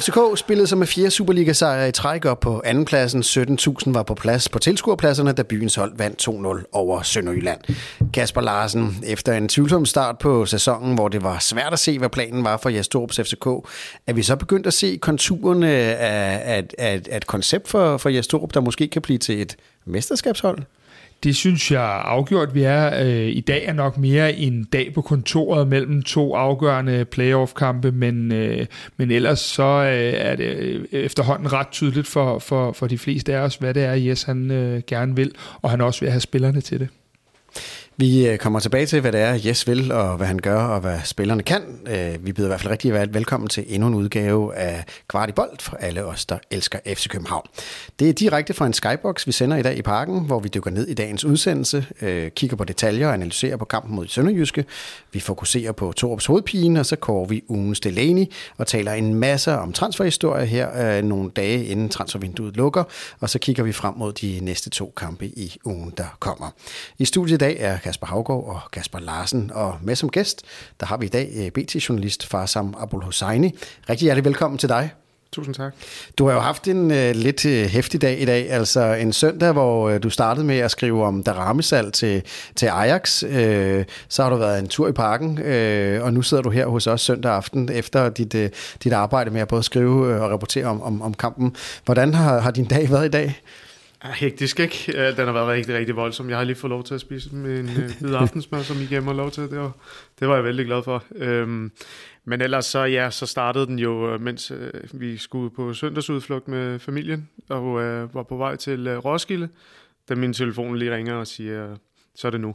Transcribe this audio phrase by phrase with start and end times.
[0.00, 3.20] FCK spillede sig med fire Superliga-sejre i træk og på andenpladsen.
[3.22, 7.60] 17.000 var på plads på tilskuerpladserne, da byens hold vandt 2-0 over Sønderjylland.
[8.12, 12.08] Kasper Larsen, efter en tvivlsom start på sæsonen, hvor det var svært at se, hvad
[12.08, 13.46] planen var for Jastorps FCK,
[14.06, 18.08] er vi så begyndt at se konturerne af, af, af, af et koncept for, for
[18.08, 20.58] Jastorp, der måske kan blive til et mesterskabshold?
[21.24, 23.04] Det synes jeg afgjort, vi er.
[23.04, 28.32] Øh, I dag er nok mere en dag på kontoret mellem to afgørende playoff-kampe, men,
[28.32, 32.98] øh, men ellers så øh, er det øh, efterhånden ret tydeligt for, for, for de
[32.98, 35.32] fleste af os, hvad det er, Jes han øh, gerne vil,
[35.62, 36.88] og han også vil have spillerne til det.
[37.96, 40.80] Vi øh, kommer tilbage til, hvad det er, Jes vil, og hvad han gør, og
[40.80, 41.62] hvad spillerne kan.
[41.88, 45.32] Øh, vi byder i hvert fald rigtig velkommen til endnu en udgave af Kvart i
[45.32, 47.46] Bold for alle os, der elsker FC København.
[47.98, 50.70] Det er direkte fra en skybox, vi sender i dag i parken, hvor vi dykker
[50.70, 54.64] ned i dagens udsendelse, øh, kigger på detaljer og analyserer på kampen mod Sønderjyske.
[55.12, 58.24] Vi fokuserer på Torups hovedpine, og så kårer vi ugens Delaney
[58.58, 62.84] og taler en masse om transferhistorie her nogle dage inden transfervinduet lukker,
[63.20, 66.50] og så kigger vi frem mod de næste to kampe i ugen, der kommer.
[66.98, 69.50] I studiet i dag er Kasper Havgård og Kasper Larsen.
[69.54, 70.42] Og med som gæst,
[70.80, 73.54] der har vi i dag øh, BT-journalist Farsam Abul Hosseini.
[73.90, 74.90] Rigtig hjertelig velkommen til dig.
[75.32, 75.74] Tusind tak.
[76.18, 79.52] Du har jo haft en uh, lidt uh, hæftig dag i dag, altså en søndag,
[79.52, 82.22] hvor uh, du startede med at skrive om Daramesal til,
[82.56, 83.22] til Ajax.
[83.22, 83.30] Uh,
[84.08, 86.86] så har du været en tur i parken, uh, og nu sidder du her hos
[86.86, 88.46] os søndag aften efter dit, uh,
[88.84, 91.56] dit arbejde med at både skrive uh, og rapportere om, om, om kampen.
[91.84, 93.40] Hvordan har, har din dag været i dag?
[94.04, 94.92] Hektisk, ikke?
[95.16, 96.30] Den har været rigtig, rigtig voldsom.
[96.30, 98.86] Jeg har lige fået lov til at spise med en øh, hvid aftensmad, som I
[98.86, 99.42] gemmer lov til.
[99.42, 99.72] Det var,
[100.20, 101.04] det var jeg vældig glad for.
[101.16, 101.72] Øhm,
[102.24, 106.48] men ellers så, ja, så startede den jo, øh, mens øh, vi skulle på søndagsudflugt
[106.48, 109.48] med familien, og øh, var på vej til øh, Roskilde,
[110.08, 111.76] da min telefon lige ringer og siger,
[112.14, 112.54] så er det nu.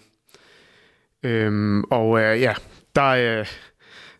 [1.23, 2.53] Øhm, og øh, ja,
[2.95, 3.47] der, øh,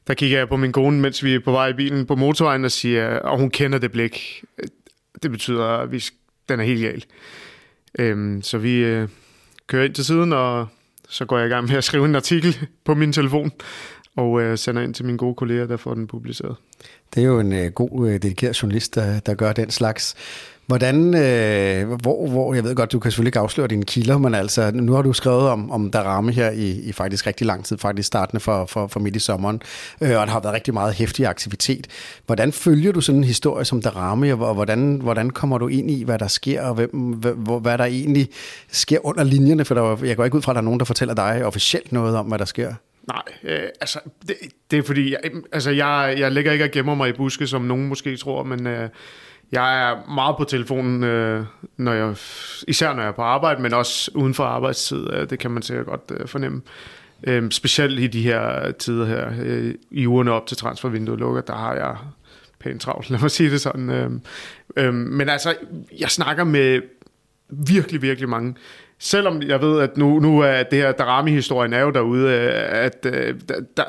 [0.08, 2.66] der kigger jeg på min kone, mens vi er på vej i bilen på motorvejen,
[2.66, 4.44] og siger, og hun kender det blik.
[5.24, 6.04] Det betyder, at vi
[6.50, 7.06] den er helt gal.
[8.00, 9.08] Øhm, så vi øh,
[9.68, 10.68] kører ind til siden, og
[11.10, 13.52] så går jeg i gang med at skrive en artikel på min telefon,
[14.16, 16.56] og øh, sender ind til mine gode kolleger, der får den publiceret.
[17.16, 20.16] Det er jo en øh, god, øh, dedikeret journalist, der, der gør den slags.
[20.70, 24.36] Hvordan, øh, hvor, hvor, jeg ved godt, du kan selvfølgelig ikke afsløre dine kilder, men
[24.36, 27.78] altså, nu har du skrevet om, om Darame her i, i faktisk rigtig lang tid,
[27.78, 29.62] faktisk startende for, for, for midt i sommeren,
[30.02, 31.88] øh, og der har været rigtig meget hæftig aktivitet.
[32.26, 36.04] Hvordan følger du sådan en historie som Darame, og hvordan, hvordan kommer du ind i,
[36.04, 38.28] hvad der sker, og hvem, hvad, hvad der egentlig
[38.72, 39.66] sker under linjerne?
[39.66, 41.92] For der, jeg går ikke ud fra, at der er nogen, der fortæller dig officielt
[41.92, 42.74] noget om, hvad der sker.
[43.08, 44.36] Nej, øh, altså, det,
[44.72, 45.20] det er fordi, jeg,
[45.52, 48.68] altså, jeg, jeg ligger ikke og gemmer mig i buske, som nogen måske tror, men...
[48.68, 48.90] Øh,
[49.52, 51.46] jeg er meget på telefonen, øh,
[51.78, 52.16] når jeg,
[52.68, 55.14] især når jeg er på arbejde, men også uden for arbejdstid.
[55.14, 56.62] Øh, det kan man sikkert godt øh, fornemme.
[57.24, 61.56] Øh, specielt i de her tider her, øh, i ugerne op til transfervinduet lukker, der
[61.56, 61.98] har jeg
[62.60, 63.90] pænt travlt, lad mig sige det sådan.
[63.90, 64.12] Øh,
[64.78, 65.56] øh, men altså,
[66.00, 66.82] jeg snakker med
[67.50, 68.56] virkelig, virkelig mange.
[69.00, 73.06] Selvom jeg ved, at nu, nu er det her Darami-historien er jo derude, øh, at
[73.06, 73.36] øh,
[73.78, 73.84] der,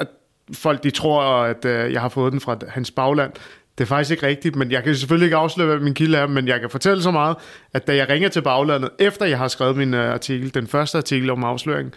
[0.52, 3.32] folk de tror, at øh, jeg har fået den fra hans bagland.
[3.80, 6.26] Det er faktisk ikke rigtigt, men jeg kan selvfølgelig ikke afsløre, hvad min kilde er,
[6.26, 7.36] men jeg kan fortælle så meget,
[7.72, 10.98] at da jeg ringer til baglandet, efter jeg har skrevet min øh, artikel, den første
[10.98, 11.94] artikel om afsløringen,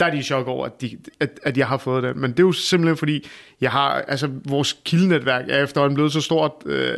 [0.00, 2.20] der er de i chok over, at, de, at, at jeg har fået den.
[2.20, 3.28] Men det er jo simpelthen fordi,
[3.60, 6.94] jeg har, altså vores kildenetværk er efterhånden blevet så stort, øh,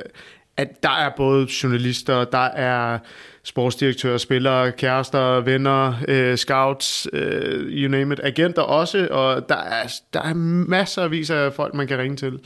[0.56, 2.98] at der er både journalister, der er
[3.44, 9.92] sportsdirektører, spillere, kærester, venner, øh, scouts, øh, you name it, agenter også, og der er,
[10.12, 12.38] der er masser af vis af folk, man kan ringe til.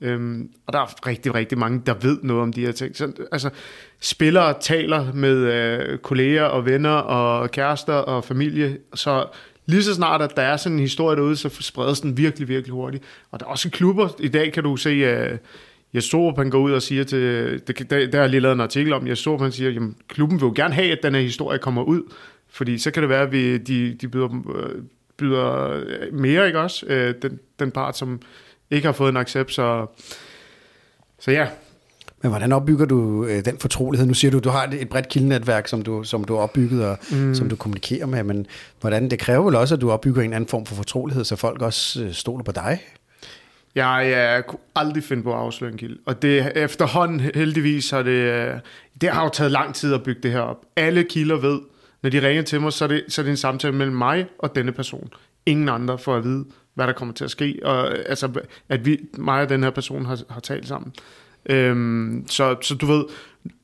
[0.00, 2.96] Øhm, og der er rigtig, rigtig mange, der ved noget om de her ting.
[2.96, 3.50] Så, altså,
[4.00, 9.26] spillere taler med øh, kolleger og venner og kærester og familie, så
[9.66, 12.72] lige så snart, at der er sådan en historie derude, så spredes den virkelig, virkelig
[12.72, 13.04] hurtigt.
[13.30, 14.08] Og der er også klubber.
[14.20, 15.38] I dag kan du se, at øh,
[15.94, 17.20] Jes han går ud og siger til,
[17.66, 20.46] det, der, der er lige lavet en artikel om, Jes han siger, at klubben vil
[20.46, 22.02] jo gerne have, at den her historie kommer ud,
[22.48, 24.82] fordi så kan det være, at vi, de, de byder, øh,
[25.16, 26.86] byder øh, mere, ikke også?
[26.86, 28.20] Øh, den, den part, som
[28.70, 29.86] ikke har fået en accept, så,
[31.18, 31.48] så ja.
[32.22, 34.06] Men hvordan opbygger du øh, den fortrolighed?
[34.06, 36.98] Nu siger du, du har et, bredt kildenetværk, som du, som du har opbygget og
[37.12, 37.34] mm.
[37.34, 38.46] som du kommunikerer med, men
[38.80, 41.62] hvordan, det kræver vel også, at du opbygger en anden form for fortrolighed, så folk
[41.62, 42.80] også øh, stoler på dig?
[43.74, 45.98] Jeg, jeg kunne aldrig finde på at afsløre en kilde.
[46.06, 48.54] Og det efterhånden heldigvis har det, øh,
[49.00, 50.56] det har jo taget lang tid at bygge det her op.
[50.76, 51.60] Alle kilder ved,
[52.02, 54.26] når de ringer til mig, så er, det, så er det en samtale mellem mig
[54.38, 55.08] og denne person.
[55.46, 56.44] Ingen andre får at vide,
[56.76, 59.70] hvad der kommer til at ske, og øh, altså, at vi, mig og den her
[59.70, 60.92] person har, har talt sammen.
[61.46, 63.04] Øhm, så, så du ved,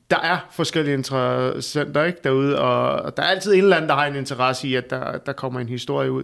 [0.09, 4.05] der er forskellige interessenter ikke, derude, og der er altid en eller anden, der har
[4.05, 6.23] en interesse i, at der, der kommer en historie ud.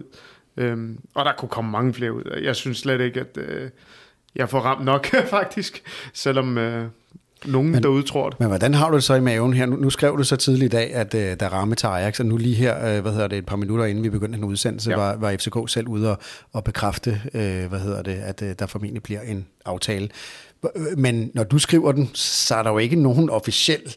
[0.56, 2.40] Øhm, og der kunne komme mange flere ud.
[2.42, 3.70] Jeg synes slet ikke, at øh,
[4.34, 5.06] jeg får ramt nok,
[5.36, 5.82] faktisk,
[6.12, 6.86] selvom øh,
[7.46, 8.40] nogen men, derude tror det.
[8.40, 9.66] Men hvordan har du det så i maven her?
[9.66, 12.26] Nu, nu skrev du så tidligt i dag, at øh, der ramme til Ajax, og
[12.26, 14.90] nu lige her, øh, hvad hedder det, et par minutter inden vi begyndte en udsendelse,
[14.90, 14.96] ja.
[14.96, 16.18] var, var FCK selv ude og,
[16.52, 20.08] og bekræfte, øh, hvad hedder det, at øh, der formentlig bliver en aftale.
[20.96, 23.96] Men når du skriver den, så er der jo ikke nogen officiel.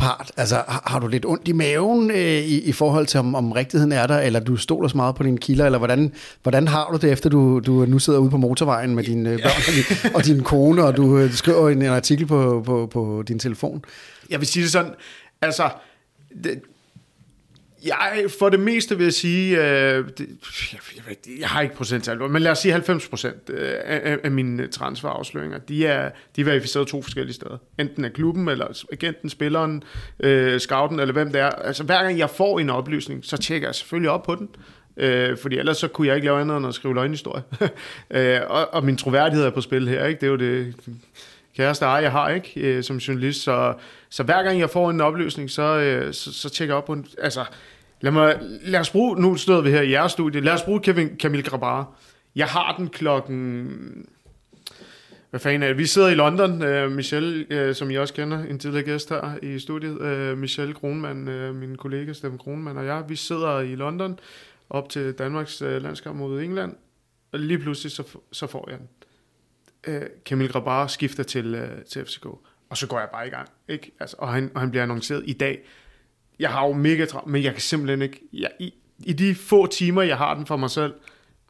[0.00, 0.32] Part.
[0.36, 3.52] Altså, har, har du lidt ondt i maven øh, i, i forhold til, om, om
[3.52, 6.12] rigtigheden er der, eller du stoler så meget på dine kilder, eller hvordan,
[6.42, 9.50] hvordan har du det, efter du, du nu sidder ude på motorvejen med dine børn
[9.68, 13.24] og, din, og din kone, og du øh, skriver en, en artikel på, på, på
[13.28, 13.84] din telefon?
[14.30, 14.92] Jeg vil sige det sådan,
[15.42, 15.68] altså,
[16.44, 16.60] det,
[17.84, 20.28] jeg, for det meste vil jeg sige, øh, det,
[20.72, 24.30] jeg, jeg, jeg har ikke procenttal, men lad os sige 90 procent øh, af, af
[24.30, 27.56] mine transferafsløringer, de er, de er verificeret to forskellige steder.
[27.78, 29.82] Enten af klubben, eller agenten, spilleren,
[30.20, 31.50] øh, scouten, eller hvem det er.
[31.50, 34.48] Altså hver gang jeg får en oplysning, så tjekker jeg selvfølgelig op på den.
[34.96, 37.42] Øh, fordi ellers så kunne jeg ikke lave andet end at skrive løgnhistorie.
[38.10, 40.20] øh, og, og min troværdighed er på spil her, ikke?
[40.20, 40.74] Det er jo det
[41.56, 42.60] kæreste eje, jeg har, ikke?
[42.60, 43.42] Øh, som journalist.
[43.42, 43.74] Så,
[44.10, 46.92] så hver gang jeg får en opløsning, så, øh, så, så tjekker jeg op på
[46.92, 47.06] en...
[47.18, 47.44] Altså,
[48.00, 50.80] Lad, mig, lad os bruge, nu stod vi her i jeres studie, lad os bruge
[50.80, 51.92] Kevin, Camille Grabar.
[52.36, 54.08] Jeg har den klokken...
[55.30, 55.78] Hvad fanden er det?
[55.78, 59.38] Vi sidder i London, uh, Michelle, uh, som I også kender, en tidligere gæst her
[59.42, 59.98] i studiet,
[60.32, 64.18] uh, Michelle Kronman, uh, min kollega Steffen Kronman og jeg, vi sidder i London
[64.70, 66.76] op til Danmarks uh, landskamp mod England,
[67.32, 68.88] og lige pludselig så, så får jeg den.
[69.94, 72.26] Uh, Camille Grabar skifter til, uh, til FCK,
[72.70, 73.48] og så går jeg bare i gang.
[73.68, 73.92] Ikke?
[74.00, 75.62] Altså, og, han, og han bliver annonceret i dag
[76.40, 79.66] jeg har jo mega travlt, men jeg kan simpelthen ikke, jeg, i, i de få
[79.66, 80.94] timer, jeg har den for mig selv,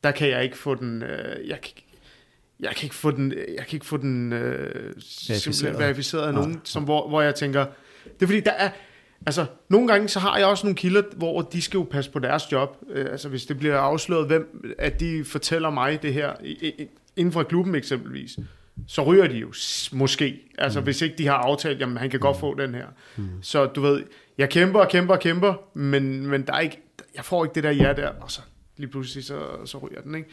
[0.04, 1.58] der kan jeg ikke få den, øh, jeg,
[2.60, 6.52] jeg kan ikke få den, jeg kan ikke få den øh, simpelthen verificeret af nogen,
[6.52, 6.58] ja.
[6.64, 7.66] som, hvor, hvor jeg tænker,
[8.04, 8.70] det er fordi, der er,
[9.26, 12.18] altså, nogle gange, så har jeg også nogle kilder, hvor de skal jo passe på
[12.18, 16.32] deres job, øh, altså hvis det bliver afsløret, hvem, at de fortæller mig det her,
[16.44, 18.38] i, i, inden for klubben eksempelvis,
[18.86, 19.52] så ryger de jo
[19.92, 20.40] måske.
[20.58, 20.84] Altså, mm.
[20.84, 22.86] hvis ikke de har aftalt, jamen, han kan godt få den her.
[23.16, 23.28] Mm.
[23.42, 24.04] Så du ved,
[24.38, 26.82] jeg kæmper og kæmper og kæmper, men, men der er ikke,
[27.14, 28.40] jeg får ikke det der ja der, og så
[28.76, 30.28] lige pludselig, så, så ryger den, ikke?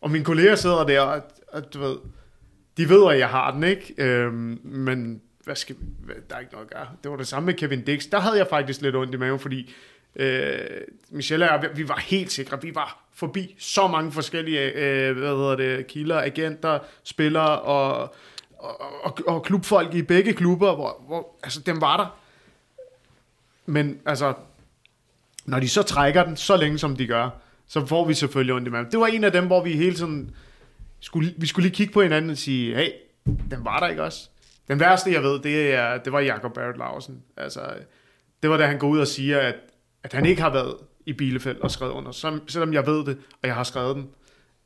[0.00, 1.96] Og mine kolleger sidder der, og, og du ved,
[2.76, 3.94] de ved, at jeg har den, ikke?
[3.98, 6.88] Øhm, men hvad skal, hvad, der er ikke noget at gøre.
[7.02, 8.06] Det var det samme med Kevin Dix.
[8.10, 9.74] Der havde jeg faktisk lidt ondt i maven, fordi
[10.16, 10.58] øh,
[11.10, 12.62] Michelle og jeg, vi var helt sikre.
[12.62, 18.14] Vi var forbi så mange forskellige øh, hvad hedder det, kilder, agenter, spillere og,
[18.58, 22.18] og, og, og klubfolk i begge klubber, hvor, hvor altså, dem var der.
[23.66, 24.34] Men altså,
[25.44, 27.30] når de så trækker den så længe, som de gør,
[27.66, 28.90] så får vi selvfølgelig ondt i maven.
[28.90, 30.36] Det var en af dem, hvor vi hele tiden
[31.00, 32.88] skulle, vi skulle lige kigge på hinanden og sige, hey,
[33.26, 34.28] den var der ikke også.
[34.68, 37.22] Den værste, jeg ved, det, er, det var Jakob Barrett Larsen.
[37.36, 37.60] Altså,
[38.42, 39.54] det var da han går ud og siger, at,
[40.04, 40.74] at han ikke har været
[41.06, 44.08] i Bielefeld og skrevet under, som, selvom jeg ved det, og jeg har skrevet den.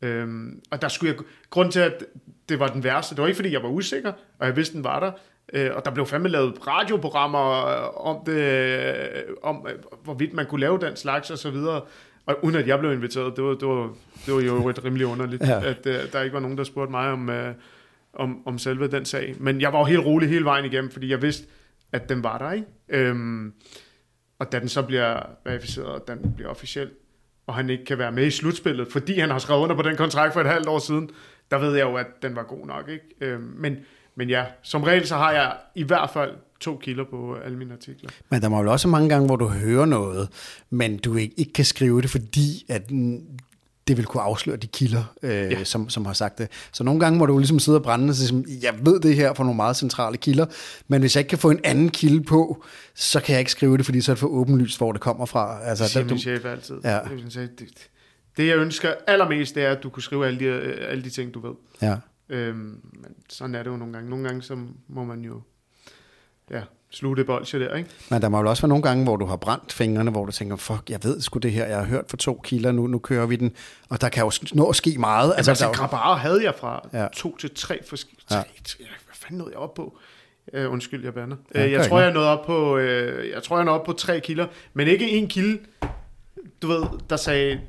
[0.02, 2.04] Øhm, og der skulle jeg, grund til, at
[2.48, 4.84] det var den værste, det var ikke, fordi jeg var usikker, og jeg vidste, den
[4.84, 5.12] var der,
[5.52, 9.66] Øh, og der blev fandme lavet radioprogrammer øh, om det, øh, om
[10.04, 11.80] hvorvidt man kunne lave den slags og så videre.
[12.26, 13.94] Og uden at jeg blev inviteret, det var, det var,
[14.26, 15.64] det var jo et rimelig underligt, ja.
[15.64, 17.34] at uh, der ikke var nogen, der spurgte mig om, uh,
[18.12, 19.34] om, om selve den sag.
[19.38, 21.46] Men jeg var jo helt rolig hele vejen igennem, fordi jeg vidste,
[21.92, 22.66] at den var der, ikke?
[22.88, 23.52] Øhm,
[24.38, 26.90] og da den så bliver verificeret, og den bliver officiel,
[27.46, 29.96] og han ikke kan være med i slutspillet, fordi han har skrevet under på den
[29.96, 31.10] kontrakt for et halvt år siden,
[31.50, 33.04] der ved jeg jo, at den var god nok, ikke?
[33.20, 33.76] Øh, men
[34.16, 37.58] men ja, som regel så har jeg i hvert fald to kilder på øh, alle
[37.58, 38.10] mine artikler.
[38.30, 40.28] Men der må jo også mange gange, hvor du hører noget,
[40.70, 42.90] men du ikke, ikke kan skrive det, fordi at
[43.88, 45.64] det vil kunne afsløre de kilder, øh, ja.
[45.64, 46.48] som, som har sagt det.
[46.72, 49.34] Så nogle gange må du ligesom sidde og brænde og sige, jeg ved det her
[49.34, 50.46] fra nogle meget centrale kilder,
[50.88, 52.64] men hvis jeg ikke kan få en anden kilde på,
[52.94, 55.26] så kan jeg ikke skrive det, fordi så er det for åbenlyst, hvor det kommer
[55.26, 55.62] fra.
[55.62, 56.76] Altså, det siger der, min chef altid.
[56.84, 57.00] Ja.
[57.34, 57.88] Det,
[58.36, 61.34] det jeg ønsker allermest, det er, at du kunne skrive alle de, alle de ting,
[61.34, 61.54] du ved.
[61.82, 61.96] Ja.
[62.28, 64.10] Øhm, men sådan er det jo nogle gange.
[64.10, 65.42] Nogle gange så må man jo
[66.50, 66.62] ja,
[66.96, 67.90] sluge det bolsje der, ikke?
[68.10, 70.32] Men der må jo også være nogle gange, hvor du har brændt fingrene, hvor du
[70.32, 72.98] tænker, fuck, jeg ved sgu det her, jeg har hørt for to kilder, nu, nu
[72.98, 73.52] kører vi den,
[73.88, 75.34] og der kan jo nå at ske meget.
[75.36, 77.06] Altså, altså Grabar havde jeg fra ja.
[77.14, 78.26] to til tre forskellige...
[78.30, 78.42] Ja.
[78.78, 79.98] Hvad fanden nåede jeg op på?
[80.58, 81.36] Uh, undskyld, jeg bander.
[81.54, 82.82] Ja, uh, jeg tror, jeg nåede op på, uh,
[83.34, 85.58] jeg tror, jeg nåede op på tre kilder, men ikke en kilde,
[86.62, 87.60] du ved, der sagde,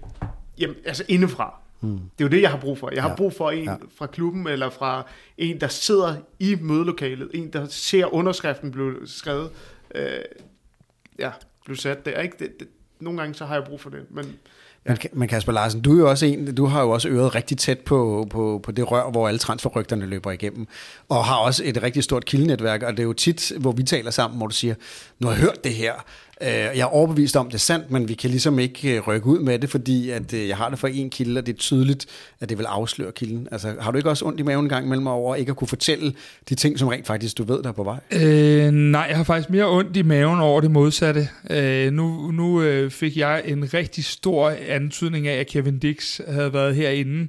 [0.59, 1.59] jamen, altså indefra.
[1.81, 1.89] Mm.
[1.89, 2.89] Det er jo det, jeg har brug for.
[2.93, 3.15] Jeg har ja.
[3.15, 3.75] brug for en ja.
[3.97, 5.05] fra klubben, eller fra
[5.37, 9.49] en, der sidder i mødelokalet, en, der ser underskriften blive skrevet.
[9.95, 10.19] Øh,
[11.19, 11.31] ja.
[11.65, 12.21] blev sat der.
[12.21, 12.35] Ikke?
[12.39, 12.67] Det, det,
[12.99, 14.25] nogle gange så har jeg brug for det, men
[14.85, 17.57] Men, men Kasper Larsen, du er jo også en, du har jo også øret rigtig
[17.57, 20.67] tæt på, på, på det rør, hvor alle transferrygterne løber igennem,
[21.09, 24.11] og har også et rigtig stort kildenetværk, og det er jo tit, hvor vi taler
[24.11, 24.75] sammen, hvor du siger,
[25.19, 25.93] nu har jeg hørt det her,
[26.41, 29.27] Øh, jeg er overbevist om, det er sandt, men vi kan ligesom ikke øh, rykke
[29.27, 31.57] ud med det, fordi at, øh, jeg har det for en kilde, og det er
[31.57, 32.05] tydeligt,
[32.39, 33.47] at det vil afsløre kilden.
[33.51, 35.67] Altså, har du ikke også ondt i maven en gang imellem over ikke at kunne
[35.67, 36.13] fortælle
[36.49, 37.99] de ting, som rent faktisk du ved, der er på vej?
[38.11, 41.29] Øh, nej, jeg har faktisk mere ondt i maven over det modsatte.
[41.49, 46.53] Øh, nu nu øh, fik jeg en rigtig stor antydning af, at Kevin Dix havde
[46.53, 47.27] været herinde,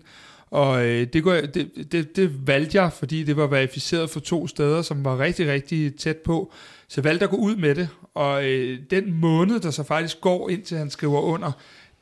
[0.50, 4.46] og øh, det, går, det, det, det valgte jeg, fordi det var verificeret for to
[4.46, 6.52] steder, som var rigtig, rigtig tæt på.
[6.88, 10.20] Så jeg valgte at gå ud med det, og øh, den måned, der så faktisk
[10.20, 11.52] går, indtil han skriver under,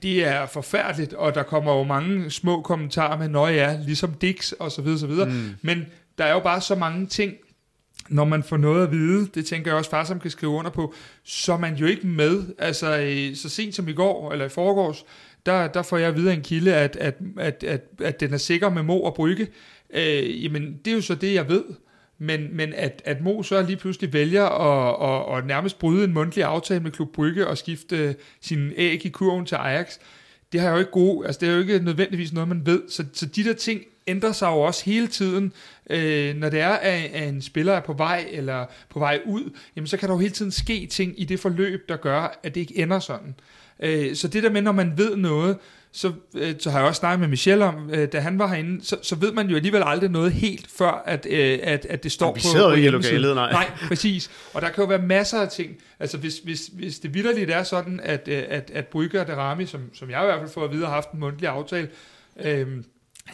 [0.03, 4.53] det er forfærdeligt, og der kommer jo mange små kommentarer med, nøje ja, ligesom Dix,
[4.53, 5.29] og så videre, så videre.
[5.29, 5.51] Mm.
[5.63, 5.87] Men
[6.19, 7.33] der er jo bare så mange ting,
[8.09, 10.71] når man får noget at vide, det tænker jeg også far, som kan skrive under
[10.71, 12.43] på, så er man jo ikke med.
[12.59, 15.05] Altså, øh, så sent som i går, eller i forgårs,
[15.47, 18.71] der, der får jeg videre en kilde, at, at, at, at, at den er sikker
[18.71, 19.49] med Mo og Brygge.
[19.95, 21.65] Øh, jamen, det er jo så det, jeg ved.
[22.19, 26.15] Men, men at, at Mo så lige pludselig vælger at, at, at nærmest bryde en
[26.15, 29.99] mundtlig aftale med Klub Brygge og skifte sin æg i kurven til Ajax,
[30.53, 32.83] det har jo ikke gode, altså det er jo ikke nødvendigvis noget, man ved.
[32.89, 35.53] Så, så de der ting ændrer sig jo også hele tiden.
[35.91, 39.51] Øh, når det er, at, at en spiller er på vej eller på vej ud,
[39.77, 42.55] jamen så kan der jo hele tiden ske ting i det forløb, der gør, at
[42.55, 43.35] det ikke ender sådan.
[43.81, 45.57] Øh, så det der med, når man ved noget,
[45.93, 48.85] så, øh, så har jeg også snakket med Michel om, øh, da han var herinde,
[48.85, 52.13] så, så ved man jo alligevel aldrig noget helt, før at, øh, at, at det
[52.13, 53.53] står vi på, sidder på ikke i lokalet, nej.
[53.53, 54.31] Nej, præcis.
[54.55, 55.77] Og der kan jo være masser af ting.
[56.01, 59.67] Altså hvis, hvis, hvis det vidderligt er sådan, at, øh, at, at Brygge og Derami,
[59.67, 61.89] som, som jeg i hvert fald får at vide, har haft en mundtlig aftale,
[62.45, 62.67] øh,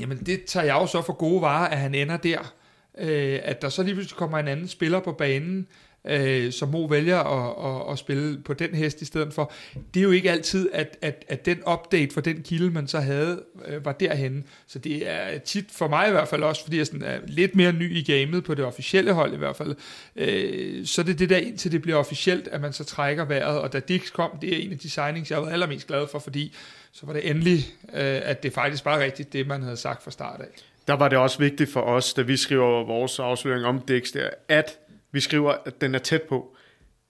[0.00, 2.52] jamen det tager jeg jo så for gode varer, at han ender der.
[2.98, 5.66] Øh, at der så lige pludselig kommer en anden spiller på banen,
[6.04, 9.52] øh, som Mo vælger at, at, at spille på den hest i stedet for.
[9.94, 13.00] Det er jo ikke altid, at, at, at den update for den kilde, man så
[13.00, 14.42] havde, øh, var derhenne.
[14.66, 17.56] Så det er tit for mig i hvert fald også, fordi jeg sådan er lidt
[17.56, 19.74] mere ny i gamet på det officielle hold i hvert fald.
[20.16, 23.60] Øh, så det er det der indtil det bliver officielt, at man så trækker vejret.
[23.60, 26.18] Og da Dix kom, det er en af de signings, jeg var allermest glad for,
[26.18, 26.54] fordi
[26.92, 27.58] så var det endelig,
[27.94, 30.46] øh, at det faktisk var rigtigt, det man havde sagt fra start af.
[30.88, 34.30] Der var det også vigtigt for os, da vi skriver vores afsløring om Dix der,
[34.48, 34.78] at
[35.12, 36.56] vi skriver, at den er tæt på.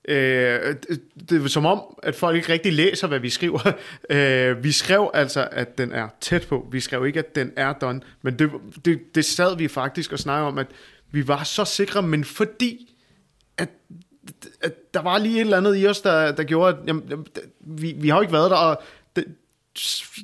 [0.09, 0.75] Øh,
[1.30, 3.73] det er som om, at folk ikke rigtig læser, hvad vi skriver.
[4.11, 6.68] Øh, vi skrev altså, at den er tæt på.
[6.73, 8.00] Vi skrev ikke, at den er done.
[8.23, 8.50] Men det,
[8.85, 10.66] det, det sad vi faktisk og snakkede om, at
[11.11, 12.94] vi var så sikre, men fordi
[13.59, 13.68] at,
[14.62, 17.26] at der var lige et eller andet i os, der, der gjorde, at jamen,
[17.61, 18.82] vi, vi har jo ikke været der, og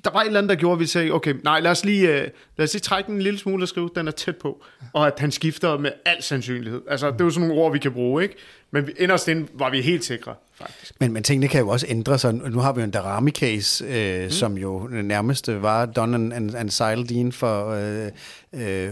[0.04, 2.08] der var et eller andet, der gjorde, at vi sagde, okay, nej, lad os lige,
[2.08, 2.26] uh,
[2.56, 4.64] lad os lige trække den en lille smule og skrive, den er tæt på.
[4.92, 6.82] Og at han skifter med al sandsynlighed.
[6.88, 8.34] Altså, det er jo sådan nogle ord, vi kan bruge, ikke?
[8.70, 10.92] Men vi, inderst inde var vi helt sikre, faktisk.
[11.00, 12.34] Men, men tingene kan jo også ændre sig.
[12.34, 14.30] Nu har vi jo en Darami-case, øh, mm.
[14.30, 18.10] som jo nærmest var done and, and, and silent in for, øh,
[18.52, 18.90] øh,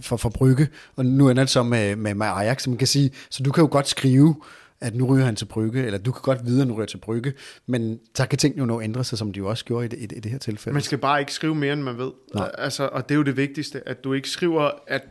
[0.00, 2.86] for, for Brygge, og nu ender det så med, med, med Ajax, som man kan
[2.86, 3.10] sige.
[3.30, 4.34] Så du kan jo godt skrive,
[4.82, 6.98] at nu ryger han til Brygge, eller du kan godt vide, at nu ryger til
[6.98, 7.32] Brygge,
[7.66, 9.98] men så kan ting jo nå ændre sig, som de jo også gjorde i det,
[9.98, 10.74] i det, i det her tilfælde.
[10.74, 12.10] Man skal bare ikke skrive mere, end man ved.
[12.34, 12.50] Nej.
[12.58, 15.02] Altså, og det er jo det vigtigste, at du ikke skriver, at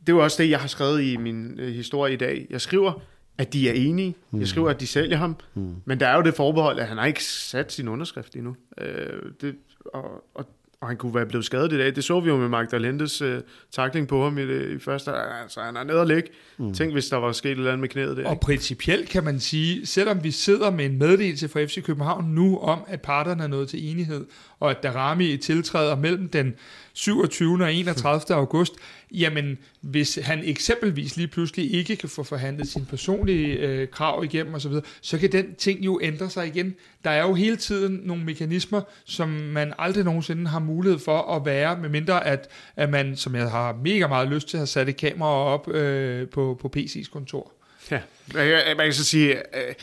[0.00, 2.46] det er jo også det, jeg har skrevet i min øh, historie i dag.
[2.50, 2.92] Jeg skriver,
[3.38, 4.14] at de er enige.
[4.30, 4.38] Mm.
[4.38, 5.36] Jeg skriver, at de sælger ham.
[5.54, 5.74] Mm.
[5.84, 8.56] Men der er jo det forbehold, at han har ikke sat sin underskrift endnu.
[8.78, 9.56] Øh, det,
[9.94, 10.46] og, og
[10.80, 11.96] og han kunne være blevet skadet i dag.
[11.96, 13.28] Det så vi jo med Magdalendes uh,
[13.72, 15.10] takling på ham i, det, i første.
[15.42, 16.30] Altså, han er nede og ligge.
[16.58, 16.74] Mm.
[16.74, 18.28] Tænk, hvis der var sket et eller andet med knæet der.
[18.28, 22.58] Og principielt kan man sige, selvom vi sidder med en meddelelse fra FC København nu
[22.58, 24.26] om, at parterne er nået til enighed,
[24.60, 26.54] og at Darami tiltræder mellem den
[26.92, 27.64] 27.
[27.64, 28.36] og 31.
[28.36, 28.74] august,
[29.12, 34.54] jamen hvis han eksempelvis lige pludselig ikke kan få forhandlet sine personlige øh, krav igennem
[34.54, 36.74] osv., så, så kan den ting jo ændre sig igen.
[37.04, 41.44] Der er jo hele tiden nogle mekanismer, som man aldrig nogensinde har mulighed for at
[41.44, 44.96] være, medmindre at, at man, som jeg har mega meget lyst til, har sat et
[44.96, 47.52] kamera op øh, på, på PC's kontor.
[47.90, 49.36] Ja, man kan så sige...
[49.36, 49.74] Øh,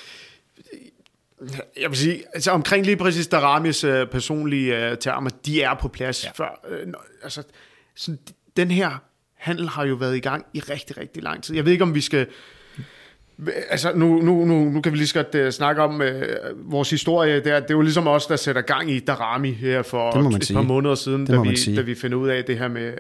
[1.82, 5.88] jeg vil sige, altså omkring lige præcis Daramis øh, personlige øh, termer, de er på
[5.88, 6.32] plads ja.
[6.36, 6.60] før.
[6.70, 6.88] Øh,
[7.24, 7.44] altså,
[7.96, 8.20] sådan,
[8.58, 8.98] den her
[9.36, 11.56] handel har jo været i gang i rigtig, rigtig lang tid.
[11.56, 12.28] Jeg ved ikke, om vi skal...
[13.70, 16.90] Altså, nu, nu, nu, nu kan vi lige så godt uh, snakke om uh, vores
[16.90, 17.36] historie.
[17.36, 20.46] Det er, det er jo ligesom os, der sætter gang i Darami her for et
[20.46, 20.56] sige.
[20.56, 22.94] par måneder siden, da vi, da vi finder ud af det her med...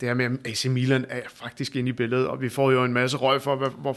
[0.00, 2.92] Det her med, AC Milan er faktisk inde i billedet, og vi får jo en
[2.92, 3.96] masse røg for, hvor, hvor,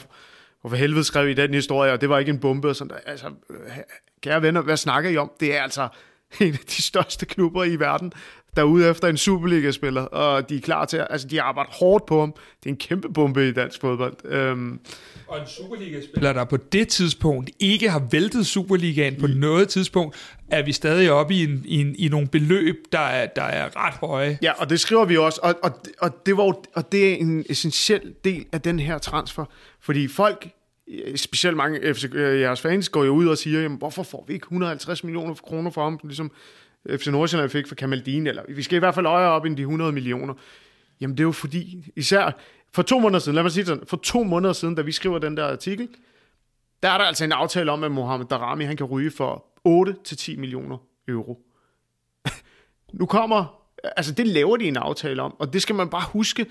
[0.62, 3.12] hvorfor helvede skrev I den historie, og det var ikke en bombe og sådan der.
[3.12, 3.28] Altså,
[4.22, 5.32] kære venner, hvad snakker I om?
[5.40, 5.88] Det er altså,
[6.42, 8.14] en af de største klubber i verden,
[8.56, 11.72] der er ude efter en Superliga-spiller, og de er klar til at, altså de arbejder
[11.72, 12.32] hårdt på ham.
[12.32, 14.16] Det er en kæmpe bombe i dansk fodbold.
[14.26, 14.80] Øhm,
[15.28, 19.34] og en Superliga-spiller, der på det tidspunkt ikke har væltet Superligaen på mm.
[19.34, 23.26] noget tidspunkt, er vi stadig oppe i, en, i, en, i nogle beløb, der er,
[23.26, 24.38] der er ret høje.
[24.42, 26.44] Ja, og det skriver vi også, og, og, og, det, var,
[26.76, 29.46] og det er en essentiel del af den her transfer,
[29.82, 30.48] fordi folk
[31.16, 34.34] specielt mange FC, øh, jeres fans går jo ud og siger, jamen, hvorfor får vi
[34.34, 36.32] ikke 150 millioner kroner for ham, ligesom
[36.86, 39.58] Øh, FC Nordsjælland fik for Kamaldin, eller vi skal i hvert fald øje op end
[39.58, 40.34] de 100 millioner.
[41.02, 42.32] Jamen det er jo fordi, især
[42.74, 45.20] for to måneder siden, lad mig sige sådan, for to måneder siden, da vi skriver
[45.20, 45.90] den der artikel,
[46.84, 49.46] der er der altså en aftale om, at Mohamed Darami, han kan ryge for
[50.34, 50.78] 8-10 millioner
[51.08, 51.42] euro.
[53.00, 56.46] nu kommer, altså det laver de en aftale om, og det skal man bare huske,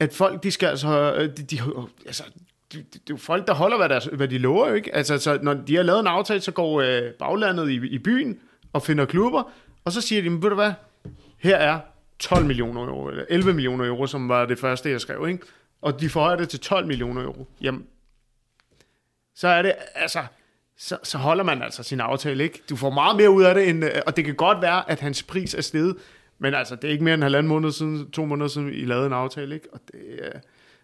[0.00, 1.58] at folk, de skal altså, øh, de, de,
[2.06, 2.24] altså
[2.72, 4.94] det, det, det er jo folk, der holder, hvad, deres, hvad de lover, ikke?
[4.94, 8.40] Altså, så når de har lavet en aftale, så går øh, baglandet i, i byen
[8.76, 9.52] og finder klubber,
[9.84, 10.72] og så siger de, ved du hvad,
[11.38, 11.80] her er
[12.18, 15.46] 12 millioner euro, eller 11 millioner euro, som var det første, jeg skrev, ikke?
[15.82, 17.46] Og de forhøjer det til 12 millioner euro.
[17.60, 17.86] Jamen,
[19.34, 20.24] så er det, altså,
[20.76, 22.62] så, så holder man altså sin aftale, ikke?
[22.70, 25.00] Du får meget mere ud af det, end, øh, og det kan godt være, at
[25.00, 25.96] hans pris er steget,
[26.38, 28.84] men altså, det er ikke mere end en halvanden måned siden, to måneder siden, I
[28.84, 29.68] lavede en aftale, ikke?
[29.72, 30.40] Og det, øh,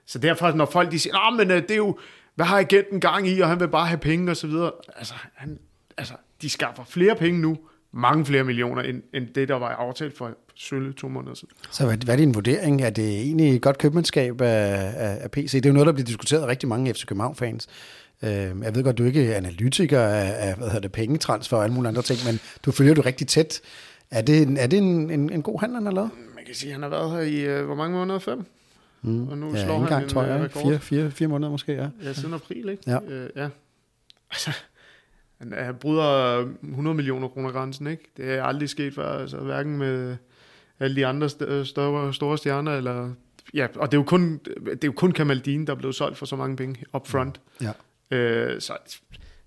[0.07, 1.99] så derfor, når folk de siger, men øh, det er jo,
[2.35, 4.73] hvad har agenten gang i, og han vil bare have penge og så videre.
[4.97, 5.59] Altså, han,
[5.97, 7.59] altså, de skaffer flere penge nu,
[7.93, 11.55] mange flere millioner, end, end det, der var aftalt for sølle to måneder siden.
[11.71, 12.83] Så hvad, hvad er din vurdering?
[12.83, 15.53] Er det egentlig et godt købmandskab af, af, af PC?
[15.53, 17.69] Det er jo noget, der bliver diskuteret af rigtig mange FC København-fans.
[18.23, 21.65] Øh, jeg ved godt, du er ikke analytiker af, af hvad hedder det, pengetransfer og
[21.65, 23.61] alle mulige andre ting, men du følger du rigtig tæt.
[24.11, 26.11] Er det, er det en, en, en god handel, han har lavet?
[26.35, 28.19] Man kan sige, at han har været her i, øh, hvor mange måneder?
[28.19, 28.45] Fem?
[29.03, 29.29] Mm.
[29.29, 30.63] Og nu ja, slår han gang, en tror jeg, rekord.
[30.63, 31.89] Fire, fire, fire måneder måske, ja.
[32.03, 32.83] Ja, siden april, ikke?
[32.87, 32.99] Ja.
[33.09, 33.49] Øh, ja.
[34.31, 34.51] Altså,
[35.43, 38.13] han, han bryder 100 millioner kroner grænsen, ikke?
[38.17, 40.17] Det er aldrig sket før, altså hverken med
[40.81, 43.11] alle de andre st- store, store stjerner, eller...
[43.55, 46.19] Ja, og det er jo kun, det er jo kun Kamaldin, der er blevet solgt
[46.19, 47.41] for så mange penge up front.
[47.61, 48.17] Ja.
[48.17, 48.77] Øh, så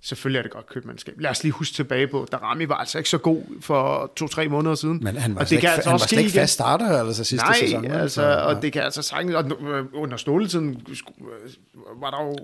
[0.02, 1.20] selvfølgelig er det godt købmandskab.
[1.20, 4.76] Lad os lige huske tilbage på, Darami var altså ikke så god for to-tre måneder
[4.76, 5.00] siden.
[5.04, 7.46] Men han var, og det kan altså han var slet ikke fast starter altså sidste
[7.46, 7.84] Nej, sæson.
[7.84, 8.36] Nej, altså, ja.
[8.36, 9.46] og det kan altså sagtens, og
[9.94, 10.82] under ståletiden
[12.00, 12.36] var der jo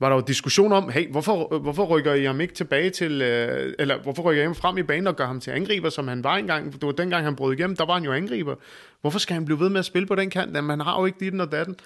[0.00, 3.74] var der jo diskussion om, hey, hvorfor, hvorfor rykker I ham ikke tilbage til, øh,
[3.78, 6.24] eller hvorfor rykker I ham frem i banen og gør ham til angriber, som han
[6.24, 8.54] var engang, det var dengang han brød igennem, der var han jo angriber.
[9.00, 10.56] Hvorfor skal han blive ved med at spille på den kant?
[10.56, 11.76] Jamen, han har jo ikke dit og datten.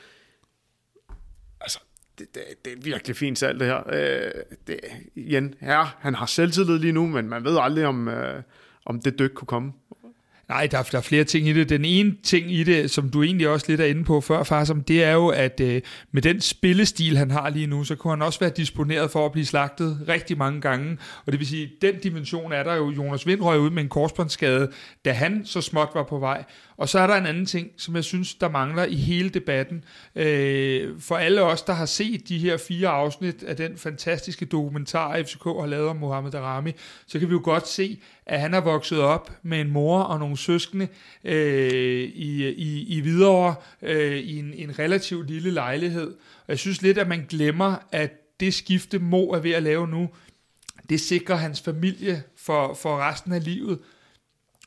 [1.61, 1.81] Altså,
[2.19, 3.83] det, det, det er virkelig fint salg, det her.
[3.93, 4.31] Øh,
[4.67, 4.81] det,
[5.15, 8.43] igen, ja, han har selvtillid lige nu, men man ved aldrig, om, øh,
[8.87, 9.73] om det dyk kunne komme.
[10.49, 11.69] Nej, der er, der er flere ting i det.
[11.69, 14.65] Den ene ting i det, som du egentlig også lidt er inde på før, far,
[14.65, 15.83] som det er jo, at øh,
[16.13, 19.33] med den spillestil, han har lige nu, så kunne han også være disponeret for at
[19.33, 20.99] blive slagtet rigtig mange gange.
[21.27, 22.91] Og det vil sige, den dimension er der jo.
[22.91, 24.71] Jonas Vind røg ud med en korsbåndsskade,
[25.05, 26.45] da han så småt var på vej.
[26.79, 29.85] Og så er der en anden ting, som jeg synes, der mangler i hele debatten.
[30.17, 35.23] Øh, for alle os, der har set de her fire afsnit af den fantastiske dokumentar,
[35.23, 36.73] FCK har lavet om Mohamed Darami,
[37.07, 40.19] så kan vi jo godt se, at han har vokset op med en mor og
[40.19, 40.89] nogle søskende
[41.25, 46.09] øh, i, i, i Hvidovre øh, i en, en relativt lille lejlighed.
[46.47, 49.89] Og jeg synes lidt, at man glemmer, at det skifte Mo er ved at lave
[49.89, 50.09] nu,
[50.89, 53.79] det sikrer hans familie for, for resten af livet.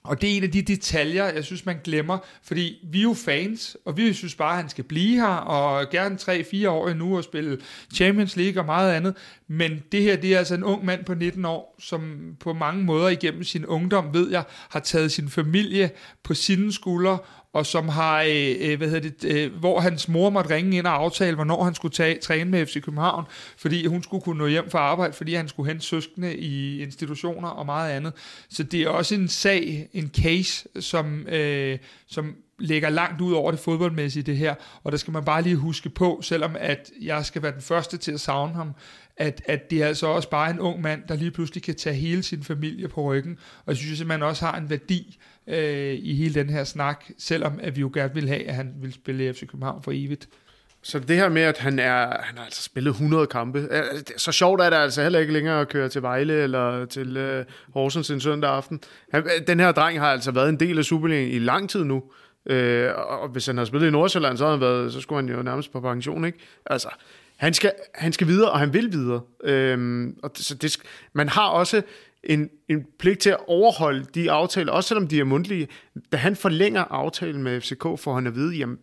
[0.04, 3.14] Og det er en af de detaljer, jeg synes, man glemmer, fordi vi er jo
[3.14, 7.18] fans, og vi synes bare, at han skal blive her, og gerne 3-4 år endnu
[7.18, 7.58] og spille
[7.94, 9.16] Champions League og meget andet.
[9.48, 12.84] Men det her, det er altså en ung mand på 19 år, som på mange
[12.84, 15.92] måder igennem sin ungdom, ved jeg, har taget sin familie
[16.24, 17.18] på sine skuldre,
[17.54, 20.88] og som har, øh, øh, hvad hedder det, øh, hvor hans mor måtte ringe ind
[20.88, 23.26] og aftale, hvornår han skulle tage, træne med FC København,
[23.58, 27.48] fordi hun skulle kunne nå hjem fra arbejde, fordi han skulle hente søskende i institutioner
[27.48, 28.14] og meget andet.
[28.50, 33.52] Så det er også en sag, en case, som, øh, som ligger langt ud over
[33.52, 37.26] det fodboldmæssige det her, og der skal man bare lige huske på, selvom at jeg
[37.26, 38.74] skal være den første til at savne ham,
[39.18, 41.96] at, at det er altså også bare en ung mand, der lige pludselig kan tage
[41.96, 45.94] hele sin familie på ryggen, og jeg synes at man også har en værdi øh,
[45.94, 48.94] i hele den her snak, selvom at vi jo gerne vil have, at han vil
[48.94, 50.30] spille i FC København for evigt.
[50.84, 53.70] Så det her med, at han, er, han har altså spillet 100 kampe,
[54.18, 57.46] så sjovt er det altså heller ikke længere at køre til Vejle eller til øh,
[57.74, 58.80] Horsens en søndag aften.
[59.14, 61.84] Han, øh, den her dreng har altså været en del af Superligaen i lang tid
[61.84, 62.04] nu,
[62.46, 65.36] øh, og hvis han har spillet i Nordsjælland, så, har han været, så skulle han
[65.36, 66.40] jo nærmest på pension, ikke?
[66.66, 66.90] Altså,
[67.38, 69.22] han skal, han skal videre, og han vil videre.
[69.44, 70.78] Øhm, og det, så det,
[71.14, 71.82] man har også
[72.24, 75.68] en, en pligt til at overholde de aftaler, også selvom de er mundtlige.
[76.12, 78.78] Da han forlænger aftalen med FCK, får han at vide, jamen,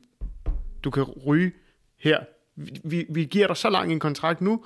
[0.84, 1.52] du kan ryge
[2.00, 2.18] her.
[2.84, 4.64] Vi, vi giver dig så lang en kontrakt nu,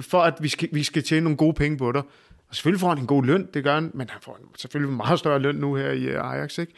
[0.00, 2.02] for at vi skal, vi skal tjene nogle gode penge på dig.
[2.48, 4.96] Og selvfølgelig får han en god løn, det gør han, men han får selvfølgelig en
[4.96, 6.72] meget større løn nu her i øh, Ajax, ikke?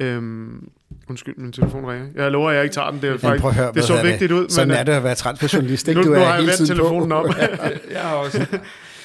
[0.00, 0.70] Øhm,
[1.08, 2.08] undskyld, min telefon ringer.
[2.14, 3.02] Jeg lover, at jeg ikke tager den.
[3.02, 4.36] Det, er faktisk, høre, det så vigtigt det?
[4.36, 4.48] ud.
[4.48, 6.00] Sådan men, er det at være transferjournalist, ikke?
[6.00, 7.14] Nu, du er nu har jeg vendt telefonen på.
[7.14, 7.26] op.
[7.92, 8.46] jeg har også.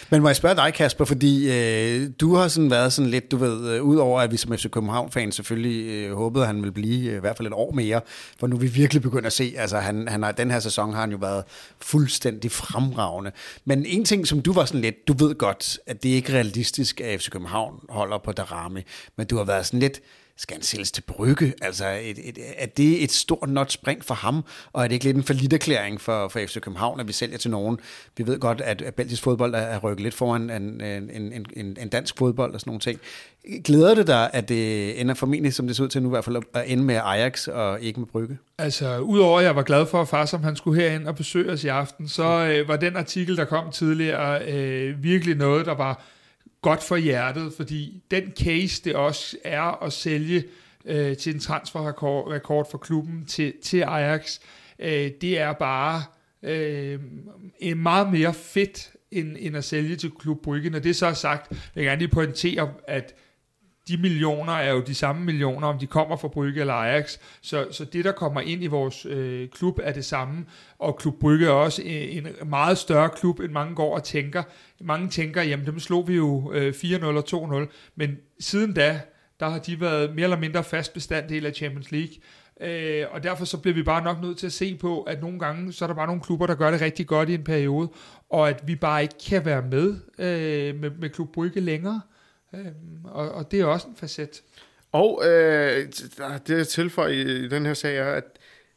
[0.10, 3.38] Men må jeg spørge dig, Kasper, fordi øh, du har sådan været sådan lidt, du
[3.38, 7.12] ved, øh, udover at vi som FC København-fan selvfølgelig øh, håbede, at han ville blive
[7.12, 8.02] øh, i hvert fald et år mere,
[8.40, 10.94] for nu er vi virkelig begyndt at se, altså han, han har, den her sæson
[10.94, 11.44] har han jo været
[11.82, 13.32] fuldstændig fremragende.
[13.66, 16.34] Men en ting, som du var sådan lidt, du ved godt, at det er ikke
[16.34, 18.82] realistisk, at FC København holder på Darami,
[19.18, 20.02] men du har været sådan lidt,
[20.38, 21.54] skal han sælges til Brygge?
[21.62, 24.44] Altså, et, et, er det et stort not spring for ham?
[24.74, 27.52] Og er det ikke lidt en forlitterklæring for, for FC København, at vi sælger til
[27.52, 27.80] nogen?
[28.18, 31.78] Vi ved godt, at, at belgisk fodbold er rykket lidt foran en, en, en, en,
[31.80, 33.00] en dansk fodbold og sådan nogle ting.
[33.64, 36.26] Glæder det dig, at det ender formentlig, som det ser ud til nu i hvert
[36.26, 38.38] fald, at ende med Ajax og ikke med Brygge?
[38.58, 41.52] Altså, udover at jeg var glad for, at far, som han skulle herind og besøge
[41.52, 45.76] os i aften, så øh, var den artikel, der kom tidligere, øh, virkelig noget, der
[45.76, 46.04] var
[46.64, 50.44] godt for hjertet, fordi den case, det også er at sælge
[50.86, 54.40] øh, til en transferrekord for klubben til, til Ajax,
[54.80, 56.04] øh, det er bare
[56.44, 57.00] øh,
[57.60, 60.70] en meget mere fedt end, end at sælge til Klub Brygge.
[60.70, 63.16] Når det så er sagt, vil jeg gerne lige pointere, at
[63.88, 67.18] de millioner er jo de samme millioner, om de kommer fra Brygge eller Ajax.
[67.42, 70.46] Så, så det, der kommer ind i vores øh, klub, er det samme.
[70.80, 74.44] Og Klub Brygge er også en, en meget større klub, end mange går og tænker.
[74.82, 77.94] Mange tænker, jamen dem slog vi jo øh, 4-0 og 2-0.
[77.96, 79.02] Men siden da,
[79.40, 82.14] der har de været mere eller mindre fast bestanddel af Champions League.
[82.62, 85.40] Øh, og derfor så bliver vi bare nok nødt til at se på, at nogle
[85.40, 87.90] gange, så er der bare nogle klubber, der gør det rigtig godt i en periode,
[88.30, 92.02] og at vi bare ikke kan være med øh, med, med Klub Brygge længere.
[92.54, 94.44] Øhm, og, og det er også en facet.
[94.92, 95.86] Og øh,
[96.48, 98.24] det jeg tilføjer i, i den her sag er, at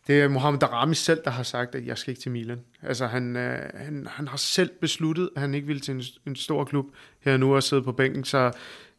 [0.06, 2.60] det er Mohamed Darami selv, der har sagt, at jeg skal ikke til Milan.
[2.82, 6.36] Altså han, øh, han, han har selv besluttet, at han ikke vil til en, en
[6.36, 6.86] stor klub
[7.20, 8.24] her nu og sidde på bænken.
[8.24, 8.52] Så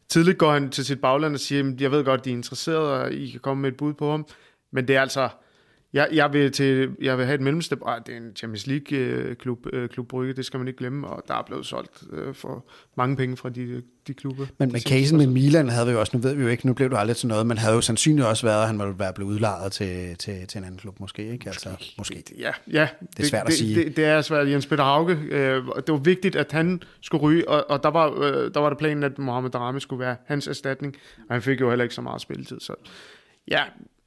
[0.08, 3.12] tidligt går han til sit bagland og siger, jeg ved godt, de er interesserede, og
[3.12, 4.26] I kan komme med et bud på ham.
[4.70, 5.28] Men det er altså
[5.92, 7.78] jeg, jeg, vil til, jeg vil have et mellemstep.
[7.86, 11.06] Ah, det er en Champions League-klub, øh, øh, klub Brygge, det skal man ikke glemme,
[11.06, 12.64] og der er blevet solgt øh, for
[12.96, 14.46] mange penge fra de, de klubber.
[14.58, 16.72] Men med casen med Milan havde vi jo også, nu ved vi jo ikke, nu
[16.72, 19.12] blev det aldrig til noget, men havde jo sandsynligt også været, at han ville være
[19.12, 21.46] blevet udlejet til, til, til en anden klub, måske, ikke?
[21.46, 22.22] Altså, måske.
[22.38, 22.88] Ja, ja.
[23.16, 23.74] Det er svært det, at sige.
[23.74, 24.48] Det, det, det er svært.
[24.48, 28.20] Jens Peter Hauge, øh, det var vigtigt, at han skulle ryge, og, og der, var,
[28.20, 30.96] øh, der var det planen, at Mohamed Darami skulle være hans erstatning,
[31.28, 32.74] og han fik jo heller ikke så meget spilletid, så
[33.50, 33.97] ja, Øh,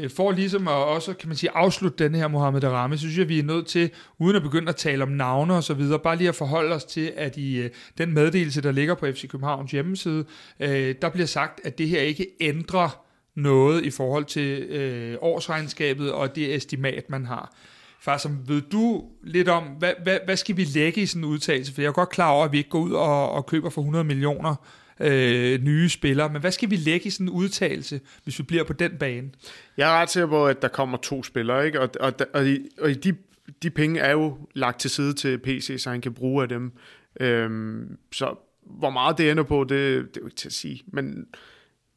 [0.00, 3.18] Øh, for ligesom at også, kan man sige, afslutte den her Mohamed Darami, så synes
[3.18, 5.98] jeg, vi er nødt til, uden at begynde at tale om navne og så videre,
[5.98, 9.28] bare lige at forholde os til, at i øh, den meddelelse, der ligger på FC
[9.28, 10.24] Københavns hjemmeside,
[10.60, 16.12] øh, der bliver sagt, at det her ikke ændrer noget i forhold til øh, årsregnskabet
[16.12, 17.54] og det estimat, man har.
[18.00, 21.30] Far, som ved du lidt om, hvad, hvad, hvad skal vi lægge i sådan en
[21.30, 21.74] udtalelse?
[21.74, 23.80] For jeg er godt klar over, at vi ikke går ud og, og køber for
[23.80, 24.54] 100 millioner
[25.00, 26.32] øh, nye spillere.
[26.32, 29.30] Men hvad skal vi lægge i sådan en udtalelse, hvis vi bliver på den bane?
[29.76, 31.80] Jeg er ret sikker på, at der kommer to spillere, ikke?
[31.80, 33.16] Og, og, og, i, og de,
[33.62, 36.72] de penge er jo lagt til side til PC, så han kan bruge af dem.
[37.20, 38.34] Øhm, så
[38.78, 40.82] hvor meget det ender på, det, det er jo ikke til at sige.
[40.86, 41.26] Men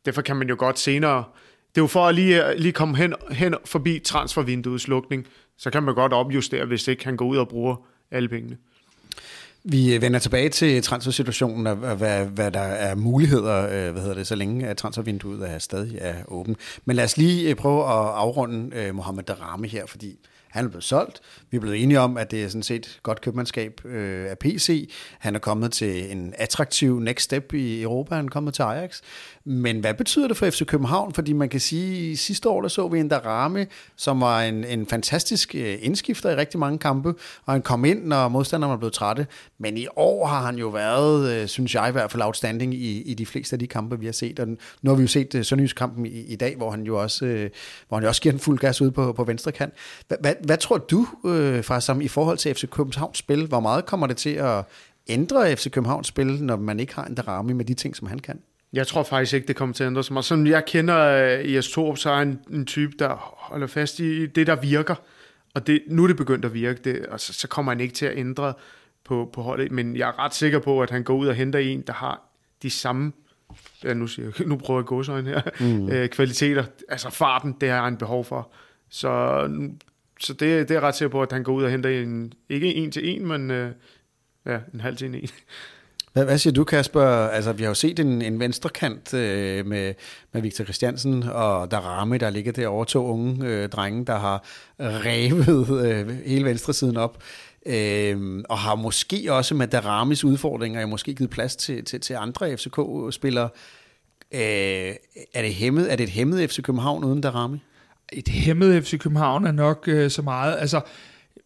[0.06, 1.24] derfor kan man jo godt senere...
[1.76, 5.84] Det er jo for at lige, lige komme hen, hen forbi transfervinduets lukning, så kan
[5.84, 7.76] man godt opjustere, hvis ikke han går ud og bruger
[8.12, 8.58] alle pengene.
[9.66, 14.28] Vi vender tilbage til transfersituationen og hvad, hvad der er muligheder, øh, hvad hedder det,
[14.28, 16.56] så længe at transfervinduet er stadig er åben.
[16.86, 20.70] Men lad os lige øh, prøve at afrunde øh, Mohamed Darami her, fordi han er
[20.70, 21.22] blevet solgt.
[21.54, 24.90] Vi er blevet enige om, at det er sådan set godt købmandskab øh, af PC.
[25.20, 28.16] Han er kommet til en attraktiv next step i Europa.
[28.16, 29.02] Han er kommet til Ajax.
[29.46, 31.14] Men hvad betyder det for FC København?
[31.14, 34.64] Fordi man kan sige, at sidste år der så vi en Darame, som var en,
[34.64, 37.14] en fantastisk øh, indskifter i rigtig mange kampe,
[37.46, 39.28] og han kom ind, når modstanderne var blevet trætte.
[39.58, 43.02] Men i år har han jo været, øh, synes jeg i hvert fald, outstanding i,
[43.02, 44.40] i de fleste af de kampe, vi har set.
[44.40, 44.48] Og
[44.82, 47.50] nu har vi jo set øh, uh, Sønderjys-kampen i, i dag, hvor han jo også,
[47.88, 49.74] hvor han jo også giver en fuld gas ud på, på venstre kant.
[50.08, 51.08] Hvad, hvad, hvad tror du,
[51.44, 54.66] øh, fra som i forhold til FC Københavns spil, hvor meget kommer det til at
[55.08, 58.20] ændre FC Københavns spil, når man ikke har en Darami med de ting, som han
[58.20, 58.40] kan?
[58.74, 60.26] Jeg tror faktisk ikke, det kommer til at ændre sig meget.
[60.26, 64.26] Som jeg kender uh, Jes Torup, så er en, en type, der holder fast i
[64.26, 64.96] det, der virker.
[65.56, 67.94] Og det, nu er det begyndt at virke, det, og så, så kommer han ikke
[67.94, 68.54] til at ændre
[69.06, 69.72] på, på holdet.
[69.72, 72.22] Men jeg er ret sikker på, at han går ud og henter en, der har
[72.64, 73.12] de samme
[73.84, 75.90] ja, nu, siger jeg, nu prøver jeg gåsøjne her, mm.
[75.90, 78.52] øh, kvaliteter, altså farten, det har han behov for.
[78.90, 79.10] Så,
[80.24, 82.34] så det, det er jeg ret sikker på, at han går ud og henter en,
[82.50, 83.72] ikke en til en, men øh,
[84.46, 85.30] ja, en halv til en en.
[86.14, 87.02] Hvad, hvad siger du, Kasper?
[87.06, 89.94] Altså, vi har jo set en, en venstre kant øh, med,
[90.32, 94.44] med Victor Christiansen og Darame, der ligger der over to unge øh, drenge, der har
[94.80, 97.24] revet øh, hele venstre siden op.
[97.66, 102.58] øh, og har måske også med Darames udfordringer måske givet plads til, til, til andre
[102.58, 103.50] FCK-spillere.
[104.32, 104.96] Øh,
[105.34, 107.60] er, det hæmmet, er det et hæmmet FC København uden Darami?
[108.14, 110.58] Et hæmmet FC København er nok øh, så meget.
[110.60, 110.82] Altså,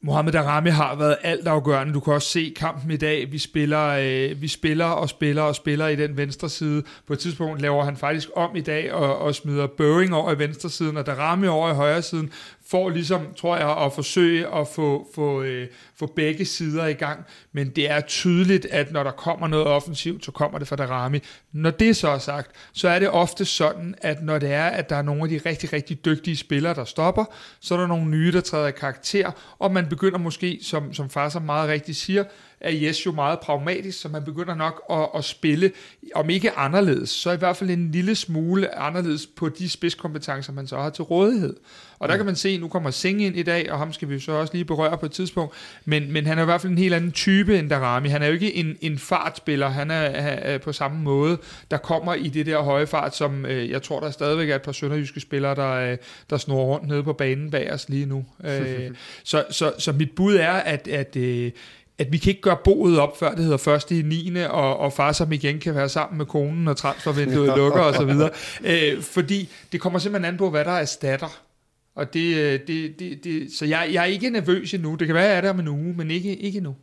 [0.02, 1.94] Mohamed Darami har været altafgørende.
[1.94, 3.32] Du kan også se kampen i dag.
[3.32, 6.84] Vi spiller, øh, vi spiller og spiller og spiller i den venstre side.
[7.08, 10.40] På et tidspunkt laver han faktisk om i dag og, og smider Bøving over i
[10.40, 12.32] venstre siden og Darami over i højre siden,
[12.70, 17.26] for ligesom, tror jeg, at forsøge at få, få, øh, få begge sider i gang.
[17.52, 21.20] Men det er tydeligt, at når der kommer noget offensivt, så kommer det fra Darami.
[21.52, 24.90] Når det så er sagt, så er det ofte sådan, at når det er, at
[24.90, 27.26] der er nogle af de rigtig, rigtig dygtige spillere, der stopper,
[27.60, 31.10] så er der nogle nye, der træder i karakter, og man begynder måske, som, som
[31.10, 32.24] far så meget rigtigt siger,
[32.62, 35.72] er Jes jo meget pragmatisk, så man begynder nok at, at spille,
[36.16, 40.68] om ikke anderledes, så i hvert fald en lille smule anderledes på de spidskompetencer, man
[40.68, 41.56] så har til rådighed.
[42.00, 44.20] Og der kan man se, nu kommer Sing ind i dag, og ham skal vi
[44.20, 45.54] så også lige berøre på et tidspunkt,
[45.86, 48.10] men, men han er i hvert fald en helt anden type end Darami.
[48.10, 51.38] Han er jo ikke en, en fartspiller, han er, er på samme måde,
[51.72, 54.62] der kommer i det der høje fart, som øh, jeg tror, der stadigvæk er et
[54.62, 55.98] par sønderjyske spillere, der, øh,
[56.30, 58.26] der snor rundt nede på banen bag os lige nu.
[58.44, 58.92] Øh,
[59.24, 61.52] så, så, så mit bud er, at, at øh,
[62.00, 64.36] at vi kan ikke gøre boet op, før det hedder første i 9.
[64.50, 68.12] og, og far som igen kan være sammen med konen, når transfervinduet lukker osv.
[68.64, 71.42] Øh, fordi det kommer simpelthen an på, hvad der erstatter.
[71.96, 74.96] Og det, øh, det, det, det, så jeg, jeg er ikke nervøs endnu.
[74.96, 76.76] Det kan være, at jeg er der om en uge, men ikke, ikke nu.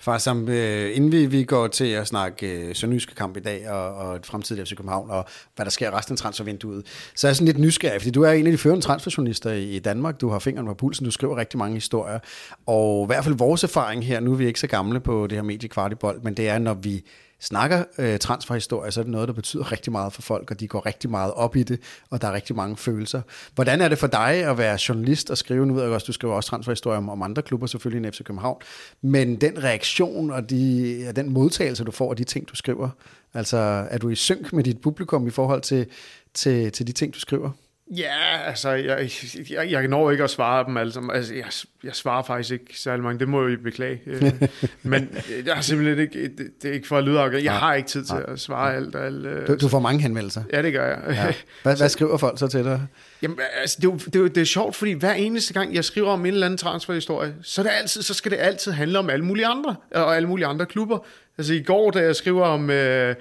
[0.00, 3.70] Far, som, øh, inden vi, vi går til at snakke øh, Sønderjyske kamp i dag,
[3.70, 5.24] og, og et fremtidigt FC København, og
[5.56, 8.32] hvad der sker resten af transfervinduet, så er jeg sådan lidt nysgerrig, fordi du er
[8.32, 10.20] en af de førende transferjournalister i, i Danmark.
[10.20, 12.18] Du har fingeren på pulsen, du skriver rigtig mange historier.
[12.66, 15.38] Og i hvert fald vores erfaring her, nu er vi ikke så gamle på det
[15.38, 17.04] her medie kvartibold, men det er, når vi
[17.40, 20.68] snakker øh, transferhistorie, så er det noget, der betyder rigtig meget for folk, og de
[20.68, 23.22] går rigtig meget op i det, og der er rigtig mange følelser.
[23.54, 26.12] Hvordan er det for dig at være journalist og skrive, nu ved jeg også, du
[26.12, 28.60] skriver også transferhistorie om, om andre klubber, selvfølgelig i FC København,
[29.02, 32.88] men den reaktion og de, den modtagelse, du får af de ting, du skriver,
[33.34, 33.56] altså
[33.90, 35.86] er du i synk med dit publikum i forhold til,
[36.34, 37.50] til, til de ting, du skriver?
[37.90, 39.10] Ja, altså, jeg,
[39.50, 41.16] jeg, jeg når ikke at svare dem alle sammen.
[41.16, 41.44] Altså, jeg,
[41.84, 43.18] jeg svarer faktisk ikke særlig mange.
[43.18, 44.00] Det må jeg beklage.
[44.06, 44.32] Øh,
[44.82, 47.88] men jeg har simpelthen ikke, det, det er ikke for at lyde Jeg har ikke
[47.88, 48.96] tid til at svare alt.
[48.96, 50.42] alt øh, du, du får mange henvendelser.
[50.52, 50.98] Ja, det gør jeg.
[51.08, 51.34] Ja.
[51.62, 52.86] Hvad, hvad skriver folk så til dig?
[53.22, 56.08] Jamen, altså, det, er det, er det er sjovt, fordi hver eneste gang, jeg skriver
[56.08, 59.10] om en eller anden transferhistorie, så, er det altid, så skal det altid handle om
[59.10, 60.98] alle mulige andre, og alle mulige andre klubber.
[61.38, 62.70] Altså i går, da jeg skriver om...
[62.70, 63.14] Øh,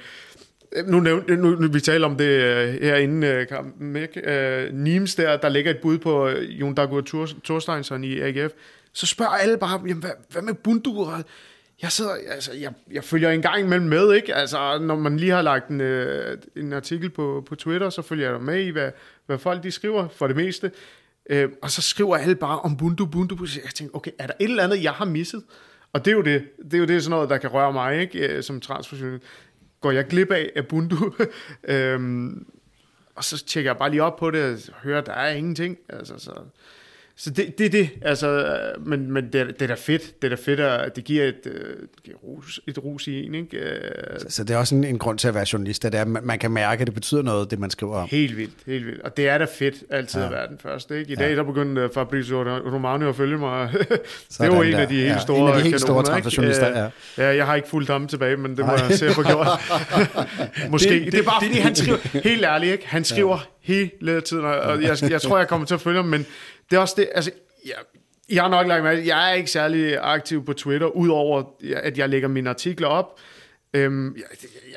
[0.83, 4.21] nu, nævnte, nu, nu vi taler om det uh, herinde, øh, uh, kampen, ikke?
[4.25, 7.01] Uh, øh, Nimes der, der ligger et bud på uh, Jon Dagur
[7.43, 8.51] Thorsteinsson i AGF,
[8.93, 11.07] så spørger alle bare, jamen, hvad, hvad med Bundu?
[11.81, 14.35] Jeg sidder, altså, jeg, jeg følger en gang imellem med, ikke?
[14.35, 18.31] Altså, når man lige har lagt en, uh, en artikel på, på Twitter, så følger
[18.31, 18.91] jeg med i, hvad,
[19.25, 20.71] hvad folk de skriver for det meste.
[21.33, 23.47] Uh, og så skriver alle bare om Bundu, Bundu.
[23.63, 25.43] Jeg tænker, okay, er der et eller andet, jeg har misset?
[25.93, 28.01] Og det er jo det, det er jo det sådan noget, der kan røre mig,
[28.01, 28.41] ikke?
[28.41, 29.25] Som transferjournalist
[29.85, 31.13] går jeg glip af af Bundu.
[31.73, 32.45] øhm,
[33.15, 35.77] og så tjekker jeg bare lige op på det og hører, at der er ingenting.
[35.89, 36.31] Altså, så,
[37.17, 40.35] så det, det er det, altså, men, men det, det er da fedt, det er
[40.35, 43.57] da fedt, at det giver et, øh, det giver rus, et rus i en, ikke?
[43.57, 45.99] Øh, så, så det er også en, en grund til at være journalist, at det
[45.99, 48.07] er, man, man kan mærke, at det betyder noget, det man skriver om.
[48.11, 50.25] Helt vildt, helt vildt, og det er da fedt altid ja.
[50.25, 51.11] at være den første, ikke?
[51.11, 51.35] I dag, ja.
[51.35, 54.79] der begyndte Fabrizio Romano at følge mig, det er jo en der.
[54.79, 56.89] af de helt ja, store en af de helt store transferjournalister, ja.
[57.23, 57.35] ja.
[57.35, 59.47] jeg har ikke fulgt ham tilbage, men det må jeg se at få gjort.
[60.71, 62.87] Måske, det, det, det, er bare fordi, han skriver, helt ærligt, ikke?
[62.87, 63.73] Han skriver ja.
[63.73, 66.25] hele tiden, og jeg, jeg tror, jeg kommer til at følge ham, men
[66.69, 67.31] det er også det, altså,
[67.65, 67.75] jeg,
[68.29, 71.43] jeg har nok lagt med, jeg er ikke særlig aktiv på Twitter, udover
[71.75, 73.19] at jeg lægger mine artikler op.
[73.73, 74.23] Øhm, jeg,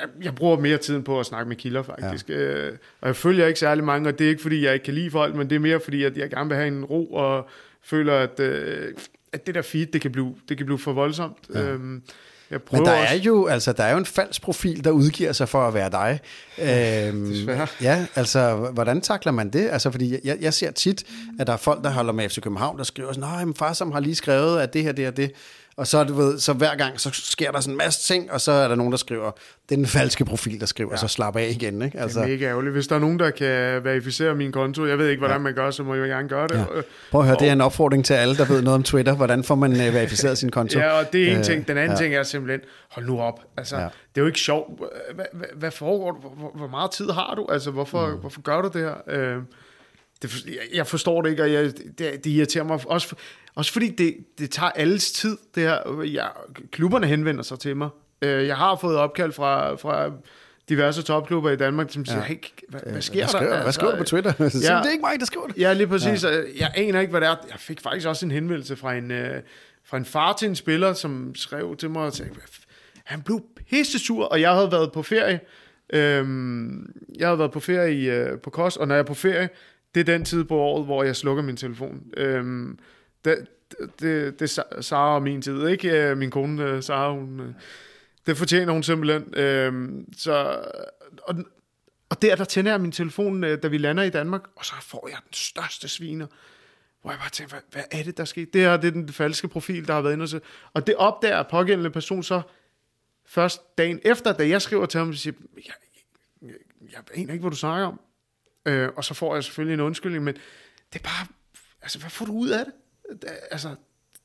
[0.01, 2.29] jeg, jeg bruger mere tid på at snakke med kilder, faktisk.
[2.29, 2.35] Ja.
[2.35, 4.95] Øh, og jeg følger ikke særlig mange, og det er ikke, fordi jeg ikke kan
[4.95, 7.49] lide folk, men det er mere, fordi at jeg gerne vil have en ro, og
[7.83, 8.95] føler, at, øh,
[9.33, 11.39] at det der feed, det kan blive, det kan blive for voldsomt.
[11.55, 11.63] Ja.
[11.63, 12.03] Øhm,
[12.51, 15.49] jeg Men der er, jo, altså, der er jo en falsk profil, der udgiver sig
[15.49, 16.21] for at være dig.
[16.59, 17.67] Øhm, Desværre.
[17.83, 19.69] Ja, altså, hvordan takler man det?
[19.73, 21.05] Altså, fordi jeg, jeg ser tit,
[21.41, 23.73] at der er folk, der holder med FC København, der skriver sådan, nej, min far
[23.73, 25.33] som har lige skrevet, at det her, det her, det.
[25.79, 28.41] Og så, du ved, så hver gang, så sker der sådan en masse ting, og
[28.41, 29.31] så er der nogen, der skriver,
[29.69, 30.97] det er den falske profil, der skriver, ja.
[30.97, 31.83] så slap af igen.
[31.83, 32.01] Ikke?
[32.01, 32.21] Altså.
[32.21, 32.73] Det er mega ærgerligt.
[32.73, 35.43] Hvis der er nogen, der kan verificere min konto, jeg ved ikke, hvordan ja.
[35.43, 36.55] man gør, så må jeg gerne gøre det.
[36.55, 36.65] Ja.
[37.11, 37.41] Prøv at høre, og...
[37.41, 39.15] det er en opfordring til alle, der ved noget om Twitter.
[39.15, 40.79] Hvordan får man uh, verificeret sin konto?
[40.79, 41.69] Ja, og det er en ting.
[41.69, 42.03] Den anden ja.
[42.03, 42.61] ting er simpelthen,
[42.91, 43.41] hold nu op.
[43.57, 43.83] Altså, ja.
[43.85, 44.81] Det er jo ikke sjovt.
[45.55, 46.19] Hvad, foregår du?
[46.55, 47.47] Hvor, meget tid har du?
[47.53, 48.21] Altså, hvorfor, mm.
[48.21, 48.95] hvorfor gør du det her?
[49.09, 49.37] Øh,
[50.23, 53.15] det, jeg, jeg forstår det ikke, og jeg, det, det irriterer mig også,
[53.59, 55.39] også fordi det, det tager alles tid.
[55.55, 56.27] Det her, ja,
[56.73, 57.89] klubberne henvender sig til mig.
[58.23, 60.11] Øh, jeg har fået opkald fra, fra
[60.69, 62.25] diverse topklubber i Danmark, som siger, ja.
[62.25, 62.37] hey,
[62.69, 63.63] hvad, hvad sker hvad skriver, der?
[63.63, 64.33] Hvad skriver du på altså, Twitter?
[64.73, 65.59] ja, det er ikke mig, der skriver det.
[65.59, 66.25] Ja, lige præcis.
[66.25, 66.43] Ja.
[66.59, 67.37] Jeg aner ikke, hvad det er.
[67.51, 69.43] Jeg fik faktisk også en henvendelse fra en, øh,
[69.85, 72.31] fra en far til en spiller, som skrev til mig og sagde,
[73.05, 73.41] han blev
[73.71, 75.41] pisse sur, og jeg havde været på ferie.
[75.93, 79.15] Øhm, jeg havde været på ferie i, øh, på Kos, og når jeg er på
[79.15, 79.49] ferie,
[79.95, 82.03] det er den tid på året, hvor jeg slukker min telefon.
[82.17, 82.79] Øhm,
[83.29, 83.49] det,
[84.01, 85.91] det, det er Sara og min tid, ikke?
[85.91, 87.55] Øh, min kone, øh, Sara, hun, øh,
[88.27, 89.35] det fortjener hun simpelthen.
[89.35, 90.65] Øh, så,
[91.23, 91.35] og,
[92.09, 95.09] og der, der tænder jeg min telefon, da vi lander i Danmark, og så får
[95.09, 96.27] jeg den største sviner.
[97.03, 98.47] Hvor jeg bare tænker, hvad, hvad er det, der sker?
[98.53, 100.41] Det her det er den falske profil, der har været inde og så.
[100.73, 102.43] Og det opdager pågældende person så
[103.27, 105.75] først dagen efter, da jeg skriver til ham, og siger, jeg,
[106.43, 106.55] jeg,
[106.93, 108.01] jeg aner ikke, hvad du snakker om.
[108.67, 110.35] Øh, og så får jeg selvfølgelig en undskyldning, men
[110.93, 111.27] det er bare,
[111.83, 112.75] altså, hvad får du ud af det?
[113.51, 113.69] Altså,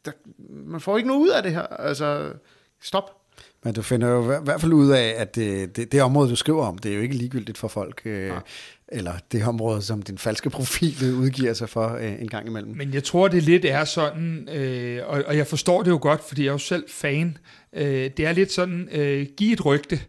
[0.05, 0.11] der,
[0.49, 1.61] man får ikke noget ud af det her.
[1.61, 2.33] Altså,
[2.81, 3.19] stop.
[3.63, 6.35] Men du finder jo i hvert fald ud af, at det, det, det område, du
[6.35, 8.39] skriver om, det er jo ikke ligegyldigt for folk, øh, ja.
[8.87, 12.75] eller det område, som din falske profil udgiver sig for øh, en gang imellem.
[12.77, 16.23] Men jeg tror, det lidt er sådan, øh, og, og jeg forstår det jo godt,
[16.23, 17.37] fordi jeg er jo selv fan,
[17.73, 19.99] øh, det er lidt sådan, øh, giv et rygte,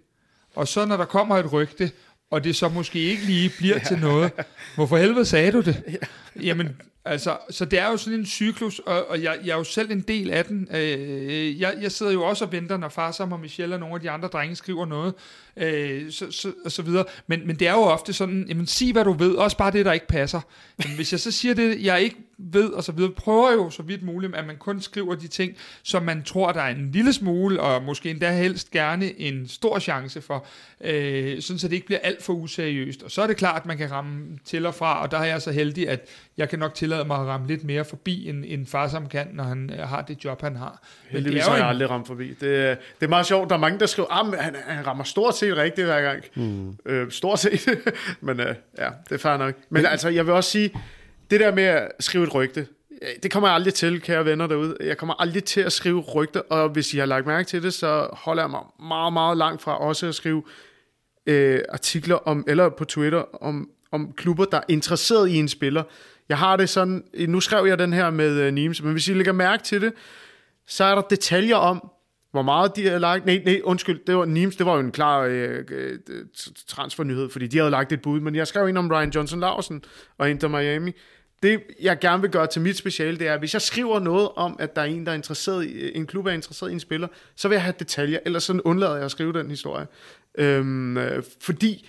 [0.54, 1.90] og så når der kommer et rygte,
[2.30, 3.84] og det så måske ikke lige bliver ja.
[3.84, 4.32] til noget,
[4.74, 5.82] hvorfor helvede sagde du det?
[5.88, 6.42] Ja.
[6.42, 6.68] Jamen,
[7.06, 9.90] Altså, så det er jo sådan en cyklus, og, og jeg, jeg er jo selv
[9.90, 10.68] en del af den.
[10.74, 13.94] Øh, jeg, jeg sidder jo også og venter, når far sammen og Michelle og nogle
[13.94, 15.14] af de andre drenge skriver noget,
[15.56, 17.04] øh, så, så, og så videre.
[17.26, 19.84] Men, men det er jo ofte sådan, jamen sig hvad du ved, også bare det,
[19.84, 20.40] der ikke passer.
[20.78, 23.82] Men hvis jeg så siger det, jeg ikke ved, og så videre, prøver jo så
[23.82, 27.12] vidt muligt, at man kun skriver de ting, som man tror, der er en lille
[27.12, 30.46] smule, og måske endda helst gerne en stor chance for,
[30.80, 33.02] øh, sådan så det ikke bliver alt for useriøst.
[33.02, 35.24] Og så er det klart, at man kan ramme til og fra, og der er
[35.24, 38.44] jeg så heldig, at jeg kan nok tillade mig at ramme lidt mere forbi, end,
[38.46, 40.82] end far som kan, når han øh, har det job, han har.
[41.08, 41.68] Heldigvis det er har jeg en...
[41.68, 42.28] aldrig ramt forbi.
[42.28, 45.04] Det, det er meget sjovt, der er mange, der skriver, at ah, han, han rammer
[45.04, 46.24] stort set rigtigt hver gang.
[46.34, 46.76] Mm.
[46.86, 47.68] Øh, stort set.
[48.20, 49.54] Men øh, ja, det er fair nok.
[49.54, 50.80] Men, Men altså, jeg vil også sige,
[51.30, 52.66] det der med at skrive et rygte,
[53.22, 54.76] det kommer jeg aldrig til, kære venner derude.
[54.80, 57.74] Jeg kommer aldrig til at skrive rygter, og hvis I har lagt mærke til det,
[57.74, 60.42] så holder jeg mig meget, meget langt fra også at skrive
[61.26, 65.82] øh, artikler om, eller på Twitter om, om klubber, der er interesseret i en spiller.
[66.28, 69.14] Jeg har det sådan, nu skrev jeg den her med uh, Nimes, men hvis I
[69.14, 69.92] lægger mærke til det,
[70.66, 71.90] så er der detaljer om,
[72.34, 73.26] hvor meget de havde lagt.
[73.26, 75.98] Nej, nej, undskyld, det var Nimes, det var jo en klar øh, øh,
[76.66, 79.84] transfernyhed, fordi de havde lagt et bud, men jeg skrev en om Ryan Johnson Larsen
[80.18, 80.92] og Inter Miami.
[81.42, 84.28] Det, jeg gerne vil gøre til mit speciale, det er, at hvis jeg skriver noget
[84.36, 86.72] om, at der er en, der er interesseret i, øh, en klub er interesseret i
[86.72, 89.86] en spiller, så vil jeg have detaljer, ellers sådan undlader jeg at skrive den historie.
[90.38, 91.88] Øhm, øh, fordi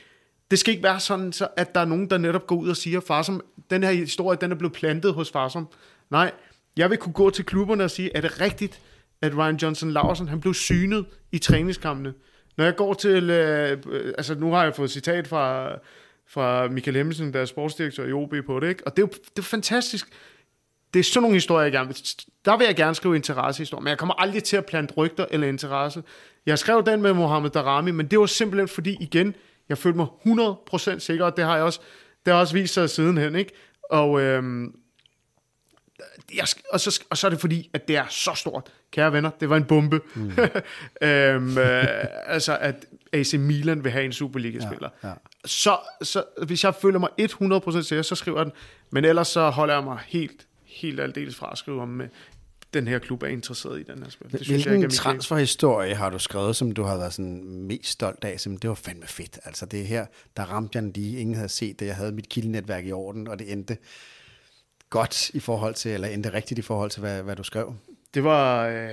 [0.52, 2.78] det skal ikke være sådan, så at der er nogen, der netop går ud og
[2.78, 5.68] siger, Farsom, den her historie, den er blevet plantet hos Farsom.
[6.10, 6.32] Nej,
[6.78, 8.82] jeg vil kunne gå til klubberne og sige, er det rigtigt,
[9.22, 12.14] at Ryan Johnson Larsen, han blev synet i træningskampene?
[12.58, 13.78] Når jeg går til, øh,
[14.18, 15.72] altså nu har jeg fået citat fra,
[16.30, 18.88] fra Michael Hemmingsen, der er sportsdirektør i OB på det, ikke?
[18.88, 20.08] og det er jo det er fantastisk.
[20.94, 21.98] Det er sådan nogle historier, jeg gerne vil.
[22.46, 25.48] Der vil jeg gerne skrive interessehistorier, men jeg kommer aldrig til at plante rygter eller
[25.48, 26.04] interesse.
[26.46, 29.36] Jeg skrev den med Mohamed Darami, men det var simpelthen fordi, igen,
[29.70, 31.80] jeg følte mig 100% sikker, og det har jeg også,
[32.26, 33.52] det har også vist sig sidenhen, ikke?
[33.90, 34.76] Og, øhm,
[36.36, 38.72] jeg, og, så, og så er det fordi, at det er så stort.
[38.92, 40.02] Kære venner, det var en bombe.
[40.16, 40.32] Mm.
[41.08, 41.86] øhm, øh,
[42.26, 44.90] altså, at AC Milan vil have en Superliga-spiller.
[45.04, 45.14] Ja, ja.
[45.46, 48.54] Så, så hvis jeg føler mig 100% sikker, så skriver jeg den.
[48.92, 52.02] Men ellers så holder jeg mig helt, helt aldeles fra at skrive om,
[52.76, 54.32] den her klub er interesseret i den her spil.
[54.32, 57.92] Det synes Hvilken jeg ikke, transferhistorie har du skrevet, som du har været sådan mest
[57.92, 58.40] stolt af?
[58.40, 59.40] Som det var fandme fedt.
[59.46, 60.06] Altså det her,
[60.38, 61.20] der ramte jeg lige.
[61.20, 61.86] Ingen havde set det.
[61.86, 63.78] Jeg havde mit kildenetværk i orden, og det endte
[64.96, 67.76] godt i forhold til, eller endte rigtigt i forhold til, hvad, hvad du skrev.
[68.14, 68.90] Det var, øh,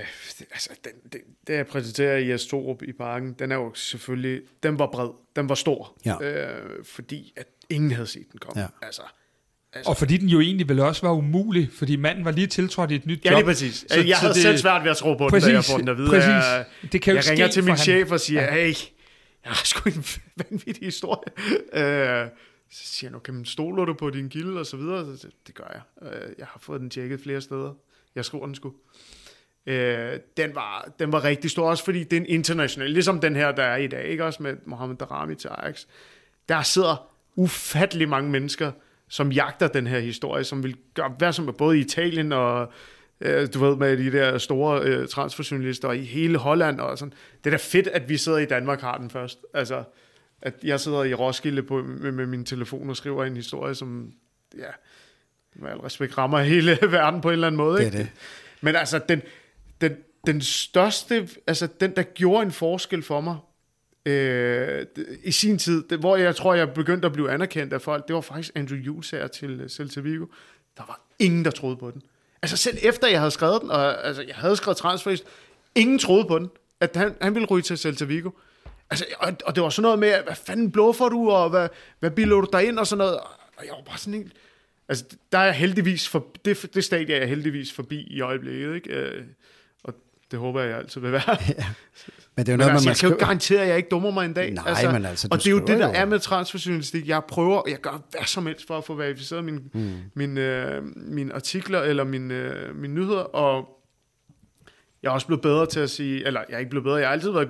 [0.51, 4.79] altså, den, det, det jeg præsenterer i Astorup i parken, den er jo selvfølgelig, den
[4.79, 6.21] var bred, den var stor, ja.
[6.21, 8.61] øh, fordi at ingen havde set den komme.
[8.61, 8.67] Ja.
[8.81, 9.01] Altså,
[9.75, 9.89] Altså.
[9.89, 12.95] Og fordi den jo egentlig vel også var umulig, fordi manden var lige tiltrådt i
[12.95, 13.31] et nyt job.
[13.31, 13.85] Ja, det er præcis.
[13.89, 15.77] Så, jeg havde det, selv svært ved at tro på præcis, den, da jeg får
[15.77, 16.09] den at vide.
[16.09, 16.27] Præcis.
[16.27, 18.51] Jeg, det kan jo jeg ringer til min chef og siger, ja.
[18.51, 18.73] hey,
[19.43, 20.05] jeg har sgu en
[20.49, 21.31] vanvittig historie.
[21.73, 22.29] Uh,
[22.73, 25.17] så siger han, okay, men stoler du på din gilde og så videre?
[25.17, 26.11] Så, det gør jeg.
[26.11, 27.73] Øh, jeg har fået den tjekket flere steder.
[28.15, 28.73] Jeg skriver den sgu.
[29.65, 33.35] Øh, den, var, den var rigtig stor, også fordi det er en international, ligesom den
[33.35, 35.85] her, der er i dag, ikke også med Mohamed Darami til Ajax.
[36.49, 38.71] Der sidder ufattelig mange mennesker,
[39.07, 42.71] som jagter den her historie, som vil gøre hvad som er både i Italien og
[43.21, 47.13] øh, du ved, med de der store øh, transferjournalister i hele Holland og sådan.
[47.43, 49.39] Det er da fedt, at vi sidder i Danmark har den først.
[49.53, 49.83] Altså,
[50.43, 54.11] at jeg sidder i Roskilde på, med, med min telefon og skriver en historie, som,
[54.57, 54.69] ja,
[55.55, 57.77] med al respekt rammer hele verden på en eller anden måde.
[57.77, 57.97] Det ikke?
[57.97, 58.09] det.
[58.61, 59.21] Men altså, den,
[59.81, 59.95] den,
[60.27, 63.37] den største, altså den, der gjorde en forskel for mig,
[64.05, 64.85] øh,
[65.23, 68.15] i sin tid, det, hvor jeg tror, jeg begyndte at blive anerkendt af folk, det
[68.15, 70.25] var faktisk Andrew Hughes her til Celta Vigo.
[70.77, 72.01] Der var ingen, der troede på den.
[72.41, 75.15] altså selv efter jeg havde skrevet den, og altså, jeg havde skrevet transfer,
[75.75, 78.29] ingen troede på den, at han, han ville ryge til Celta Vigo.
[78.89, 81.69] Altså, og, og det var sådan noget med, hvad fanden bluffer du, og hvad,
[81.99, 83.19] hvad bilder du dig ind, og sådan noget.
[83.57, 84.33] Og jeg var bare sådan helt...
[84.89, 88.75] Altså, der er jeg heldigvis for, det, det stadie er jeg heldigvis forbi i øjeblikket,
[88.75, 88.89] ikke?
[88.89, 89.23] Øh,
[89.83, 89.93] og
[90.31, 91.37] det håber jeg, jeg altid vil være.
[91.57, 91.65] Ja.
[92.35, 93.89] Men det er jo men noget, altså, man jeg kan jo garantere, at jeg ikke
[93.89, 94.51] dummer mig en dag.
[94.51, 95.93] Nej, altså, men altså, og det er jo det, der jo.
[95.95, 97.07] er med transferjournalistik.
[97.07, 99.91] Jeg prøver, jeg gør hvad som helst for at få verificeret mine, mm.
[100.13, 103.69] mine, øh, mine artikler eller mine, øh, mine nyheder, og
[105.03, 107.07] jeg er også blevet bedre til at sige, eller jeg er ikke blevet bedre, jeg
[107.07, 107.49] har altid været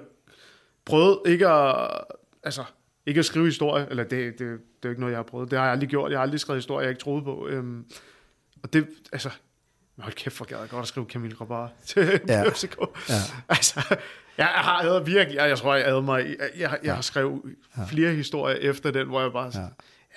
[0.86, 2.02] prøvet ikke at,
[2.44, 2.64] altså,
[3.06, 5.52] ikke at skrive historie, eller det, det, det er jo ikke noget, jeg har prøvet.
[5.52, 6.12] Det har jeg aldrig gjort.
[6.12, 7.48] Jeg har aldrig skrevet historie, jeg ikke troede på.
[7.48, 7.86] Øhm,
[8.64, 9.30] og det, altså,
[10.00, 12.40] hold kæft, hvor gad jeg godt at skrive Camille Grabar til Ja.
[12.40, 12.50] ja.
[12.50, 12.78] FCK.
[13.10, 13.14] Ja.
[13.50, 13.96] Altså,
[14.38, 17.42] jeg har ædet virkelig, jeg, jeg tror, jeg æder mig, jeg, jeg, jeg har skrevet
[17.90, 19.60] flere historier efter den, hvor jeg bare ja.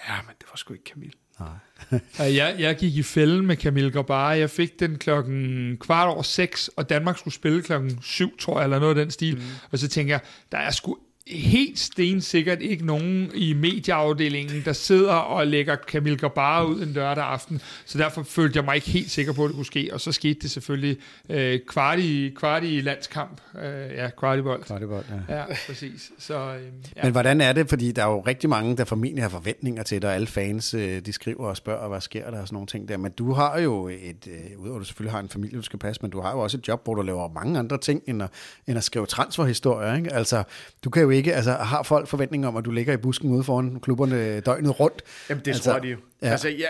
[0.08, 1.12] ja, men det var sgu ikke Camille.
[1.40, 1.44] Ja,
[2.18, 4.32] Jeg, jeg gik i fælden med Camille Grabar.
[4.32, 8.64] Jeg fik den klokken kvart over seks, og Danmark skulle spille klokken syv, tror jeg,
[8.64, 9.36] eller noget af den stil.
[9.36, 9.42] Mm.
[9.72, 10.20] Og så tænker jeg,
[10.52, 10.96] der er sgu
[11.28, 17.24] helt stensikkert ikke nogen i medieafdelingen, der sidder og lægger Camille Grabar ud en lørdag
[17.24, 17.60] aften.
[17.84, 19.90] Så derfor følte jeg mig ikke helt sikker på, at det kunne ske.
[19.92, 20.96] Og så skete det selvfølgelig
[21.28, 23.40] øh, kvart, i, kvart i landskamp.
[23.62, 24.62] Øh, ja, kvart i bold.
[24.62, 25.38] Kvartibold, ja.
[25.38, 26.10] Ja, præcis.
[26.18, 26.62] Så, øh,
[26.96, 27.02] ja.
[27.02, 27.68] Men hvordan er det?
[27.68, 30.14] Fordi der er jo rigtig mange, der formentlig har forventninger til dig.
[30.14, 32.96] Alle fans, øh, de skriver og spørger, hvad sker der og sådan nogle ting der.
[32.96, 35.78] Men du har jo et, øh, udover at du selvfølgelig har en familie, du skal
[35.78, 38.22] passe, men du har jo også et job, hvor du laver mange andre ting, end
[38.22, 38.30] at,
[38.66, 39.94] end at skrive transferhistorier.
[39.94, 40.12] Ikke?
[40.12, 40.42] Altså,
[40.84, 43.44] du kan jo ikke, altså har folk forventninger om, at du ligger i busken ude
[43.44, 45.02] foran klubberne døgnet rundt?
[45.30, 45.96] Jamen, det Altså, tror de jo.
[46.22, 46.28] ja.
[46.30, 46.68] Altså, jeg,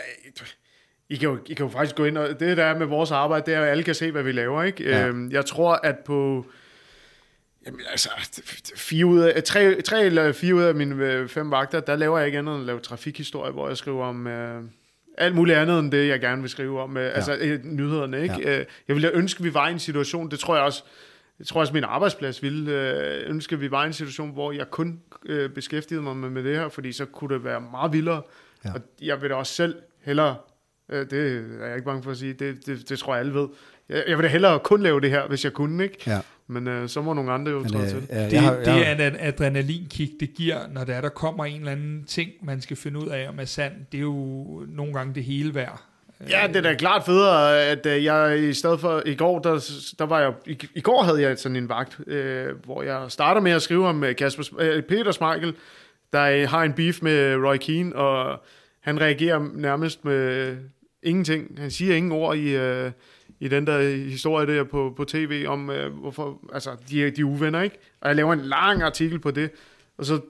[1.09, 3.11] I kan, jo, I kan jo faktisk gå ind, og det der er med vores
[3.11, 4.63] arbejde, det er, at alle kan se, hvad vi laver.
[4.63, 4.85] Ikke?
[4.85, 5.07] Ja.
[5.07, 6.47] Øhm, jeg tror, at på
[7.67, 8.09] jamen, altså,
[8.77, 12.19] fire ud af, tre, tre eller fire ud af mine øh, fem vagter, der laver
[12.19, 14.63] jeg ikke andet end at lave trafikhistorie, hvor jeg skriver om øh,
[15.19, 16.97] alt muligt andet end det, jeg gerne vil skrive om.
[16.97, 17.09] Øh, ja.
[17.11, 18.23] Altså øh, nyhederne.
[18.23, 18.35] Ikke?
[18.43, 18.59] Ja.
[18.59, 20.83] Øh, jeg ville ønske, at vi var i en situation, det tror jeg også,
[21.39, 24.53] jeg tror også, min arbejdsplads ville øh, ønske, at vi var i en situation, hvor
[24.53, 27.93] jeg kun øh, beskæftigede mig med, med det her, fordi så kunne det være meget
[27.93, 28.22] vildere.
[28.64, 28.72] Ja.
[28.74, 30.37] Og jeg vil da også selv hellere,
[30.89, 31.12] øh, det
[31.62, 33.49] er jeg ikke bange for at sige, det, det, det tror jeg alle ved.
[33.89, 35.99] Jeg, jeg vil da hellere kun lave det her, hvis jeg kunne, ikke?
[36.07, 36.20] Ja.
[36.47, 38.07] Men øh, så må nogle andre jo træde øh, til.
[38.11, 41.45] ja, Det, har- det har- er en adrenalinkick, det giver, når der, er, der kommer
[41.45, 43.72] en eller anden ting, man skal finde ud af, om er sand.
[43.93, 45.82] Det er jo nogle gange det hele værd.
[46.21, 49.71] Ja, det er da klart federe, at øh, jeg i stedet for i går, der,
[49.99, 53.41] der var jeg, i, i går havde jeg sådan en vagt, øh, hvor jeg starter
[53.41, 55.55] med at skrive om øh, Kasper, øh, Peter Smeichel,
[56.12, 58.43] der øh, har en beef med Roy Keane, og
[58.81, 60.57] han reagerer nærmest med
[61.03, 61.59] ingenting.
[61.59, 62.91] Han siger ingen ord i, øh,
[63.41, 67.25] i den der historie der på, på tv om, øh, hvorfor, altså, de, de er
[67.25, 67.79] uvenner, ikke?
[68.01, 69.51] Og jeg laver en lang artikel på det,
[69.99, 70.21] og så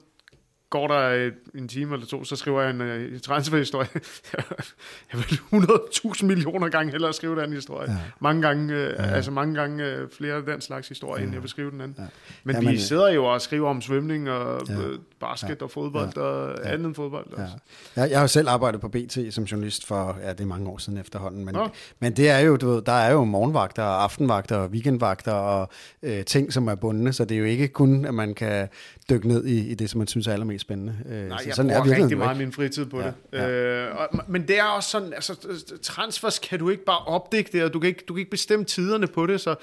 [0.69, 2.81] går der et, en time eller to, så skriver jeg en
[3.13, 3.87] uh, transferhistorie.
[5.13, 7.91] jeg vil 100.000 millioner gange hellere skrive den historie.
[7.91, 7.97] Ja.
[7.97, 7.99] Ja.
[8.19, 9.03] Mange gange, uh, ja.
[9.03, 11.25] altså mange gange uh, flere af den slags historie, ja.
[11.25, 11.95] end jeg vil skrive den anden.
[11.97, 12.03] Ja.
[12.03, 12.09] Ja.
[12.43, 14.73] Men Jamen, vi øh, sidder jo og skriver om svømning og Ja.
[14.73, 14.79] ja.
[15.19, 15.53] basket Ja.
[15.59, 15.63] ja.
[15.63, 16.21] og fodbold ja.
[16.21, 17.25] og end fodbold.
[17.37, 17.43] Ja.
[17.43, 17.55] Også.
[17.95, 20.69] Jeg, jeg har jo selv arbejdet på BT som journalist for, ja, det er mange
[20.69, 21.67] år siden efterhånden, men, Nå.
[21.99, 25.69] men det er jo, du ved, der er jo morgenvagter, og aftenvagter og weekendvagter og
[26.03, 28.67] øh, ting, som er bundne, så det er jo ikke kun, at man kan
[29.09, 30.95] dykke ned i, i det, som man synes er allermest spændende.
[31.09, 33.11] Øh, Nej, så jeg sådan bruger virkeligheden rigtig jo meget af min fritid på Ja,
[33.33, 33.87] ja, det.
[33.89, 35.35] Øh, og, men det er også sådan, altså
[35.81, 38.65] transfers kan du ikke bare opdække det, og du kan ikke, du kan ikke bestemme
[38.65, 39.55] tiderne på det, så,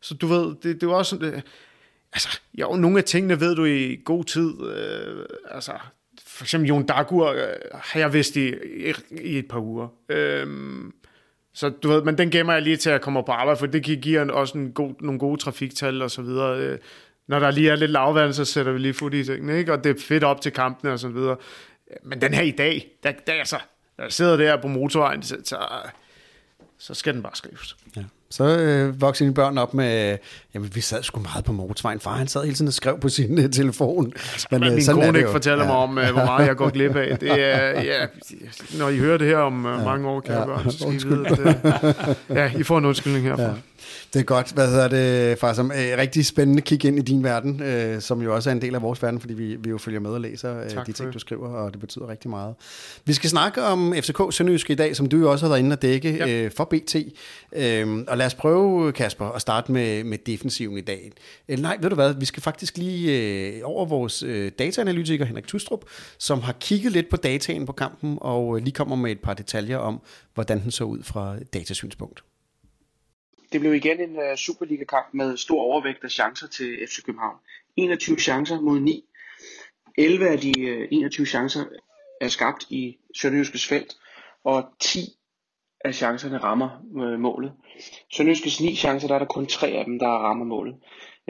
[0.00, 1.42] så du ved, det, det er også sådan, det,
[2.12, 5.72] altså, jo, nogle af tingene ved du i god tid, øh, altså,
[6.26, 7.38] for eksempel Jon Dagur øh,
[7.74, 8.48] har jeg vidst i,
[8.88, 8.92] i,
[9.22, 9.88] i et par uger.
[10.08, 10.46] Øh,
[11.54, 13.82] så du ved, men den gemmer jeg lige til at komme på arbejde, for det
[13.82, 16.78] gi- giver en- også en god, nogle gode trafiktal og så videre.
[17.28, 19.72] Når der lige er lidt lavvand, så sætter vi lige fod i tingene, ikke?
[19.72, 21.36] Og det er fedt op til kampene og så videre.
[22.02, 23.58] Men den her i dag, der, der, altså,
[23.98, 25.58] når jeg sidder der på motorvejen, så, så,
[26.78, 27.76] så skal den bare skrives.
[27.96, 28.02] Ja.
[28.30, 30.18] Så øh, vokser dine børn op med,
[30.58, 32.00] jamen vi sad sgu meget på motorvejen.
[32.00, 34.12] Far han sad hele tiden og skrev på sin uh, telefon.
[34.50, 35.70] Men øh, min sådan er kone ikke fortæller Ja.
[35.70, 37.18] mig om, øh, hvor meget jeg går glip af.
[37.18, 38.06] Det er, ja,
[38.78, 39.84] når I hører det her om ja.
[39.84, 40.40] mange år, kære Ja.
[40.40, 40.46] ja.
[40.46, 41.18] børn, så skal I Undskyld.
[41.18, 41.28] vide,
[41.64, 43.42] at, øh, ja, I får en undskyldning herfra.
[43.42, 43.50] Ja.
[44.14, 44.52] Det er godt.
[44.52, 45.52] Hvad hedder det, far?
[45.52, 48.62] Som øh, rigtig spændende kig ind i din verden, øh, som jo også er en
[48.62, 50.92] del af vores verden, fordi vi, vi jo følger med og læser øh, Tak de
[50.92, 52.54] ting, du skriver, og det betyder rigtig meget.
[53.04, 55.74] Vi skal snakke om FCK Sønderjyske i dag, som du jo også har været inde
[55.74, 56.28] og dække Ja.
[56.44, 56.96] øh, for BT.
[57.56, 61.12] Øh, og lad os prøve, Kasper, at starte med, med offensiven i dag.
[61.48, 65.46] Øh, nej, ved du hvad, vi skal faktisk lige øh, over vores øh, dataanalytiker Henrik
[65.46, 65.84] Tustrup,
[66.18, 69.34] som har kigget lidt på dataen på kampen, og øh, lige kommer med et par
[69.34, 70.00] detaljer om,
[70.34, 72.24] hvordan den så ud fra datasynspunkt.
[73.52, 77.36] Det blev igen en uh, Superliga-kamp med stor overvægt af chancer til FC København.
[77.76, 79.04] 21 chancer mod 9.
[79.98, 81.64] 11 af de øh, uh, 21 chancer
[82.20, 83.96] er skabt i Sønderjyskes felt,
[84.44, 85.17] og 10
[85.88, 87.52] af chancerne rammer øh, målet.
[88.12, 90.74] Sønderjyskes ni chancer, der er der kun tre af dem, der rammer målet.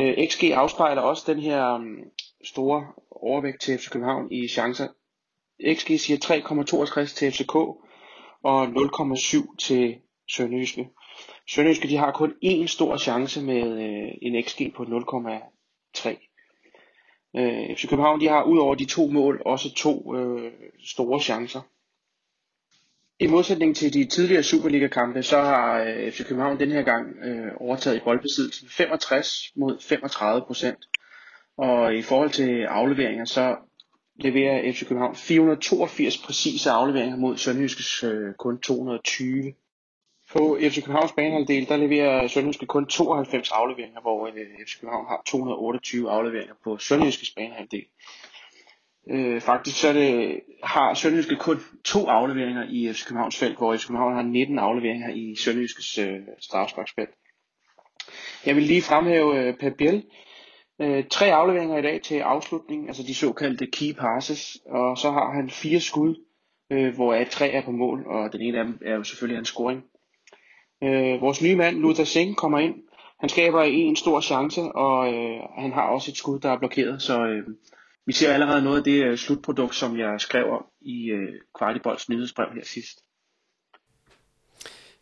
[0.01, 1.87] Øh, XG afspejler også den her øh,
[2.45, 4.89] store overvægt til FC København i chancer.
[5.75, 6.19] XG siger
[7.05, 7.55] 3,62 til FCK
[8.45, 9.97] og 0,7 til
[10.31, 10.89] Sønderjyske.
[11.51, 16.09] Sønderjyske de har kun én stor chance med øh, en XG på 0,3.
[17.37, 20.53] Øh, FC København de har ud over de to mål også to øh,
[20.85, 21.61] store chancer.
[23.21, 27.53] I modsætning til de tidligere Superliga-kampe, så har øh, FC København den her gang øh,
[27.57, 30.79] overtaget i boldbesiddelsen 65 mod 35 procent.
[31.57, 33.57] Og i forhold til afleveringer, så
[34.21, 39.55] leverer FC København 482 præcise afleveringer mod Sønderjyskes øh, kun 220.
[40.33, 44.33] På FC Københavns banehalvdel, der leverer Sønderjyske kun 92 afleveringer, hvor øh,
[44.67, 47.85] FC København har 228 afleveringer på Sønderjyskes banehalvdel.
[49.11, 53.87] Øh, faktisk så det, har Sønderjyske kun to afleveringer i FC Københavns felt, hvor FC
[53.87, 57.11] København har 19 afleveringer i Sønderjyskes øh, strafsparksfelt.
[58.47, 60.05] Jeg vil lige fremhæve øh, Per Biel.
[60.81, 65.33] Øh, tre afleveringer i dag til afslutning, altså de såkaldte key passes, og så har
[65.33, 66.15] han fire skud,
[66.73, 69.45] øh, hvor tre er på mål, og den ene af dem er jo selvfølgelig en
[69.45, 69.83] scoring.
[70.85, 72.75] Øh, vores nye mand, Luther Singh, kommer ind.
[73.21, 77.03] Han skaber en stor chance, og øh, han har også et skud, der er blokeret,
[77.03, 77.45] så øh,
[78.09, 82.09] vi ser allerede noget af det øh, slutprodukt, som jeg skrev om i øh, Kvartibolds
[82.09, 82.99] nyhedsbrev her sidst.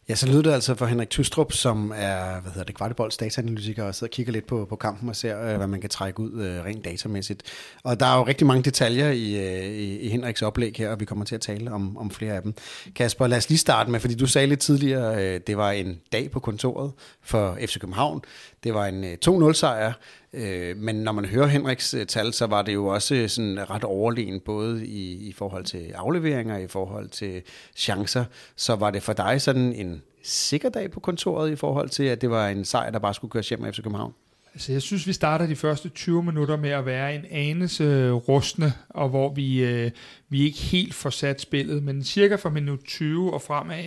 [0.09, 3.85] Ja, så lyder det altså for Henrik Tustrup, som er hvad hedder det, Kvartibolds dataanalytiker,
[3.85, 6.21] og sidder og kigger lidt på, på kampen og ser, øh, hvad man kan trække
[6.21, 7.43] ud øh, rent datamæssigt.
[7.83, 11.01] Og der er jo rigtig mange detaljer i, øh, i, i Henriks oplæg her, og
[11.01, 12.55] vi kommer til at tale om, om flere af dem.
[12.95, 16.01] Kasper, lad os lige starte med, fordi du sagde lidt tidligere, øh, det var en
[16.13, 16.93] dag på kontoret
[17.23, 18.23] for FC København.
[18.65, 19.93] Det var en øh, 2-0-sejr,
[20.37, 23.71] øh, men når man hører Henriks øh, tal, så var det jo også øh, sådan
[23.71, 27.43] ret overlegen, både i, i forhold til afleveringer, i forhold til
[27.77, 28.25] chancer.
[28.57, 32.21] Så var det for dig sådan en sikker dag på kontoret i forhold til, at
[32.21, 34.13] det var en sejr, der bare skulle køres hjem af FC København?
[34.55, 38.13] Altså, jeg synes, vi starter de første 20 minutter med at være en anelse øh,
[38.13, 39.91] rustne, og hvor vi, øh,
[40.29, 43.85] vi ikke helt får sat spillet, men cirka fra minut 20 og fremad,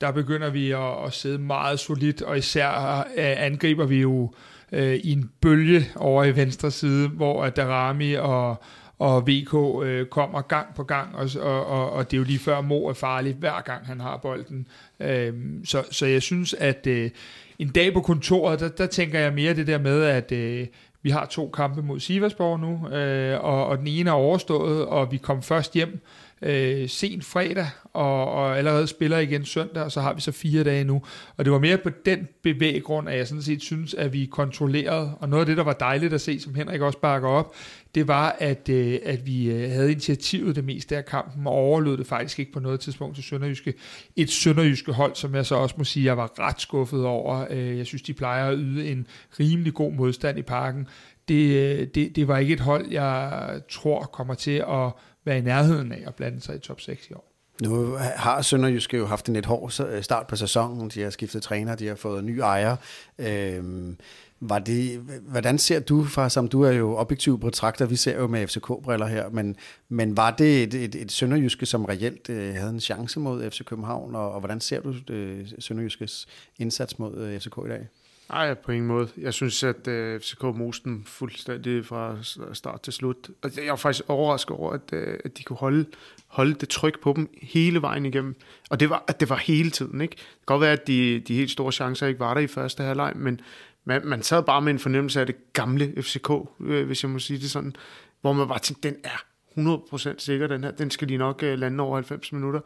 [0.00, 4.51] der begynder vi at, at sidde meget solidt, og især øh, angriber vi jo øh,
[4.72, 8.62] Øh, i en bølge over i venstre side, hvor Darami og,
[8.98, 12.60] og VK øh, kommer gang på gang, og, og, og det er jo lige før
[12.60, 14.66] Mo er farlig, hver gang han har bolden.
[15.00, 15.32] Øh,
[15.64, 17.10] så, så jeg synes, at øh,
[17.58, 20.66] en dag på kontoret, der, der tænker jeg mere det der med, at øh,
[21.02, 25.12] vi har to kampe mod Siversborg nu, øh, og, og den ene er overstået, og
[25.12, 26.00] vi kom først hjem
[26.42, 30.64] øh, sent fredag, og, og allerede spiller igen søndag, og så har vi så fire
[30.64, 31.02] dage nu.
[31.36, 35.14] Og det var mere på den bevæggrund, at jeg sådan set synes, at vi kontrollerede,
[35.20, 37.54] og noget af det, der var dejligt at se, som Henrik også bakker op,
[37.94, 41.96] det var, at, øh, at vi øh, havde initiativet det meste af kampen, og overlod
[41.96, 43.74] det faktisk ikke på noget tidspunkt til Sønderjyske.
[44.16, 47.46] Et Sønderjyske hold, som jeg så også må sige, jeg var ret skuffet over.
[47.50, 49.06] Øh, jeg synes, de plejer at yde en
[49.40, 50.86] rimelig god modstand i parken.
[51.28, 54.92] Det, øh, det, det var ikke et hold, jeg tror kommer til at
[55.24, 57.32] være i nærheden af at blande sig i top 6 i år.
[57.62, 59.70] Nu har Sønderjyske jo haft en lidt hård
[60.02, 60.88] start på sæsonen.
[60.88, 62.76] De har skiftet træner, de har fået ny ejer.
[63.18, 63.96] Øhm,
[64.40, 64.98] var det,
[65.28, 69.06] hvordan ser du, fra, som du er jo objektiv betragter, vi ser jo med FCK-briller
[69.06, 69.56] her, men,
[69.88, 73.64] men var det et, et, et Sønderjyske, som reelt øh, havde en chance mod FC
[73.64, 76.26] København, og, og hvordan ser du øh, Sønderjyskes
[76.58, 77.88] indsats mod øh, FCK i dag?
[78.32, 79.08] Nej, på ingen måde.
[79.18, 82.16] Jeg synes, at øh, FCK moste dem fuldstændig fra
[82.52, 83.30] start til slut.
[83.42, 85.86] Og jeg var faktisk overrasket over, at, øh, at de kunne holde,
[86.26, 88.36] holde det tryk på dem hele vejen igennem.
[88.70, 90.00] Og det var, at det var hele tiden.
[90.00, 90.12] Ikke?
[90.12, 92.82] Det kan godt være, at de, de helt store chancer ikke var der i første
[92.82, 93.40] halvleg, men
[93.84, 96.30] man, man sad bare med en fornemmelse af det gamle FCK,
[96.60, 97.76] øh, hvis jeg må sige det sådan,
[98.20, 99.24] hvor man bare tænkte, den er
[99.58, 100.70] 100% sikker, den her.
[100.70, 102.60] Den skal de nok øh, lande over 90 minutter.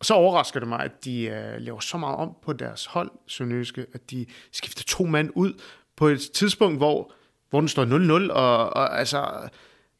[0.00, 3.10] Og så overrasker det mig, at de øh, laver så meget om på deres hold,
[3.26, 5.52] Sønderjyske, at de skifter to mand ud
[5.96, 7.12] på et tidspunkt, hvor,
[7.50, 7.84] hvor den står
[8.28, 9.48] 0-0, og, og altså...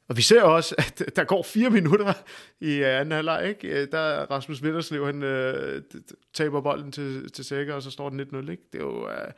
[0.09, 2.13] Og vi ser også, at der går fire minutter
[2.61, 3.69] i øh, anden halvleg, ikke?
[3.69, 5.83] Øh, der Rasmus Vinterslev, han øh,
[6.35, 8.63] taber bolden til, til Sækker, og så står den 1-0, ikke?
[8.73, 9.09] Det er jo...
[9.09, 9.31] Øh,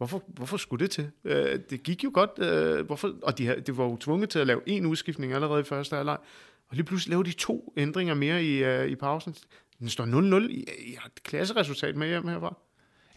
[0.00, 1.10] Hvorfor, hvorfor skulle det til?
[1.24, 4.46] Øh, det gik jo godt, øh, hvorfor, og de, de var jo tvunget til at
[4.46, 6.18] lave en udskiftning allerede i første halvleg,
[6.68, 9.34] og lige pludselig lavede de to ændringer mere i, øh, i pausen.
[9.80, 10.48] Den står 0-0.
[10.52, 12.54] I, I har et klasseresultat med hjem herfra.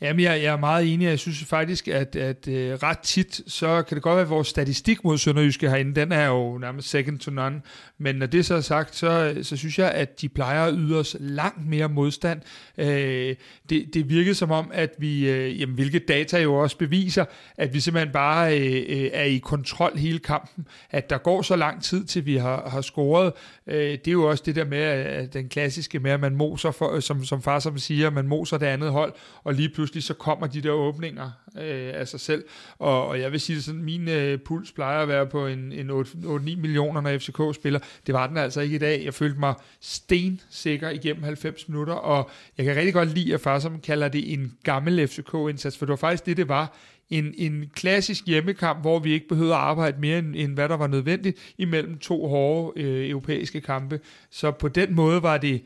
[0.04, 1.06] Jamen, jeg, jeg er meget enig.
[1.06, 4.48] Jeg synes faktisk, at, at øh, ret tit, så kan det godt være, at vores
[4.48, 7.62] statistik mod Sønderjyske herinde, den er jo nærmest second to none.
[7.98, 11.00] Men når det så er sagt, så, så synes jeg, at de plejer at yde
[11.00, 12.42] os langt mere modstand.
[12.78, 13.36] Øh,
[13.70, 17.26] det, det virkede som om, at vi, øh, jamen, hvilket data jo også beviser,
[17.58, 20.68] at vi simpelthen bare øh, øh, er i kontrol hele kampen.
[20.90, 23.34] At der går så lang tid, til vi har, har scoret.
[23.68, 26.72] Øh, det er jo også det der med, at den klassiske med, at man moser,
[26.72, 30.14] for, som, som far som siger, man moser det andet hold, og lige pludselig så
[30.14, 32.44] kommer de der åbninger øh, af sig selv.
[32.80, 35.72] Og, og jeg vil sige det sådan, min øh, puls plejer at være på en,
[35.72, 37.80] en 8-9 millioner, når FCK spiller.
[38.08, 39.06] Det var den altså ikke i dag.
[39.06, 43.60] Jeg følte mig stensikker igennem 90 minutter, og jeg kan rigtig godt lide, at far
[43.60, 46.78] som kalder det en gammel FCK-indsats, for det var faktisk det, det var
[47.10, 50.78] en, en klassisk hjemmekamp, hvor vi ikke behøvede at arbejde mere end, end hvad der
[50.78, 54.00] var nødvendigt imellem to hårde øh, europæiske kampe.
[54.30, 55.64] Så på den måde var det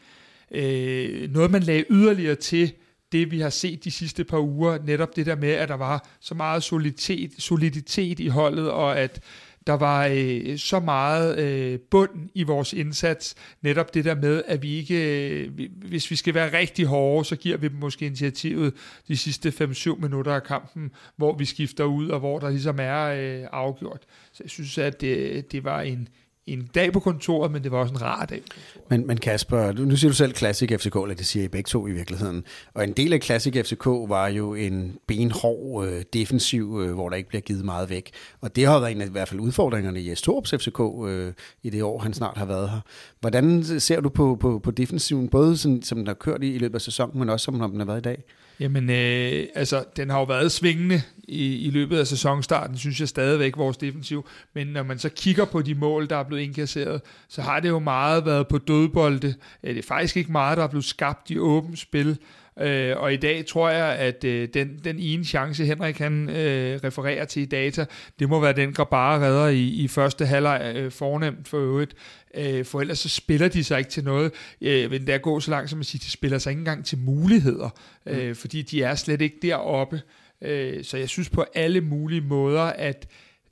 [0.51, 2.71] øh, noget, man lagde yderligere til
[3.11, 6.07] det, vi har set de sidste par uger, netop det der med, at der var
[6.19, 9.23] så meget soliditet, soliditet i holdet, og at
[9.67, 13.35] der var øh, så meget øh, bund i vores indsats.
[13.61, 17.35] Netop det der med, at vi ikke, øh, hvis vi skal være rigtig hårde, så
[17.35, 18.73] giver vi dem måske initiativet
[19.07, 23.03] de sidste 5-7 minutter af kampen, hvor vi skifter ud, og hvor der ligesom er
[23.03, 24.01] øh, afgjort.
[24.33, 26.07] Så jeg synes, at det, det var en,
[26.47, 28.41] en dag på kontoret, men det var også en rar dag.
[28.89, 31.87] Men, men Kasper, nu siger du selv Classic FCK, eller det siger I begge to
[31.87, 32.43] i virkeligheden.
[32.73, 37.15] Og en del af Classic FCK var jo en benhård øh, defensiv, øh, hvor der
[37.15, 38.11] ikke bliver givet meget væk.
[38.41, 41.33] Og det har været en af i hvert fald udfordringerne i Estorps FCK øh,
[41.63, 42.79] i det år, han snart har været her.
[43.19, 46.57] Hvordan ser du på, på, på defensiven, både sådan, som den har kørt i, i
[46.57, 48.23] løbet af sæsonen, men også som den har været i dag?
[48.59, 53.07] Jamen, øh, altså, den har jo været svingende i, i løbet af sæsonstarten, synes jeg
[53.07, 54.27] stadigvæk, vores defensiv.
[54.53, 57.69] Men når man så kigger på de mål, der er blevet indkasseret, så har det
[57.69, 59.35] jo meget været på dødbolde.
[59.63, 62.17] Øh, det er faktisk ikke meget, der er blevet skabt i åbent spil.
[62.61, 66.79] Øh, og i dag tror jeg, at øh, den, den ene chance, Henrik han øh,
[66.83, 67.85] refererer til i data,
[68.19, 71.95] det må være den, bare redder i, i første halvleg øh, fornemt for øvrigt.
[72.35, 74.31] Øh, for ellers så spiller de sig ikke til noget.
[74.61, 76.97] Øh, men der går så langt som at sige, de spiller sig ikke engang til
[76.97, 77.69] muligheder,
[78.05, 78.35] øh, mm.
[78.35, 80.01] fordi de er slet ikke deroppe.
[80.41, 83.07] Øh, så jeg synes på alle mulige måder, at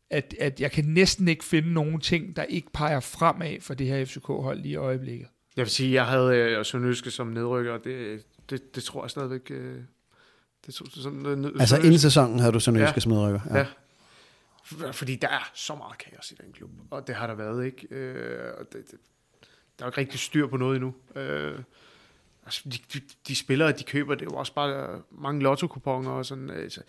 [0.10, 3.88] at, at jeg kan næsten ikke finde nogen ting, der ikke peger fremad for det
[3.88, 5.28] her FCK-hold lige i øjeblikket.
[5.58, 9.52] Jeg vil sige, jeg havde øh, Sønderjyske som nedrykker, det, det, det tror jeg stadigvæk...
[9.52, 9.82] Øh,
[10.66, 13.40] det, sådan, øh, altså inden sæsonen havde du Sønderjyske ja, som nedrykker?
[13.50, 13.58] Ja.
[13.58, 13.66] ja.
[14.92, 17.88] Fordi der er så meget kaos i den klub, og det har der været, ikke?
[17.92, 19.00] Øh, og det, det,
[19.80, 20.96] der er jo ikke rigtig styr på noget endnu.
[21.16, 21.60] Øh,
[22.46, 26.26] altså, de, de, de spillere, de køber, det er jo også bare mange lotto og
[26.26, 26.50] sådan.
[26.50, 26.82] Altså,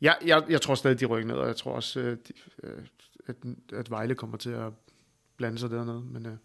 [0.00, 2.32] jeg, jeg, jeg tror stadig, de rykker ned, og jeg tror også, øh, de,
[2.62, 2.84] øh,
[3.26, 3.36] at,
[3.72, 4.72] at Vejle kommer til at
[5.36, 6.00] blande sig dernede.
[6.00, 6.36] Men, øh,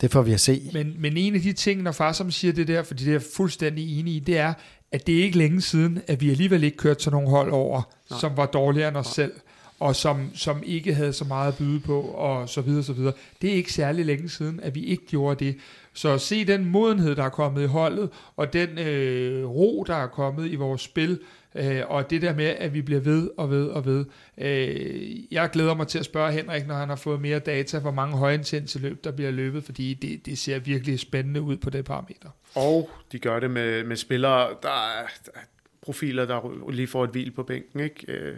[0.00, 0.70] det får vi at se.
[0.72, 3.14] Men, men en af de ting, når far som siger det der, fordi det er
[3.14, 4.54] jeg fuldstændig enig i, det er,
[4.92, 7.82] at det er ikke længe siden, at vi alligevel ikke kørte til nogle hold over,
[8.10, 8.20] Nej.
[8.20, 9.26] som var dårligere end os Nej.
[9.26, 9.32] selv
[9.80, 13.12] og som, som ikke havde så meget at byde på, og så videre, så videre.
[13.42, 15.56] Det er ikke særlig længe siden, at vi ikke gjorde det.
[15.92, 19.94] Så at se den modenhed, der er kommet i holdet, og den øh, ro, der
[19.94, 21.20] er kommet i vores spil,
[21.56, 24.04] øh, og det der med, at vi bliver ved og ved og ved.
[24.38, 27.90] Øh, jeg glæder mig til at spørge Henrik, når han har fået mere data, hvor
[27.90, 31.84] mange højintense løb, der bliver løbet, fordi det, det ser virkelig spændende ud på det
[31.84, 32.28] parameter.
[32.54, 35.44] Og de gør det med, med spillere, der er, der er
[35.82, 38.12] profiler, der lige får et hvil på bænken, ikke?
[38.12, 38.36] Øh,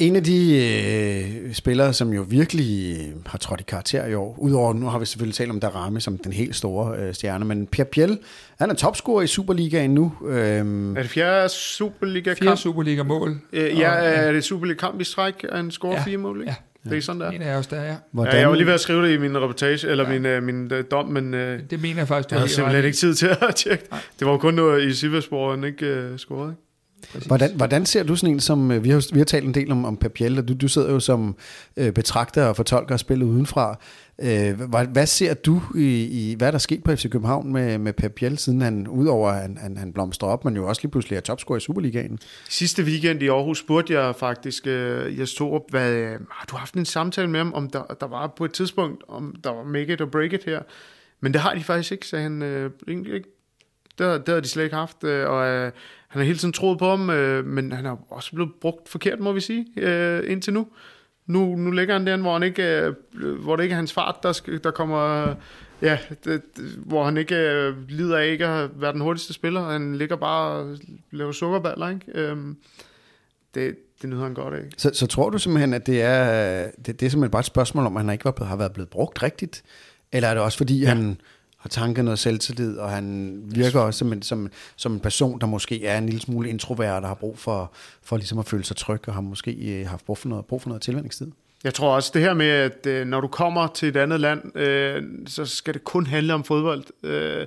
[0.00, 0.66] Øh en af de
[1.46, 4.98] øh, spillere, som jo virkelig øh, har trådt i karakter i år, udover nu har
[4.98, 8.18] vi selvfølgelig talt om Darame som den helt store øh, stjerne, men Pierre Piel,
[8.58, 10.12] han er topscorer i Superligaen nu.
[10.26, 12.38] Øhm, er det fjerde Superliga-kamp?
[12.38, 13.40] Fjerde Superliga-mål.
[13.52, 16.40] Øh, ja, er det Superliga-kamp i stræk, at han scorer ja, fire mål?
[16.40, 16.54] Ikke?
[16.84, 16.90] Ja.
[16.90, 17.30] Det er sådan der.
[17.30, 17.96] En af os der, ja.
[18.12, 18.34] Hvordan?
[18.34, 18.40] ja.
[18.40, 20.18] Jeg var lige ved at skrive det i min reportage, eller ja.
[20.18, 21.34] min, uh, min uh, dom, men...
[21.34, 23.84] Uh, det mener jeg faktisk, du jeg havde simpelthen ikke tid til at tjekke.
[23.90, 24.00] Nej.
[24.18, 26.69] Det var jo kun noget i Siversborg, han ikke uh, scorede, ikke?
[27.26, 29.72] Hvordan, hvordan ser du sådan en som, øh, vi har, vi har talt en del
[29.72, 31.36] om, om Papiel, og du, du sidder jo som
[31.76, 33.78] øh, betragter og fortolker spillet udenfra.
[34.22, 37.78] Øh, hvad, hvad ser du i, i, hvad er der sket på FC København med,
[37.78, 40.90] med Papiel, siden han, udover at han, han, han blomstrer op, men jo også lige
[40.90, 42.18] pludselig er topscorer i Superligaen?
[42.48, 46.74] Sidste weekend i Aarhus spurgte jeg faktisk øh, Jes Torup, hvad, øh, har du haft
[46.74, 49.92] en samtale med ham, om der, der var på et tidspunkt, om der var make
[49.92, 50.62] it or break it her?
[51.20, 52.42] Men det har de faktisk ikke, sagde han.
[52.42, 53.28] Øh, ikke, ikke
[53.98, 55.72] det, har de slet ikke haft, øh, og øh,
[56.10, 59.20] han har hele tiden troet på ham, øh, men han har også blevet brugt forkert,
[59.20, 60.66] må vi sige, øh, indtil nu.
[61.26, 62.94] Nu, nu ligger han der, hvor, han ikke, øh,
[63.42, 65.34] hvor det ikke er hans fart, der, skal, der kommer...
[65.82, 66.42] Ja, det,
[66.76, 69.70] hvor han ikke øh, lider af ikke at være den hurtigste spiller.
[69.70, 70.78] Han ligger bare og
[71.10, 72.06] laver sukkerballer, ikke?
[72.14, 72.56] Øhm,
[73.54, 74.62] det, det nyder han godt af.
[74.76, 77.86] Så, så tror du simpelthen, at det er, det, det er simpelthen bare et spørgsmål
[77.86, 79.62] om, at han ikke var, har været blevet brugt rigtigt?
[80.12, 80.88] Eller er det også fordi, ja.
[80.88, 81.20] han
[81.60, 85.46] har tanket noget selvtillid, og han virker også som en, som, som en person, der
[85.46, 88.76] måske er en lille smule introvert, og har brug for, for ligesom at føle sig
[88.76, 91.26] tryg, og har måske øh, haft brug for noget, brug for noget tilvændingstid.
[91.64, 94.58] Jeg tror også det her med, at øh, når du kommer til et andet land,
[94.58, 96.84] øh, så skal det kun handle om fodbold.
[97.02, 97.46] Øh,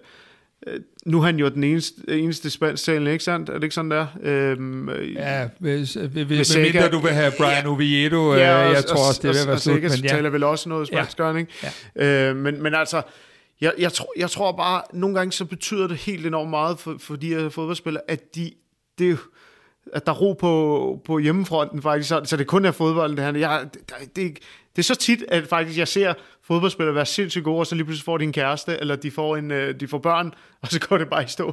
[0.68, 3.49] øh nu er han jo den eneste, eneste spansktalende, ikke sandt?
[3.49, 4.07] Er det ikke sådan der?
[4.22, 8.86] Øhm, ja, hvis, hvis, hvis mindre du vil have Brian ja, Oviedo, ja, og, jeg
[8.86, 9.78] tror også, det vil være slut.
[9.78, 10.07] Og, og men ja.
[10.07, 11.36] taler vel også noget spansk, ja.
[11.36, 11.51] ikke?
[11.95, 12.30] Ja.
[12.30, 13.01] Øh, men, men altså,
[13.64, 16.95] jeg, jeg, tror, jeg tror bare, nogle gange så betyder det helt enormt meget for,
[16.99, 18.51] for de her fodboldspillere, at de,
[18.97, 19.20] det
[19.93, 23.16] at der er ro på, på hjemmefronten faktisk, så, så det kun er fodbold.
[23.16, 23.38] Det, her.
[23.38, 24.39] Jeg, det, det,
[24.76, 26.13] det er så tit, at faktisk jeg ser
[26.43, 29.38] fodboldspillere være sindssygt gode, og så lige pludselig får de en kæreste, eller de får,
[29.38, 31.47] en, øh, de får børn, og så går det bare i stå.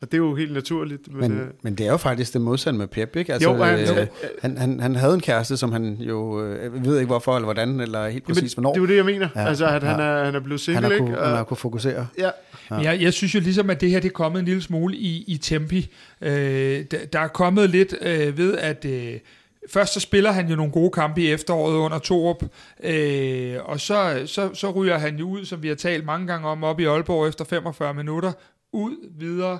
[0.00, 1.12] Og det er jo helt naturligt.
[1.12, 3.32] Men, men, øh, men det er jo faktisk det modsatte med Pep, ikke?
[3.32, 4.06] Altså, jo, han, øh,
[4.42, 7.80] han, han, han havde en kæreste, som han jo, øh, ved ikke hvorfor, eller hvordan,
[7.80, 8.72] eller helt præcis hvornår.
[8.72, 9.28] Det er jo det, jeg mener.
[9.36, 9.88] Ja, altså, at ja.
[9.88, 11.06] han, er, han er blevet single, han har ikke?
[11.06, 12.06] Kunne, han har kunnet fokusere.
[12.18, 12.30] Ja.
[12.70, 12.76] Ja.
[12.76, 15.24] Jeg, jeg synes jo ligesom, at det her det er kommet en lille smule i,
[15.26, 15.94] i tempi.
[16.20, 16.30] Øh,
[16.90, 18.84] der, der er kommet lidt øh, ved, at...
[18.84, 19.14] Øh,
[19.70, 22.44] Først så spiller han jo nogle gode kampe i efteråret under Torup,
[22.84, 26.48] øh, og så, så, så ryger han jo ud, som vi har talt mange gange
[26.48, 28.32] om, op i Aalborg efter 45 minutter,
[28.72, 29.58] ud videre,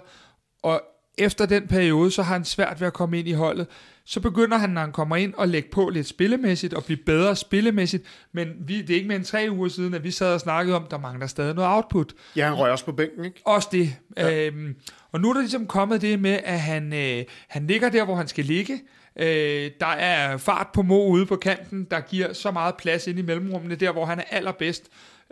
[0.62, 0.82] og
[1.18, 3.66] efter den periode, så har han svært ved at komme ind i holdet.
[4.04, 7.36] Så begynder han, når han kommer ind, at lægge på lidt spillemæssigt og blive bedre
[7.36, 8.04] spillemæssigt.
[8.32, 10.76] Men vi, det er ikke mere end tre uger siden, at vi sad og snakkede
[10.76, 12.12] om, der mangler stadig noget output.
[12.36, 13.40] Ja, han røg også på bænken, ikke?
[13.44, 13.96] Også det.
[14.16, 14.46] Ja.
[14.46, 14.76] Øhm,
[15.12, 18.14] og nu er der ligesom kommet det med, at han, øh, han ligger der, hvor
[18.14, 18.80] han skal ligge.
[19.16, 23.18] Øh, der er fart på Mo ude på kanten, der giver så meget plads ind
[23.18, 24.84] i mellemrummene, der hvor han er allerbedst.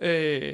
[0.02, 0.52] Øh,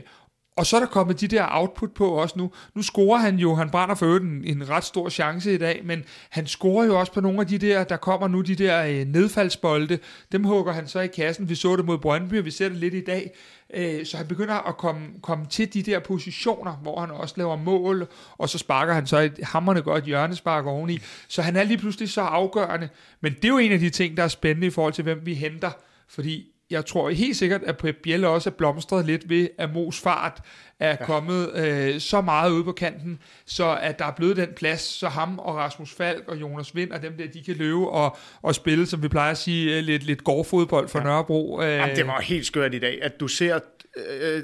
[0.61, 2.53] og så er der kommet de der output på også nu.
[2.75, 6.05] Nu scorer han jo, han brænder for en, en ret stor chance i dag, men
[6.31, 9.07] han scorer jo også på nogle af de der, der kommer nu, de der øh,
[9.07, 9.99] nedfaldsbolde.
[10.33, 11.49] Dem hugger han så i kassen.
[11.49, 13.31] Vi så det mod Brøndby, og vi ser det lidt i dag.
[13.75, 17.57] Øh, så han begynder at komme, komme til de der positioner, hvor han også laver
[17.57, 18.07] mål,
[18.39, 20.99] og så sparker han så et hammerne godt hjørnespark oveni.
[21.29, 22.89] Så han er lige pludselig så afgørende.
[23.21, 25.21] Men det er jo en af de ting, der er spændende i forhold til, hvem
[25.25, 25.71] vi henter.
[26.09, 30.01] Fordi jeg tror helt sikkert, at Pep Biel også er blomstret lidt ved, at Mos
[30.01, 30.43] fart
[30.81, 31.05] er ja.
[31.05, 35.09] kommet øh, så meget ude på kanten, så at der er blevet den plads, så
[35.09, 38.55] ham og Rasmus Falk og Jonas Vind og dem der, de kan løbe og, og
[38.55, 41.05] spille, som vi plejer at sige, øh, lidt, lidt gårdfodbold for ja.
[41.05, 41.63] Nørrebro.
[41.63, 41.69] Øh.
[41.69, 43.61] Jamen, det var helt skørt i dag, at du ser,
[43.97, 44.43] øh,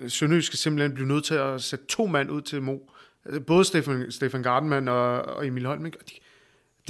[0.00, 2.78] øh, Sønderjysk skal simpelthen blive nødt til at sætte to mand ud til Mo.
[3.46, 5.98] Både Stefan, Stefan Gardenman og, og Emil Holm, ikke?
[5.98, 6.14] Og de,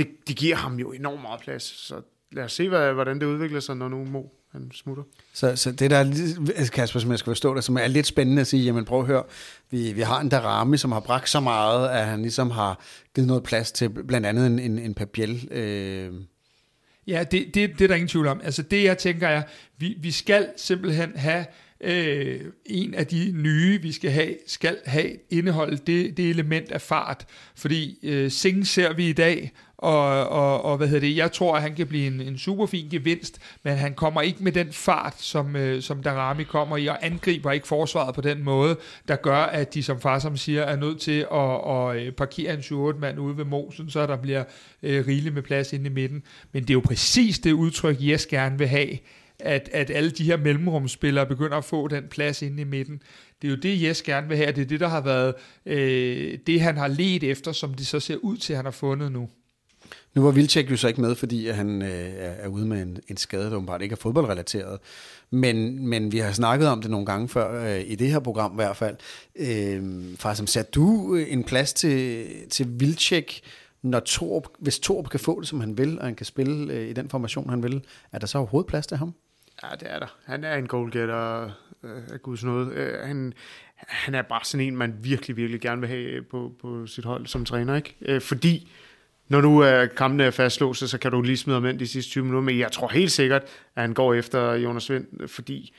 [0.05, 2.01] de, de giver ham jo enormt meget plads, så
[2.33, 4.23] lad os se, hvad, hvordan det udvikler sig, når nu Mo
[4.57, 5.03] han smutter.
[5.33, 5.99] Så, så det der,
[6.57, 9.01] altså Kasper, som jeg skal forstå det, som er lidt spændende at sige, jamen prøv
[9.01, 9.23] at høre,
[9.71, 12.81] vi, vi har en Darami, som har bragt så meget, at han ligesom har
[13.15, 15.49] givet noget plads til blandt andet en, en, en Papiel.
[15.51, 16.13] Øh.
[17.07, 18.41] Ja, det, det, det er der ingen tvivl om.
[18.45, 19.43] Altså det jeg tænker er,
[19.79, 21.47] vi, vi skal simpelthen have
[21.81, 26.81] øh, en af de nye, vi skal have, skal have indeholde det, det element af
[26.81, 27.27] fart.
[27.55, 31.57] Fordi øh, Sing ser vi i dag, og, og, og hvad hedder det, jeg tror,
[31.57, 34.73] at han kan blive en, en super fin gevinst, men han kommer ikke med den
[34.73, 38.77] fart, som, øh, som Darami kommer i, og angriber ikke forsvaret på den måde,
[39.09, 42.55] der gør, at de, som far som siger, er nødt til at, at, at parkere
[42.55, 44.45] en 7 mand ude ved Mosen, så der bliver
[44.83, 46.23] øh, rigeligt med plads inde i midten.
[46.53, 48.99] Men det er jo præcis det udtryk, Jes gerne vil have,
[49.39, 53.03] at, at alle de her mellemrumspillere begynder at få den plads inde i midten.
[53.43, 55.35] Det er jo det, Jes gerne vil have, det er det, der har været
[55.67, 58.73] øh, det, han har let efter, som det så ser ud til, at han har
[58.73, 59.29] fundet nu.
[60.17, 63.17] Nu var Vilcek jo så ikke med, fordi han øh, er ude med en, en
[63.17, 64.79] skade, der åbenbart ikke er fodboldrelateret.
[65.31, 68.53] Men, men vi har snakket om det nogle gange før, øh, i det her program
[68.53, 68.97] i hvert fald.
[69.37, 73.41] Øh, far, som ser du øh, en plads til, til Vilcek,
[73.83, 76.89] når Torp, hvis Torp kan få det, som han vil, og han kan spille øh,
[76.89, 79.15] i den formation, han vil, er der så overhovedet plads til ham?
[79.63, 80.17] Ja, det er der.
[80.25, 81.51] Han er en goalgetter
[81.83, 82.71] øh, af guds nåde.
[82.75, 83.33] Øh, han,
[83.77, 87.27] han er bare sådan en, man virkelig, virkelig gerne vil have på, på sit hold
[87.27, 87.97] som træner, ikke?
[88.01, 88.69] Øh, fordi
[89.29, 92.11] når nu er kampene er fastlåst, så kan du lige smide ham ind de sidste
[92.11, 93.43] 20 minutter, men jeg tror helt sikkert,
[93.77, 95.75] at han går efter Jonas Vind, fordi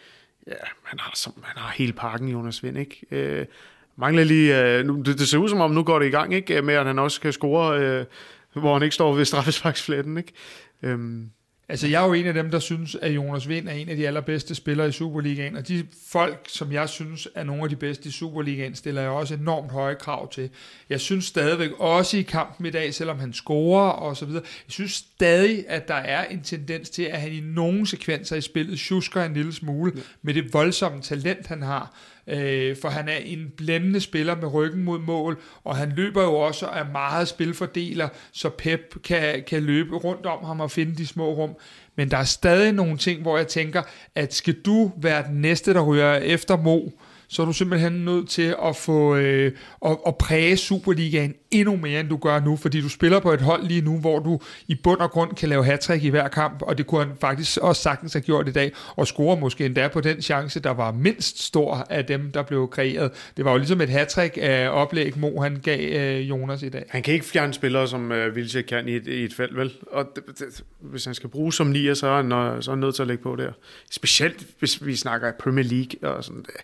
[0.47, 3.05] ja, han, har, som, han har hele pakken, Jonas Vind, ikke?
[3.11, 3.45] Øh,
[3.95, 6.33] mangler lige, øh, nu, det, det, ser ud som om, nu går det i gang,
[6.33, 6.61] ikke?
[6.61, 8.05] Med at han også kan score, øh,
[8.53, 10.33] hvor han ikke står ved straffesparksfletten, ikke?
[10.83, 10.99] Øh,
[11.69, 13.95] Altså, jeg er jo en af dem, der synes, at Jonas Vind er en af
[13.95, 17.75] de allerbedste spillere i Superligaen, og de folk, som jeg synes er nogle af de
[17.75, 20.49] bedste i Superligaen, stiller jeg også enormt høje krav til.
[20.89, 24.71] Jeg synes stadigvæk, også i kampen i dag, selvom han scorer og så videre, jeg
[24.71, 28.79] synes stadig, at der er en tendens til, at han i nogle sekvenser i spillet
[28.79, 30.01] tjusker en lille smule ja.
[30.21, 31.93] med det voldsomme talent, han har
[32.27, 36.35] øh, for han er en blændende spiller med ryggen mod mål, og han løber jo
[36.35, 41.07] også af meget spilfordeler, så Pep kan, kan løbe rundt om ham og finde de
[41.07, 41.55] små rum.
[41.95, 43.81] Men der er stadig nogle ting, hvor jeg tænker,
[44.15, 46.79] at skal du være den næste, der ryger efter Mo,
[47.27, 49.51] så er du simpelthen nødt til at få øh,
[49.85, 53.41] at, at præge Superligaen endnu mere, end du gør nu, fordi du spiller på et
[53.41, 56.61] hold lige nu, hvor du i bund og grund kan lave hat i hver kamp,
[56.61, 59.87] og det kunne han faktisk også sagtens have gjort i dag, og score måske endda
[59.87, 63.11] på den chance, der var mindst stor af dem, der blev kreeret.
[63.37, 66.85] Det var jo ligesom et hat af oplæg, Mo han gav øh, Jonas i dag.
[66.89, 69.73] Han kan ikke fjerne spillere, som øh, Vilcek kan i et, i et felt, vel?
[69.91, 72.29] Og det, det, hvis han skal bruge som nier, så er han,
[72.61, 73.51] så er han nødt til at lægge på der.
[73.91, 76.55] Specielt hvis vi snakker Premier League og sådan det.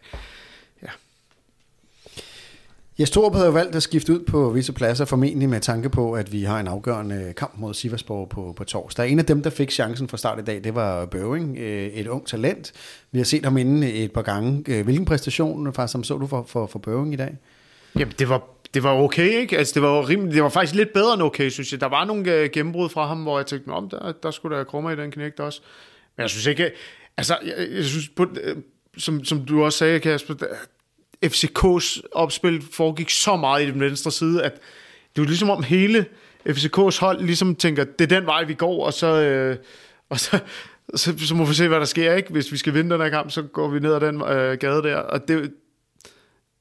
[2.97, 6.13] Jeg Jes havde jo valgt at skifte ud på visse pladser, formentlig med tanke på,
[6.13, 9.09] at vi har en afgørende kamp mod Siversborg på, på torsdag.
[9.09, 12.07] En af dem, der fik chancen fra start i dag, det var Bøving, øh, et
[12.07, 12.71] ung talent.
[13.11, 14.63] Vi har set ham inden et par gange.
[14.67, 17.37] Øh, hvilken præstation faktisk, som så du for, for, for Bøving i dag?
[17.99, 19.57] Jamen, det var, det var okay, ikke?
[19.57, 21.81] Altså, det var, rimelig, det var faktisk lidt bedre end okay, synes jeg.
[21.81, 24.63] Der var nogle øh, gennembrud fra ham, hvor jeg tænkte, om der, der skulle der
[24.63, 25.61] krummer i den knægt også.
[26.17, 26.71] Men jeg synes ikke...
[27.17, 28.55] Altså, jeg, jeg synes, på, øh,
[28.97, 30.33] som, som du også sagde, Kasper,
[31.24, 34.53] FCK's opspil foregik så meget i den venstre side, at
[35.15, 36.05] det var ligesom om hele
[36.49, 39.57] FCK's hold ligesom tænker, det er den vej, vi går, og så, øh,
[40.09, 40.39] og så,
[40.95, 42.13] så, så må vi se, hvad der sker.
[42.13, 42.32] ikke.
[42.32, 44.84] Hvis vi skal vinde den her kamp, så går vi ned ad den øh, gade
[44.84, 44.95] der.
[44.95, 45.51] Og det,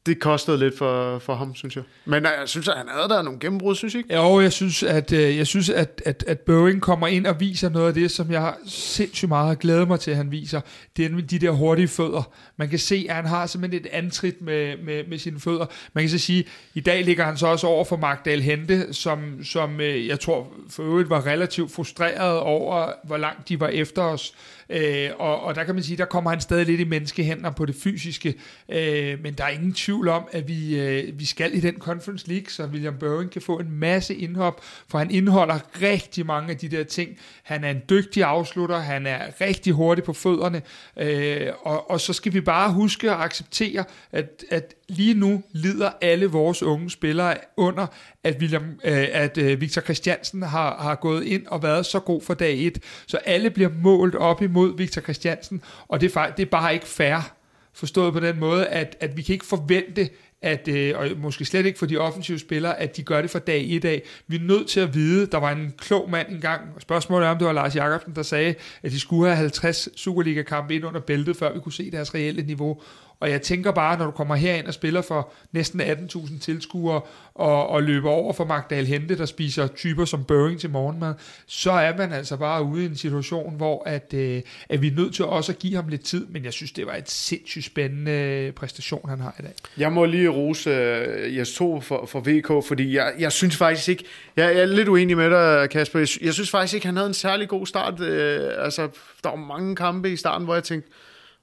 [0.07, 1.85] det kostede lidt for, for ham, synes jeg.
[2.05, 4.15] Men øh, jeg synes, at han havde der nogle gennembrud, synes jeg ikke?
[4.15, 7.69] Jo, jeg synes, at, øh, jeg synes, at, at, at Boeing kommer ind og viser
[7.69, 10.61] noget af det, som jeg sindssygt meget har glædet mig til, at han viser.
[10.97, 12.33] Det er de der hurtige fødder.
[12.57, 15.67] Man kan se, at han har simpelthen et antrit med, med, med sine fødder.
[15.93, 18.95] Man kan så sige, at i dag ligger han så også over for Magdal Hente,
[18.95, 23.69] som, som øh, jeg tror for øvrigt var relativt frustreret over, hvor langt de var
[23.69, 24.35] efter os.
[24.73, 27.67] Øh, og, og der kan man sige, der kommer han stadig lidt i menneskehænder på
[27.67, 28.35] det fysiske,
[28.69, 32.29] øh, men der er ingen tvivl om, at vi, øh, vi skal i den Conference
[32.29, 36.57] League, så William Bowen kan få en masse indhop, for han indeholder rigtig mange af
[36.57, 37.19] de der ting.
[37.43, 40.63] Han er en dygtig afslutter, han er rigtig hurtig på fødderne,
[40.97, 45.91] øh, og, og så skal vi bare huske at acceptere, at, at lige nu lider
[46.01, 47.87] alle vores unge spillere under,
[48.25, 52.23] at, William, øh, at øh, Victor Christiansen har, har gået ind og været så god
[52.23, 52.79] for dag 1.
[53.07, 56.87] Så alle bliver målt op imod Victor Christiansen, og det er, det er bare ikke
[56.87, 57.33] fair.
[57.75, 60.11] Forstået på den måde, at, at vi kan ikke forvente,
[60.43, 63.39] at, øh, og måske slet ikke for de offensive spillere, at de gør det fra
[63.39, 64.03] dag i dag.
[64.27, 67.31] Vi er nødt til at vide, der var en klog mand engang, og spørgsmålet er,
[67.31, 71.01] om det var Lars Jakobsen, der sagde, at de skulle have 50 Superliga-kampe ind under
[71.01, 72.83] bæltet, før vi kunne se deres reelle niveau.
[73.23, 77.01] Og jeg tænker bare, når du kommer herind og spiller for næsten 18.000 tilskuere,
[77.35, 81.15] og, og løber over for Magdal Hente, der spiser typer som Børing til morgenmad,
[81.47, 84.95] så er man altså bare ude i en situation, hvor at, øh, at vi er
[84.95, 87.65] nødt til også at give ham lidt tid, men jeg synes, det var et sindssygt
[87.65, 89.53] spændende øh, præstation, han har i dag.
[89.79, 93.89] Jeg må lige rose uh, Jes to for, for VK, fordi jeg, jeg synes faktisk
[93.89, 94.05] ikke,
[94.37, 97.09] jeg, jeg er lidt uenig med dig, Kasper, jeg, jeg synes faktisk ikke, han havde
[97.09, 98.01] en særlig god start.
[98.01, 98.89] Øh, altså,
[99.25, 100.91] der var mange kampe i starten, hvor jeg tænkte,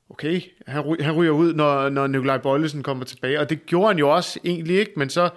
[0.09, 3.87] okay, han, ry- han ryger ud, når, når Nikolaj Bøjlesen kommer tilbage, og det gjorde
[3.87, 5.29] han jo også egentlig ikke, men så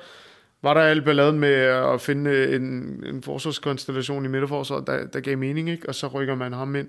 [0.62, 2.62] var der alt balladen med at finde øh, en,
[3.06, 5.88] en forsvarskonstellation i midterforsvaret, der, der gav mening, ikke?
[5.88, 6.88] og så rykker man ham ind,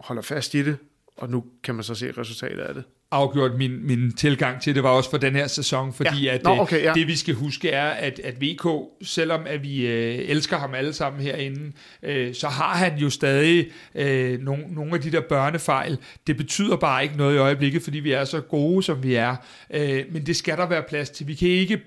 [0.00, 0.76] holder fast i det,
[1.16, 4.82] og nu kan man så se resultatet af det afgjort min, min tilgang til det
[4.82, 6.34] var også for den her sæson, fordi ja.
[6.34, 6.92] at Nå, okay, ja.
[6.92, 8.66] det vi skal huske er, at, at VK,
[9.02, 13.66] selvom at vi øh, elsker ham alle sammen herinde, øh, så har han jo stadig
[13.94, 15.98] øh, nogle, nogle af de der børnefejl.
[16.26, 19.36] Det betyder bare ikke noget i øjeblikket, fordi vi er så gode, som vi er.
[19.70, 21.26] Øh, men det skal der være plads til.
[21.26, 21.80] Vi kan ikke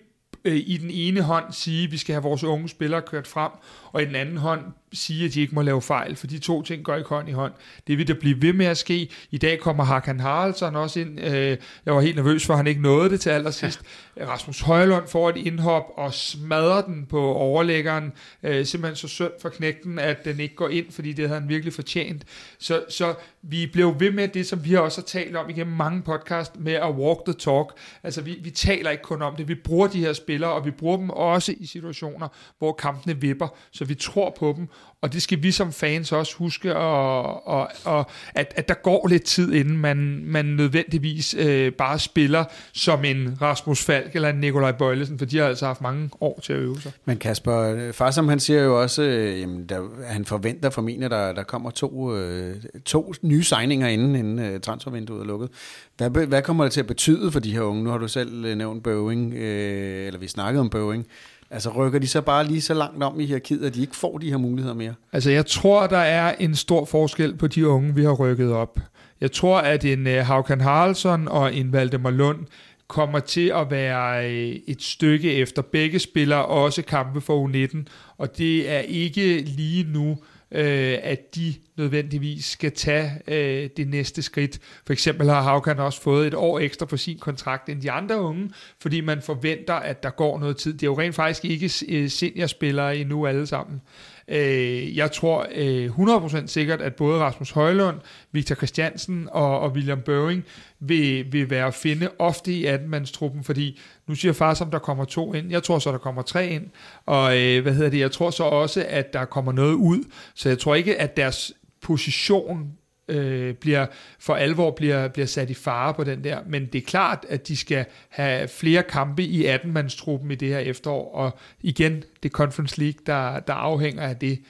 [0.45, 3.51] øh, i den ene hånd sige, at vi skal have vores unge spillere kørt frem,
[3.91, 4.61] og i den anden hånd
[4.93, 7.31] sige, at de ikke må lave fejl, for de to ting går ikke hånd i
[7.31, 7.53] hånd.
[7.87, 9.09] Det vil der blive ved med at ske.
[9.31, 11.19] I dag kommer Hakan Haraldsson også ind.
[11.19, 13.81] Øh, jeg var helt nervøs for, at han ikke nåede det til allersidst.
[14.17, 14.25] Ja.
[14.27, 18.13] Rasmus Højlund får et indhop og smadrer den på overlæggeren.
[18.43, 21.49] Øh, simpelthen så synd for knægten, at den ikke går ind, fordi det havde han
[21.49, 22.25] virkelig fortjent.
[22.59, 26.01] Så, så vi blev ved med det, som vi har også talt om igennem mange
[26.01, 27.67] podcast, med at walk the talk.
[28.03, 30.71] Altså vi, vi taler ikke kun om det, vi bruger de her spillere, og vi
[30.71, 32.27] bruger dem også i situationer,
[32.57, 33.47] hvor kampene vipper,
[33.80, 34.67] så vi tror på dem,
[35.01, 38.05] og det skal vi som fans også huske, og, og, og
[38.36, 43.38] at, at der går lidt tid, inden man, man nødvendigvis øh, bare spiller som en
[43.41, 46.59] Rasmus Falk eller en Nikolaj Bøjlesen, for de har altså haft mange år til at
[46.59, 46.91] øve sig.
[47.05, 51.05] Men Kasper, øh, far som han siger jo også, øh, jamen, der, han forventer formentlig,
[51.05, 52.55] at der, der kommer to, øh,
[52.86, 55.49] to nye signinger inden, inden øh, transfervinduet er lukket.
[55.97, 57.84] Hvad, hvad kommer det til at betyde for de her unge?
[57.84, 61.07] Nu har du selv øh, nævnt Boeing, øh, eller vi snakkede om Boeing.
[61.51, 64.17] Altså rykker de så bare lige så langt om i hierarkiet, at de ikke får
[64.17, 64.93] de her muligheder mere?
[65.13, 68.79] Altså jeg tror, der er en stor forskel på de unge, vi har rykket op.
[69.21, 72.45] Jeg tror, at en uh, Haukan Haraldsson og en Valdemar Lund
[72.87, 75.61] kommer til at være øh, et stykke efter.
[75.61, 77.77] Begge spiller også kampe for U19,
[78.17, 80.17] og det er ikke lige nu,
[80.51, 84.59] øh, at de nødvendigvis skal tage øh, det næste skridt.
[84.85, 88.21] For eksempel har Havkan også fået et år ekstra på sin kontrakt end de andre
[88.21, 88.49] unge,
[88.81, 90.73] fordi man forventer, at der går noget tid.
[90.73, 93.81] Det er jo rent faktisk ikke øh, seniorspillere endnu alle sammen.
[94.30, 97.97] Øh, jeg tror øh, 100% sikkert, at både Rasmus Højlund,
[98.32, 100.45] Victor Christiansen og, og William Børing
[100.80, 105.05] vil, vil være at finde ofte i 18-mandstruppen, fordi nu siger far, som der kommer
[105.05, 105.51] to ind.
[105.51, 106.67] Jeg tror så, der kommer tre ind.
[107.05, 107.99] Og øh, hvad hedder det?
[107.99, 110.03] Jeg tror så også, at der kommer noget ud.
[110.36, 112.71] Så jeg tror ikke, at deres position
[113.10, 113.86] øh, bliver
[114.20, 116.39] for alvor bliver, bliver sat i fare på den der.
[116.47, 120.60] Men det er klart, at de skal have flere kampe i 18-mandstruppen i det her
[120.60, 121.14] efterår.
[121.14, 124.41] Og igen, det Conference League, der, der afhænger af det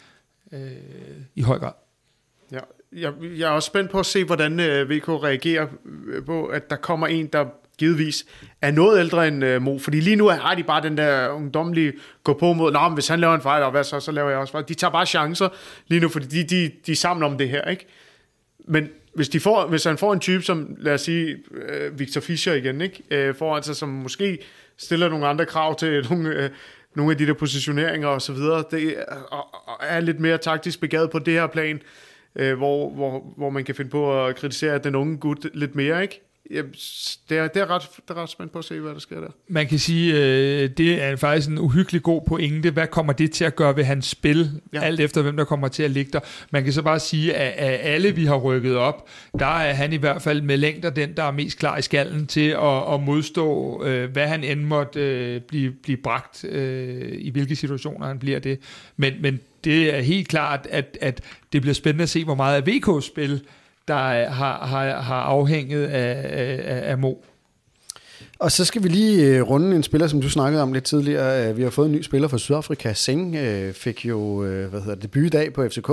[0.51, 0.59] øh,
[1.35, 1.73] i høj grad.
[2.51, 2.59] Ja,
[2.91, 6.69] jeg, jeg er også spændt på at se, hvordan øh, VK reagerer øh, på, at
[6.69, 7.45] der kommer en, der
[7.79, 8.25] givetvis
[8.61, 11.93] er noget ældre end øh, Mo, fordi lige nu har de bare den der ungdomlige
[12.23, 14.29] gå på mod, Nå, men hvis han laver en fejl, og hvad så, så laver
[14.29, 14.65] jeg også fejl.
[14.67, 15.49] De tager bare chancer
[15.87, 17.87] lige nu, fordi de, de, de er sammen om det her, ikke?
[18.69, 22.21] Men hvis, de får, hvis han får en type som, lad os sige, øh, Victor
[22.21, 23.03] Fischer igen, ikke?
[23.11, 24.39] Øh, foran altså, sig, som måske
[24.77, 26.49] stiller nogle andre krav til nogle, øh,
[26.95, 30.37] nogle af de der positioneringer og så videre, det er, og, og er lidt mere
[30.37, 31.81] taktisk begavet på det her plan,
[32.35, 36.01] øh, hvor, hvor, hvor man kan finde på at kritisere den unge gut lidt mere,
[36.01, 36.21] ikke?
[36.51, 36.71] Jamen,
[37.29, 39.19] det er, det, er ret, det er ret spændt på at se, hvad der sker
[39.19, 39.27] der.
[39.47, 42.71] Man kan sige, øh, det er faktisk en uhyggelig god pointe.
[42.71, 44.81] Hvad kommer det til at gøre ved hans spil, ja.
[44.81, 46.19] alt efter hvem der kommer til at ligge der?
[46.51, 49.93] Man kan så bare sige, at af alle vi har rykket op, der er han
[49.93, 53.03] i hvert fald med længder den, der er mest klar i skallen til at, at
[53.03, 58.19] modstå, øh, hvad han end måtte øh, blive, blive bragt, øh, i hvilke situationer han
[58.19, 58.59] bliver det.
[58.97, 61.21] Men, men det er helt klart, at, at
[61.53, 63.41] det bliver spændende at se, hvor meget af VK's spil
[63.89, 67.13] der har, har, har afhænget af, af, af Mo.
[68.39, 71.49] Og så skal vi lige øh, runde en spiller, som du snakkede om lidt tidligere.
[71.49, 72.93] Øh, vi har fået en ny spiller fra Sydafrika.
[72.93, 75.87] Seng øh, fik jo hvad hedder det, debut i dag på FCK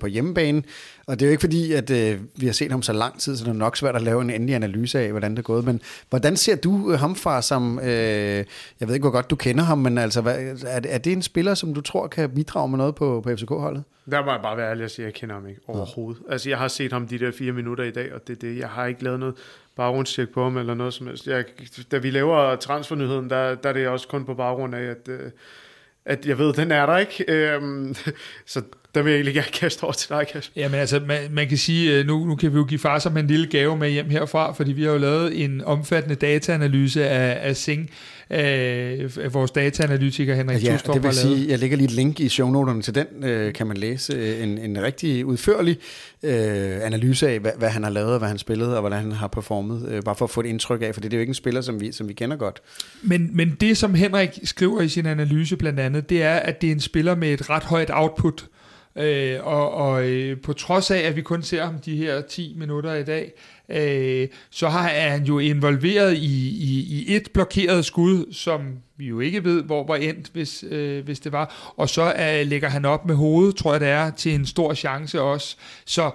[0.00, 0.62] på hjemmebane.
[1.06, 1.90] Og det er jo ikke fordi, at
[2.36, 4.30] vi har set ham så lang tid, så det er nok svært at lave en
[4.30, 5.64] endelig analyse af, hvordan det er gået.
[5.64, 5.80] Men
[6.10, 8.44] hvordan ser du ham fra som, jeg
[8.80, 10.20] ved ikke, hvor godt du kender ham, men altså,
[10.66, 13.84] er, er det en spiller, som du tror kan bidrage med noget på, på FCK-holdet?
[14.10, 16.22] Der må jeg bare være ærlig og sige, at jeg kender ham ikke overhovedet.
[16.26, 16.32] Ja.
[16.32, 18.58] Altså, jeg har set ham de der fire minutter i dag, og det er det.
[18.58, 19.34] Jeg har ikke lavet noget
[19.76, 21.26] baggrundstjek på ham eller noget som helst.
[21.26, 21.44] Jeg,
[21.90, 25.30] da vi laver transfernyheden, der, der er det også kun på baggrund af, at, øh,
[26.04, 27.24] at jeg ved, at den er der ikke.
[27.28, 27.94] Øhm,
[28.46, 28.62] så
[28.94, 30.60] der vil jeg egentlig gerne kaste over til dig, Kasper.
[30.60, 33.16] Jamen altså, man, man kan sige, øh, nu, nu kan vi jo give far som
[33.16, 37.48] en lille gave med hjem herfra, fordi vi har jo lavet en omfattende dataanalyse af,
[37.48, 37.90] af Sing,
[38.30, 42.28] af vores dataanalytiker Henrik ja, Tustrup det vil sige, jeg lægger lige et link i
[42.28, 45.78] shownoterne til den, øh, kan man læse øh, en, en rigtig udførlig
[46.22, 49.12] øh, analyse af, hvad, hvad han har lavet, og hvad han spillede, og hvordan han
[49.12, 51.30] har performet, øh, bare for at få et indtryk af, for det er jo ikke
[51.30, 52.62] en spiller, som vi, som vi kender godt.
[53.02, 56.68] Men, men det, som Henrik skriver i sin analyse blandt andet, det er, at det
[56.68, 58.44] er en spiller med et ret højt output,
[58.96, 62.54] Øh, og og øh, på trods af, at vi kun ser ham de her 10
[62.58, 63.32] minutter i dag,
[63.68, 69.20] øh, så har, han jo involveret i, i, i et blokeret skud, som vi jo
[69.20, 71.72] ikke ved, hvor var endt, hvis, øh, hvis det var.
[71.76, 74.74] Og så øh, lægger han op med hovedet, tror jeg det er, til en stor
[74.74, 75.56] chance også.
[75.84, 76.10] Så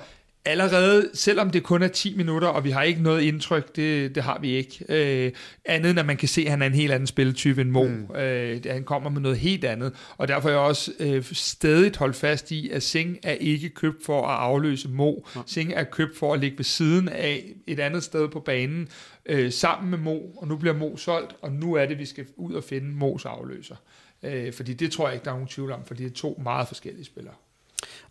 [0.46, 4.24] allerede, selvom det kun er 10 minutter, og vi har ikke noget indtryk, det, det
[4.24, 4.86] har vi ikke.
[4.90, 5.32] Øh,
[5.66, 7.84] andet end at man kan se, at han er en helt anden spilletype end Mo.
[7.84, 8.16] Mm.
[8.16, 9.96] Øh, han kommer med noget helt andet.
[10.18, 14.06] Og derfor er jeg også øh, stadig holdt fast i, at Sing er ikke købt
[14.06, 15.14] for at afløse Mo.
[15.36, 15.42] Mm.
[15.46, 18.88] Sing er købt for at ligge ved siden af et andet sted på banen,
[19.26, 20.20] øh, sammen med Mo.
[20.38, 23.26] Og nu bliver Mo solgt, og nu er det, vi skal ud og finde Mos
[23.26, 23.76] afløser.
[24.24, 26.40] Øh, fordi det tror jeg ikke, der er nogen tvivl om, for det er to
[26.44, 27.36] meget forskellige spillere.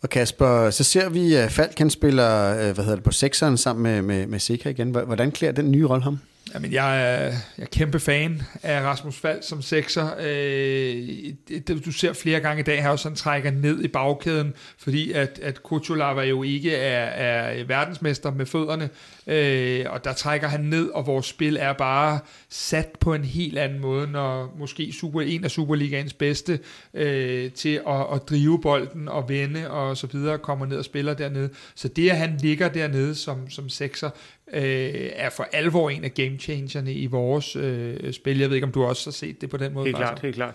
[0.02, 3.56] Og Kasper, så ser vi, at Falk kan spiller øh, hvad hedder det, på sekseren
[3.56, 4.90] sammen med, med, med Sika igen.
[4.90, 6.18] Hvordan klæder den nye rolle ham?
[6.54, 10.08] Jamen, jeg er, jeg er kæmpe fan af Rasmus Falk som sekser.
[10.20, 15.12] Øh, du ser flere gange i dag her, også han trækker ned i bagkæden, fordi
[15.12, 18.88] at, at Kutulava jo ikke er, er verdensmester med fødderne,
[19.28, 22.18] øh, og der trækker han ned, og vores spil er bare
[22.48, 26.60] sat på en helt anden måde, når måske super, en af Superligaens bedste
[26.94, 31.14] øh, til at, at drive bolden og vende og så videre, kommer ned og spiller
[31.14, 31.50] dernede.
[31.74, 34.10] Så det, at han ligger dernede som, som sekser,
[34.52, 38.38] øh, er for alvor en af game changerne i vores øh, spil.
[38.38, 39.84] Jeg ved ikke, om du også har set det på den måde.
[39.84, 40.54] Helt klart, helt klart.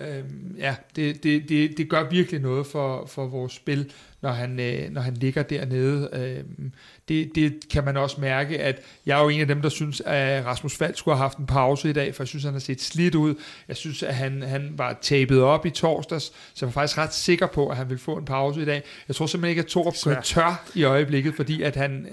[0.00, 3.92] Øhm, ja, det, det, det, det gør virkelig noget for, for vores spil,
[4.22, 6.08] når han, øh, når han ligger dernede.
[6.12, 6.72] Øhm,
[7.08, 10.00] det, det kan man også mærke, at jeg er jo en af dem, der synes,
[10.00, 12.60] at Rasmus Fald skulle have haft en pause i dag, for jeg synes, han har
[12.60, 13.34] set slidt ud.
[13.68, 17.14] Jeg synes, at han, han var tabet op i torsdags, så jeg var faktisk ret
[17.14, 18.82] sikker på, at han ville få en pause i dag.
[19.08, 22.06] Jeg tror simpelthen ikke, at Torup går tør i øjeblikket, fordi at han,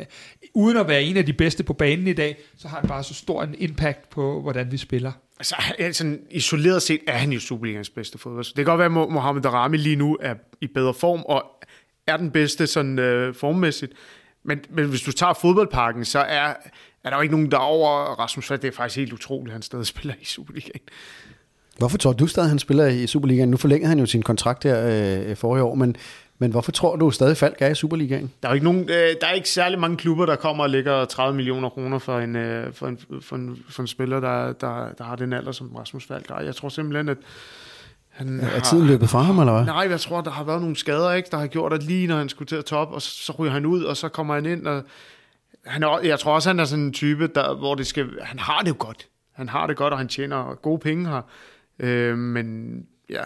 [0.53, 3.03] uden at være en af de bedste på banen i dag, så har han bare
[3.03, 5.11] så stor en impact på, hvordan vi spiller.
[5.39, 8.45] Altså, altså isoleret set er han jo Superligans bedste fodbold.
[8.45, 11.43] Det kan godt være, at Mohamed Darami lige nu er i bedre form, og
[12.07, 13.93] er den bedste sådan øh, formmæssigt.
[14.43, 16.53] Men, men hvis du tager fodboldparken, så er,
[17.03, 18.61] er der jo ikke nogen, der er over Rasmus Falk.
[18.61, 20.81] Det er faktisk helt utroligt, at han stadig spiller i Superligaen.
[21.77, 23.49] Hvorfor tror du stadig, han spiller i Superligaen?
[23.49, 24.87] Nu forlængede han jo sin kontrakt her
[25.29, 25.95] øh, forrige år, men,
[26.39, 28.31] men hvorfor tror du stadig, Falk er i Superligaen?
[28.43, 31.05] Der er, ikke nogen, øh, der er ikke særlig mange klubber, der kommer og lægger
[31.05, 34.89] 30 millioner kroner for en, øh, for en, for en, for en spiller, der, der,
[34.97, 36.41] der har den alder, som Rasmus Falk har.
[36.41, 37.17] Jeg tror simpelthen, at
[38.15, 39.65] han er tiden løbet fra ham, eller hvad?
[39.65, 42.17] Nej, jeg tror, der har været nogle skader, ikke, der har gjort, at lige når
[42.17, 44.45] han skulle til at top, og så, så ryger han ud, og så kommer han
[44.45, 44.83] ind, og
[45.65, 48.39] han er, jeg tror også, han er sådan en type, der, hvor det skal, han
[48.39, 49.07] har det jo godt.
[49.31, 51.21] Han har det godt, og han tjener gode penge her.
[51.79, 52.77] Øh, men
[53.09, 53.23] ja,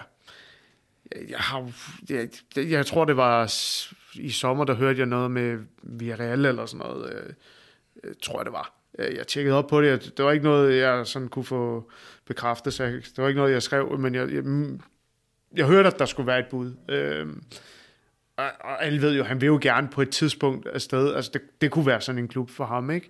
[1.29, 1.71] jeg, har,
[2.09, 3.53] jeg, jeg tror, det var
[4.13, 7.33] i sommer, der hørte jeg noget med Villarreal eller sådan noget, øh,
[8.03, 8.73] øh tror jeg det var.
[8.99, 11.91] Øh, jeg tjekkede op på det, det var ikke noget, jeg sådan kunne få
[12.29, 14.81] bekræftet, så det var ikke noget, jeg skrev, men jeg, jeg, mm,
[15.55, 16.75] jeg hørte, at der skulle være et bud.
[16.89, 17.27] Øh,
[18.37, 21.41] og, og alle ved jo, han vil jo gerne på et tidspunkt afsted, altså det,
[21.61, 23.09] det kunne være sådan en klub for ham, ikke?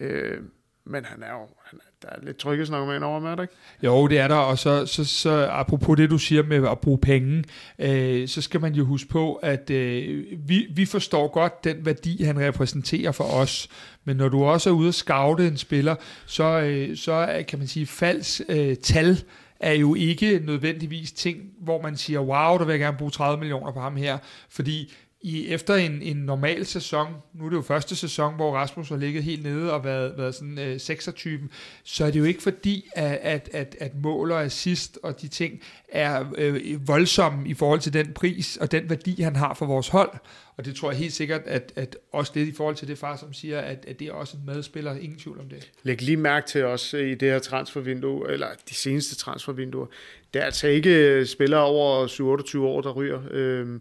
[0.00, 0.42] Øh,
[0.84, 3.54] men han er jo, han, der er lidt tryghedsnarkoman over med, ikke?
[3.82, 6.98] Jo, det er der, og så, så, så apropos det, du siger med at bruge
[6.98, 7.44] penge,
[7.78, 12.22] øh, så skal man jo huske på, at øh, vi, vi forstår godt den værdi,
[12.22, 13.68] han repræsenterer for os,
[14.04, 15.94] men når du også er ude og scoute en spiller,
[16.26, 19.18] så, øh, så kan man sige, falsk øh, tal
[19.60, 23.38] er jo ikke nødvendigvis ting, hvor man siger, wow, der vil jeg gerne bruge 30
[23.38, 24.18] millioner på ham her,
[24.50, 24.92] fordi
[25.22, 28.96] i, efter en, en normal sæson, nu er det jo første sæson, hvor Rasmus har
[28.96, 31.50] ligget helt nede og været, været sådan øh, 6-typen,
[31.84, 35.28] så er det jo ikke fordi, at, at, at, at mål og assist og de
[35.28, 39.66] ting er øh, voldsomme i forhold til den pris og den værdi, han har for
[39.66, 40.10] vores hold.
[40.56, 43.16] Og det tror jeg helt sikkert, at, at også lidt i forhold til det far,
[43.16, 45.70] som siger, at, at det er også en medspiller, ingen tvivl om det.
[45.82, 49.86] Læg lige mærke til os øh, i det her transfervindue, eller de seneste transfervinduer.
[50.34, 53.20] der er altså ikke øh, spillere over 27 år, der ryger.
[53.30, 53.80] Øh,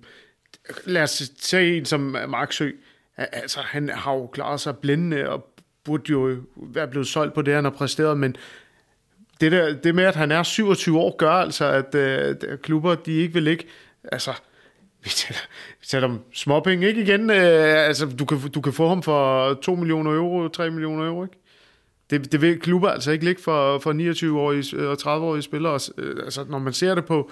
[0.85, 2.71] lad os tage en som Marksø.
[3.17, 5.47] Altså, han har jo klaret sig blændende og
[5.83, 8.35] burde jo være blevet solgt på det, han har præsteret, men
[9.41, 11.95] det, der, det med, at han er 27 år, gør altså, at
[12.51, 13.67] uh, klubber, de ikke vil ikke,
[14.11, 14.31] altså,
[15.03, 15.39] vi taler,
[15.79, 17.29] vi taler om småpenge, ikke igen?
[17.29, 21.23] Øh, altså, du kan, du kan få ham for 2 millioner euro, 3 millioner euro,
[21.23, 21.35] ikke?
[22.09, 25.79] Det, det vil klubber altså ikke ligge for, for 29-årige øh, og 30-årige spillere.
[25.97, 27.31] Øh, altså, når man ser det på,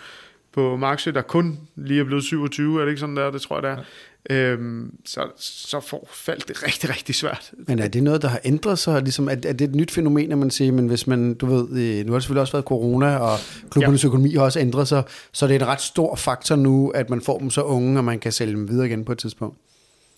[0.54, 3.32] på Marksø, der kun lige er blevet 27, er det ikke sådan der?
[3.32, 3.76] Det tror jeg, det er.
[3.76, 3.84] Ja.
[4.30, 7.52] Øhm, så, så får faldt det rigtig, rigtig svært.
[7.68, 9.02] Men er det noget, der har ændret sig?
[9.02, 11.70] Ligesom, er, er det et nyt fænomen, at man siger, men hvis man, du ved,
[11.70, 13.38] øh, nu har det selvfølgelig også været corona, og
[13.72, 14.08] klubbernes ja.
[14.08, 17.22] økonomi har også ændret sig, så det er en ret stor faktor nu, at man
[17.22, 19.58] får dem så unge, og man kan sælge dem videre igen på et tidspunkt.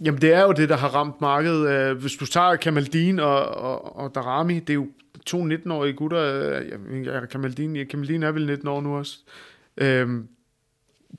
[0.04, 1.70] Jamen det er jo det, der har ramt markedet.
[1.70, 4.88] Øh, hvis du tager Kamaldin og, og, og Darami, det er jo
[5.26, 6.22] to 19-årige gutter.
[7.06, 9.18] Ja, Kamaldin, Kamaldin er vel 19 år nu også.
[9.78, 10.28] Øhm,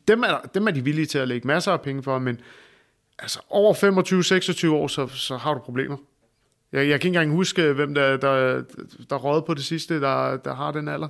[0.08, 2.40] dem, er, dem er de villige til at lægge masser af penge for, men
[3.18, 5.96] altså over 25-26 år, så, så har du problemer.
[6.72, 8.62] Jeg, jeg kan ikke engang huske, hvem der, der,
[9.10, 11.08] der råd på det sidste, der, der har den alder.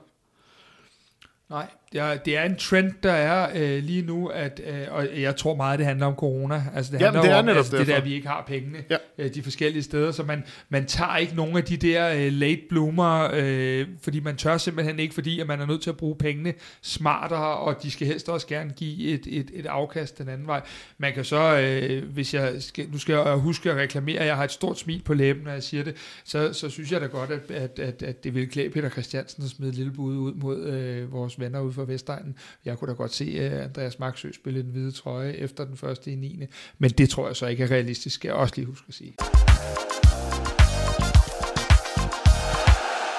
[1.49, 5.37] Nej, Ja, det er en trend, der er øh, lige nu, at, øh, og jeg
[5.37, 6.65] tror meget, det handler om corona.
[6.75, 8.97] Altså, det Jamen, handler det er om altså, det der, vi ikke har pengene ja.
[9.19, 12.61] øh, de forskellige steder, så man, man tager ikke nogen af de der øh, late
[12.69, 16.17] bloomer, øh, fordi man tør simpelthen ikke, fordi at man er nødt til at bruge
[16.17, 20.47] pengene smartere, og de skal helst også gerne give et, et, et afkast den anden
[20.47, 20.61] vej.
[20.99, 24.45] Man kan så, øh, hvis jeg skal, nu skal jeg huske at reklamere, jeg har
[24.45, 27.31] et stort smil på læben, når jeg siger det, så, så synes jeg da godt,
[27.31, 30.35] at, at, at, at det vil klæde Peter Christiansen at smide et lille bud ud
[30.35, 32.37] mod øh, vores venner ude for Vestegnen.
[32.65, 36.13] Jeg kunne da godt se øh, Andreas Maxø spille den hvide trøje efter den første
[36.13, 36.43] i 9.
[36.79, 39.15] Men det tror jeg så ikke er realistisk, skal jeg også lige huske at sige.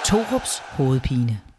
[0.05, 1.52] Torups hovedpine.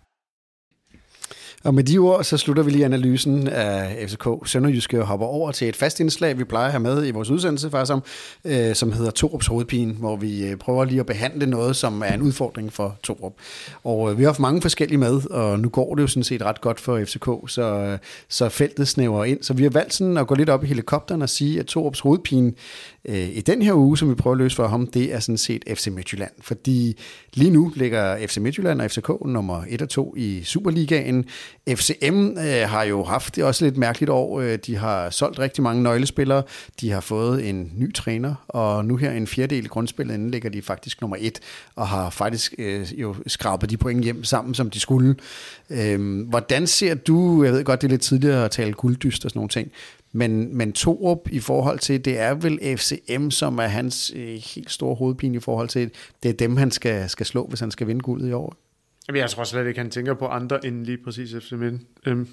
[1.64, 5.52] Og med de ord, så slutter vi lige analysen af FCK Sønderjyske og hopper over
[5.52, 8.02] til et fast indslag, vi plejer at have med i vores udsendelse, faktisk om,
[8.44, 12.14] øh, som hedder Torups hovedpine, hvor vi øh, prøver lige at behandle noget, som er
[12.14, 13.32] en udfordring for Torup.
[13.84, 16.42] Og øh, vi har haft mange forskellige med, og nu går det jo sådan set
[16.42, 17.98] ret godt for FCK, så, øh,
[18.28, 19.42] så feltet snæver ind.
[19.42, 22.00] Så vi har valgt sådan at gå lidt op i helikopteren og sige, at Torups
[22.00, 22.52] hovedpine
[23.08, 25.38] øh, i den her uge, som vi prøver at løse for ham, det er sådan
[25.38, 26.32] set FC Midtjylland.
[26.40, 26.98] Fordi
[27.34, 31.24] lige nu ligger FC Midtjylland og FCK nummer 1 og 2 i Superligaen.
[31.68, 34.40] FCM øh, har jo haft det også lidt mærkeligt år.
[34.40, 36.42] Øh, de har solgt rigtig mange nøglespillere.
[36.80, 40.50] De har fået en ny træner, og nu her en fjerdedel i grundspillet, inden ligger
[40.50, 41.40] de faktisk nummer 1,
[41.76, 45.16] og har faktisk øh, jo skrabet de point hjem sammen, som de skulle.
[45.70, 49.30] Øh, hvordan ser du, jeg ved godt, det er lidt tidligere at tale gulddyst og
[49.30, 49.70] sådan nogle ting,
[50.16, 54.70] men, men Torup i forhold til, det er vel FCM, som er hans øh, helt
[54.70, 55.90] store hovedpine i forhold til,
[56.22, 58.56] det er dem, han skal, skal slå, hvis han skal vinde guldet i år.
[59.08, 61.76] Jamen, jeg tror slet ikke, han tænker på andre end lige præcis FCM.
[62.06, 62.28] Øhm,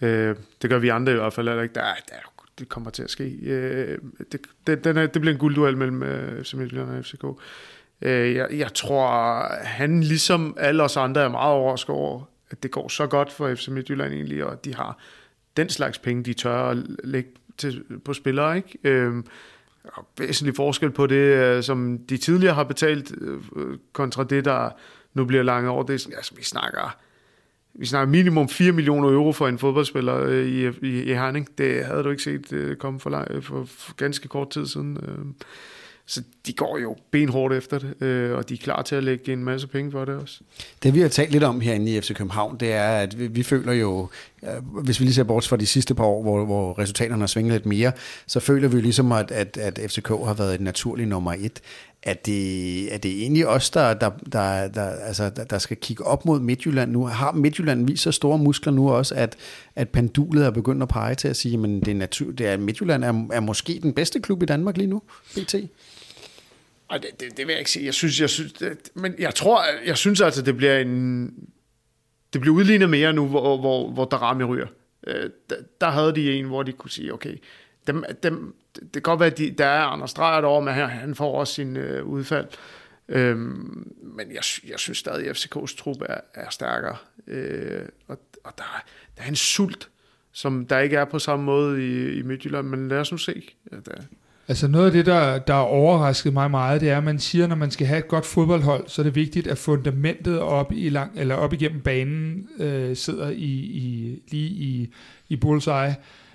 [0.00, 1.74] øh, det gør vi andre i hvert fald ikke.
[1.74, 2.14] Der der
[2.58, 3.24] det kommer til at ske.
[3.42, 3.98] Øh,
[4.32, 7.24] det, det, den er, det bliver en guldduel mellem øh, FC Midtjylland og FCK.
[8.02, 12.70] Øh, jeg, jeg tror, han ligesom alle os andre er meget overrasket over, at det
[12.70, 14.98] går så godt for FC Midtjylland egentlig, og de har
[15.56, 18.56] den slags penge, de tør at lægge til, på spillere.
[18.56, 18.78] Ikke?
[18.84, 19.22] Øh,
[20.18, 24.70] væsentlig forskel på det, øh, som de tidligere har betalt, øh, kontra det, der
[25.14, 25.82] nu bliver langt over.
[25.82, 26.96] Det, altså, vi snakker
[27.74, 31.58] vi snakker minimum 4 millioner euro for en fodboldspiller øh, i, i, i Herning.
[31.58, 34.96] Det havde du ikke set komme for, lang, for, for ganske kort tid siden.
[35.02, 35.46] Øh.
[36.06, 39.32] Så de går jo benhårdt efter det, øh, og de er klar til at lægge
[39.32, 40.40] en masse penge for det også.
[40.82, 43.42] Det vi har talt lidt om herinde i FC København, det er, at vi, vi
[43.42, 44.08] føler jo,
[44.42, 47.26] øh, hvis vi lige ser bort fra de sidste par år, hvor, hvor resultaterne har
[47.26, 47.92] svinget lidt mere,
[48.26, 51.60] så føler vi jo ligesom, at, at, at FCK har været et naturligt nummer et.
[52.02, 56.04] Er det, er det egentlig os, der, der, der, der, altså, der, der skal kigge
[56.04, 57.06] op mod Midtjylland nu?
[57.06, 59.36] Har Midtjylland vist så store muskler nu også, at,
[59.76, 62.56] at pendulet er begyndt at pege til at sige, at det er, natur, det er
[62.56, 65.02] Midtjylland er, er måske den bedste klub i Danmark lige nu,
[65.34, 65.54] BT?
[65.54, 67.86] Ej, det, det, det vil jeg ikke sige.
[67.86, 71.24] Jeg synes, jeg synes, det, men jeg tror, jeg synes altså, det bliver en,
[72.32, 74.66] det bliver udlignet mere nu, hvor, hvor, hvor Darami ryger.
[75.06, 77.36] Øh, der, der havde de en, hvor de kunne sige, okay,
[77.86, 80.88] dem, dem, det kan godt være, at de, der er Anders Dreyer derovre, men han,
[80.88, 82.46] han får også sin øh, udfald.
[83.08, 86.96] Øhm, men jeg, jeg synes stadig, at FCK's trup er, er stærkere.
[87.26, 88.82] Øh, og og der,
[89.16, 89.88] der er en sult,
[90.32, 93.42] som der ikke er på samme måde i, i Midtjylland, men lad os nu se.
[93.72, 94.02] Ja, der,
[94.48, 97.44] Altså noget af det, der, der har overrasket mig meget, det er, at man siger,
[97.44, 100.72] at når man skal have et godt fodboldhold, så er det vigtigt, at fundamentet op,
[100.72, 104.94] i lang, eller op igennem banen øh, sidder i, i, lige i,
[105.28, 105.94] i bullseye.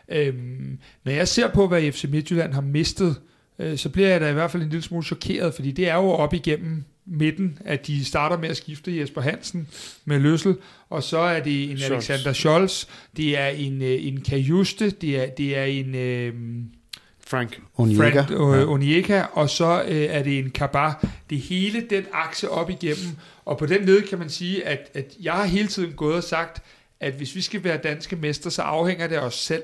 [0.10, 3.16] Øhm, når jeg ser på, hvad FC Midtjylland har mistet,
[3.60, 5.96] øh, så bliver jeg da i hvert fald en lille smule chokeret, fordi det er
[5.96, 9.68] jo op igennem midten, at de starter med at skifte Jesper Hansen
[10.06, 10.56] med Løssel,
[10.90, 12.10] og så er det en Scholz.
[12.10, 12.86] Alexander Scholz,
[13.18, 15.96] det er en, øh, en Kajuste, det er, det er en...
[15.96, 16.34] Øh,
[17.28, 17.62] Frank.
[17.78, 18.22] Onyeka.
[18.22, 21.08] Frank øh, Onyeka, og så øh, er det en Kabar.
[21.30, 23.16] Det hele den akse op igennem,
[23.46, 26.24] og på den led kan man sige, at, at jeg har hele tiden gået og
[26.24, 26.64] sagt,
[27.00, 29.64] at hvis vi skal være danske mester, så afhænger det af os selv.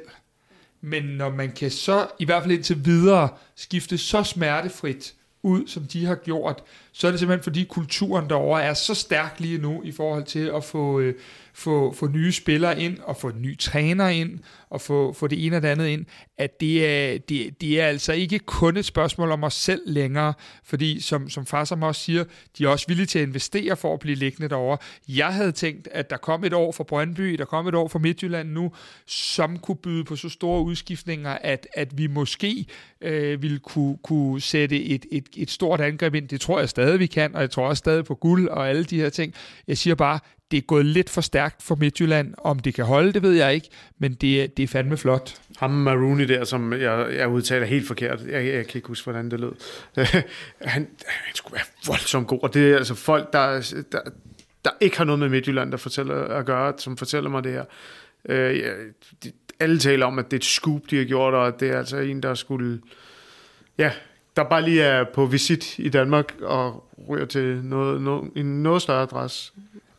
[0.85, 5.84] Men når man kan så, i hvert fald indtil videre, skifte så smertefrit ud, som
[5.84, 9.81] de har gjort, så er det simpelthen fordi kulturen derovre er så stærk lige nu
[9.84, 11.15] i forhold til at få, øh,
[11.53, 14.39] få, få nye spillere ind, og få nye træner ind,
[14.69, 16.05] og få, få det ene og det andet ind,
[16.38, 20.34] at det er, det, det er altså ikke kun et spørgsmål om os selv længere,
[20.63, 22.23] fordi som, som far som også siger,
[22.57, 24.77] de er også villige til at investere for at blive liggende derovre.
[25.09, 27.99] Jeg havde tænkt, at der kom et år for Brøndby, der kom et år for
[27.99, 28.71] Midtjylland nu,
[29.05, 32.65] som kunne byde på så store udskiftninger, at, at vi måske
[33.01, 36.27] øh, ville kunne, kunne sætte et, et, et stort angreb ind.
[36.27, 38.84] Det tror jeg stadig, vi kan, og jeg tror også stadig på guld og alle
[38.84, 39.34] de her ting.
[39.67, 40.19] Jeg siger bare,
[40.53, 42.34] det er gået lidt for stærkt for Midtjylland.
[42.38, 43.69] Om det kan holde, det ved jeg ikke,
[43.99, 45.35] men det, det er fandme flot.
[45.57, 49.31] Ham Maruni der, som jeg, jeg udtaler helt forkert, jeg, jeg kan ikke huske, hvordan
[49.31, 49.51] det lød.
[50.61, 53.99] han, han skulle være voldsomt god, og det er altså folk, der, der,
[54.65, 57.65] der ikke har noget med Midtjylland der fortæller, at gøre, som fortæller mig det her.
[58.30, 58.71] Øh, ja,
[59.23, 61.77] de, alle taler om, at det er et scoop, de har gjort, og det er
[61.77, 62.81] altså en, der skulle...
[63.77, 63.91] Ja,
[64.35, 68.81] der bare lige er på visit i Danmark og ryger til noget, noget, en noget
[68.81, 69.53] større adresse.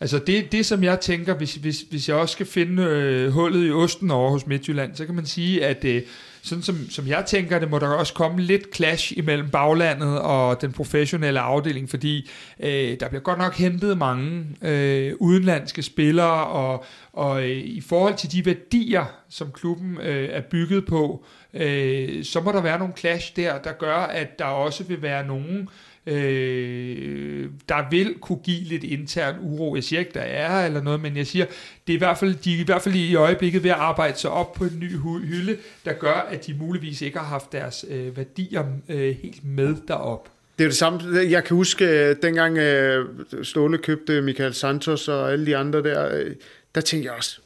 [0.04, 3.68] Altså det, det som jeg tænker, hvis, hvis, hvis jeg også skal finde øh, hullet
[3.68, 6.02] i osten over hos Midtjylland, så kan man sige, at øh,
[6.42, 10.60] sådan som, som jeg tænker, det må der også komme lidt clash imellem baglandet og
[10.60, 16.84] den professionelle afdeling, fordi øh, der bliver godt nok hentet mange øh, udenlandske spillere, og,
[17.12, 21.24] og øh, i forhold til de værdier, som klubben øh, er bygget på,
[21.54, 25.26] øh, så må der være nogle clash der, der gør, at der også vil være
[25.26, 25.68] nogen,
[26.06, 29.74] øh, der vil kunne give lidt intern uro.
[29.74, 31.46] Jeg siger ikke, der er eller noget, men jeg siger,
[31.86, 34.18] det er i hvert fald, de er i hvert fald i øjeblikket ved at arbejde
[34.18, 37.84] sig op på en ny hylde, der gør, at de muligvis ikke har haft deres
[37.90, 40.28] øh, værdier øh, helt med derop.
[40.58, 41.00] Det er det samme.
[41.30, 43.06] Jeg kan huske, øh, dengang øh,
[43.42, 46.34] Ståle købte Michael Santos og alle de andre der, øh,
[46.74, 47.40] der tænkte jeg også,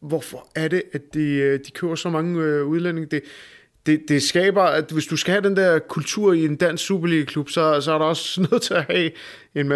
[0.00, 3.06] hvorfor er det, at de, de køber så mange udlændinge?
[3.10, 3.22] Det,
[3.86, 7.50] det, det skaber, at hvis du skal have den der kultur i en dansk Superliga-klub,
[7.50, 9.10] så, så er der også nødt til at have
[9.54, 9.72] en,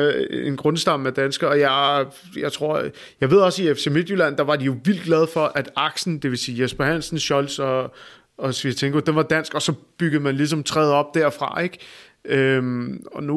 [0.47, 1.51] en grundstamme af danskere.
[1.51, 2.07] Og jeg,
[2.37, 2.83] jeg tror,
[3.21, 6.19] jeg ved også i FC Midtjylland, der var de jo vildt glade for, at aksen,
[6.19, 7.95] det vil sige Jesper Hansen, Scholz og,
[8.39, 11.79] og Svirtenko, den var dansk, og så byggede man ligesom træet op derfra, ikke?
[12.25, 13.37] Øhm, og nu,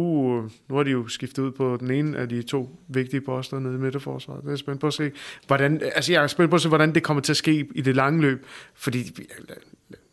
[0.70, 3.76] nu har de jo skiftet ud på den ene af de to vigtige poster nede
[3.76, 4.44] i midterforsvaret.
[4.44, 5.12] Det er spændt på at se,
[5.48, 7.82] hvordan, altså jeg er spændt på at se, hvordan det kommer til at ske i
[7.82, 9.28] det lange løb, fordi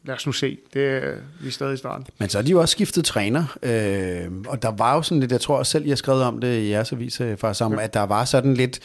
[0.08, 0.58] lad os nu se.
[0.74, 2.06] Det er, vi er stadig i starten.
[2.18, 5.32] Men så er de jo også skiftet træner, øh, og der var jo sådan lidt,
[5.32, 7.72] jeg tror også selv, jeg har skrevet om det i jeres avis øh, faktisk, om,
[7.72, 7.80] ja.
[7.80, 8.80] at der var sådan lidt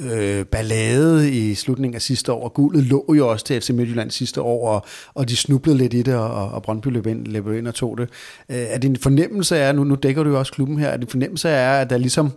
[0.00, 4.10] øh, ballade i slutningen af sidste år, og guldet lå jo også til FC Midtjylland
[4.10, 7.46] sidste år, og, og de snublede lidt i det, og, og Brøndby løb ind, løb
[7.48, 8.08] ind og tog det.
[8.48, 11.08] Øh, er din fornemmelse er, nu, nu dækker du jo også klubben her, er din
[11.08, 12.32] fornemmelse er, at der ligesom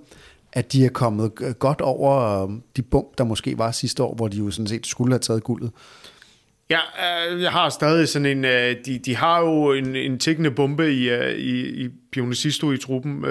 [0.53, 4.27] at de er kommet godt over øh, de bump, der måske var sidste år, hvor
[4.27, 5.71] de jo sådan set skulle have taget guldet?
[6.69, 6.79] Ja,
[7.33, 10.93] øh, jeg har stadig sådan en, øh, de, de har jo en, en tækkende bombe
[10.93, 13.25] i, øh, i, i Pionicisto i truppen.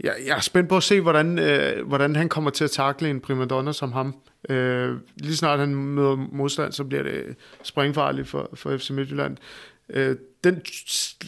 [0.00, 1.38] Jeg, jeg er spændt på at se, hvordan,
[1.86, 4.14] hvordan han kommer til at takle en primadonna som ham.
[5.16, 7.24] Lige snart han møder modstand, så bliver det
[7.62, 9.36] springfarligt for, for FC Midtjylland.
[10.44, 10.62] Den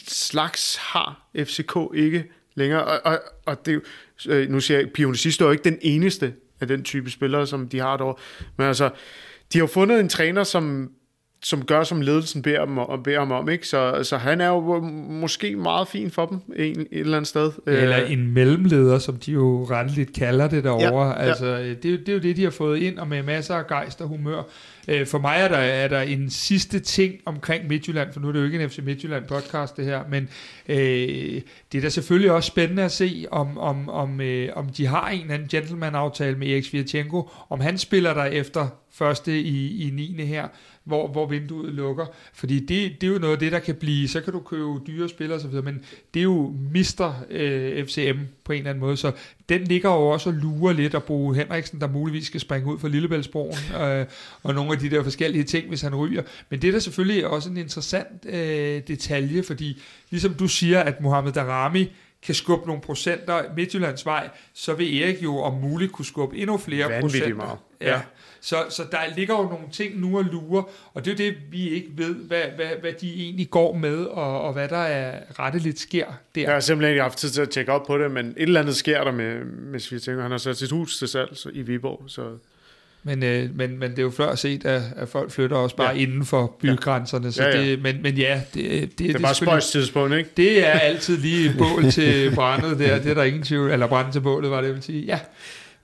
[0.08, 2.24] slags har FCK ikke
[2.54, 3.82] længere, og, og, og det,
[4.48, 7.78] nu siger jeg, Pionicisto er jo ikke den eneste af den type spillere, som de
[7.78, 8.16] har derovre.
[8.56, 8.90] Men altså,
[9.52, 10.90] de har fundet en træner, som
[11.42, 13.48] som gør, som ledelsen beder dem, og beder ham om.
[13.48, 13.66] Ikke?
[13.66, 17.52] Så, så han er jo måske meget fin for dem en, et eller andet sted.
[17.66, 21.06] Eller en mellemleder, som de jo retteligt kalder det derovre.
[21.06, 21.28] Ja, ja.
[21.28, 24.00] Altså, det, det er jo det, de har fået ind, og med masser af gejst
[24.00, 24.42] og humør.
[24.88, 28.32] Øh, for mig er der, er der en sidste ting omkring Midtjylland, for nu er
[28.32, 30.28] det jo ikke en FC Midtjylland podcast det her, men
[30.68, 30.76] øh,
[31.72, 35.08] det er da selvfølgelig også spændende at se, om, om, om, øh, om de har
[35.08, 39.90] en eller anden gentleman-aftale med Erik Svirchenko, om han spiller der efter første i, i
[39.90, 40.24] 9.
[40.24, 40.48] her,
[40.88, 42.06] hvor, hvor vinduet lukker.
[42.32, 44.80] Fordi det, det er jo noget af det, der kan blive, så kan du købe
[44.86, 45.84] dyre spillere osv., men
[46.14, 49.12] det er jo mister øh, FCM på en eller anden måde, så
[49.48, 52.78] den ligger jo også og lurer lidt, og Bo Henriksen, der muligvis skal springe ud
[52.78, 54.06] fra Lillebæltsbroen, øh,
[54.42, 56.22] og nogle af de der forskellige ting, hvis han ryger.
[56.50, 61.00] Men det er da selvfølgelig også en interessant øh, detalje, fordi ligesom du siger, at
[61.00, 61.92] Mohamed Darami
[62.22, 66.56] kan skubbe nogle procenter Midtjyllands vej, så vil Erik jo om muligt kunne skubbe endnu
[66.56, 67.36] flere Vanvittigt procenter.
[67.36, 67.58] Meget.
[67.80, 67.90] Ja.
[67.90, 68.00] ja.
[68.40, 70.62] Så, så der ligger jo nogle ting nu og lurer,
[70.94, 74.40] og det er det, vi ikke ved, hvad, hvad, hvad de egentlig går med, og,
[74.40, 76.40] og hvad der er retteligt sker der.
[76.40, 78.60] Jeg har simpelthen ikke haft tid til at tjekke op på det, men et eller
[78.60, 79.34] andet sker der med,
[79.70, 82.22] hvis vi tænker, han har sat sit hus til salg i Viborg, så...
[83.02, 85.94] Men, øh, men, men det er jo før set, at, at folk flytter også bare
[85.94, 86.00] ja.
[86.00, 87.32] inden for bygrænserne.
[87.32, 87.64] Så ja, ja.
[87.64, 90.30] Det, men, men ja, det, det, det, det er bare spøjs tidspunkt, ikke?
[90.36, 92.98] Det er altid lige bål til brændet der.
[92.98, 93.70] Det er der ingen tvivl.
[93.70, 95.04] Eller brændet til bålet, var det, jeg vil sige.
[95.04, 95.18] Ja.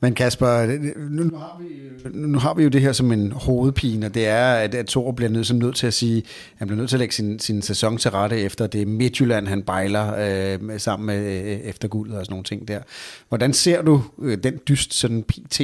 [0.05, 1.69] Men Kasper, øh, nu, nu, har vi,
[2.05, 4.87] øh, nu har vi jo det her som en hovedpine, og det er, at, at
[4.87, 6.23] Thor bliver nødt, nødt til at sige,
[6.57, 9.63] han bliver nødt til at lægge sin, sin sæson til rette efter det Midtjylland, han
[9.63, 12.81] bejler øh, sammen med øh, efter guldet og sådan nogle ting der.
[13.29, 15.61] Hvordan ser du øh, den dyst sådan pt?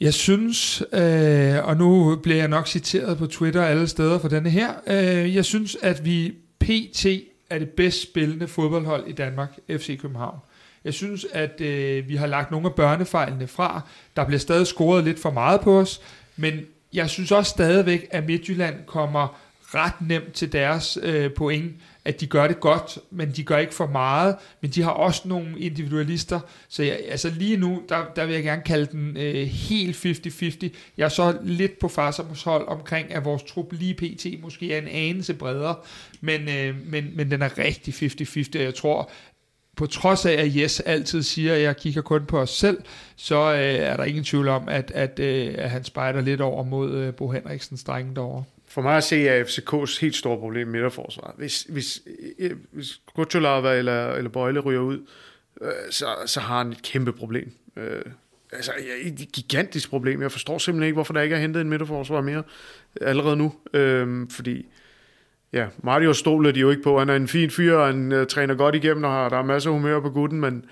[0.00, 4.50] Jeg synes, øh, og nu bliver jeg nok citeret på Twitter alle steder for denne
[4.50, 7.06] her, øh, jeg synes, at vi pt.
[7.50, 10.38] er det bedst spillende fodboldhold i Danmark, FC København.
[10.84, 13.80] Jeg synes, at øh, vi har lagt nogle af børnefejlene fra.
[14.16, 16.00] Der bliver stadig scoret lidt for meget på os,
[16.36, 16.60] men
[16.92, 19.40] jeg synes også stadigvæk, at Midtjylland kommer
[19.74, 21.72] ret nemt til deres øh, point,
[22.04, 25.28] at de gør det godt, men de gør ikke for meget, men de har også
[25.28, 29.46] nogle individualister, så jeg, altså lige nu, der, der vil jeg gerne kalde den øh,
[29.46, 30.68] helt 50-50.
[30.96, 34.26] Jeg er så lidt på Farsamos hold omkring, at vores trup lige pt.
[34.42, 35.74] måske er en anelse bredere,
[36.20, 39.10] men, øh, men, men den er rigtig 50-50, og jeg tror,
[39.80, 42.78] på trods af, at Jes altid siger, at jeg kigger kun på os selv,
[43.16, 46.64] så øh, er der ingen tvivl om, at, at, øh, at han spejder lidt over
[46.64, 48.44] mod øh, Bo Henriksens drenge derovre.
[48.68, 51.34] For mig at se er FCK's helt store problem med midterforsvaret.
[51.36, 52.02] Hvis, hvis,
[52.38, 54.98] øh, hvis Kutulava eller, eller Bøjle ryger ud,
[55.60, 57.52] øh, så, så har han et kæmpe problem.
[57.76, 58.02] Øh,
[58.52, 60.22] altså, et gigantisk problem.
[60.22, 62.42] Jeg forstår simpelthen ikke, hvorfor der ikke er hentet en midterforsvar mere
[63.00, 63.52] allerede nu.
[63.74, 64.66] Øh, fordi
[65.52, 66.98] ja, Mario stoler de jo ikke på.
[66.98, 69.42] Han er en fin fyr, og han uh, træner godt igennem, og har, der er
[69.42, 70.64] masser af humør på gutten, men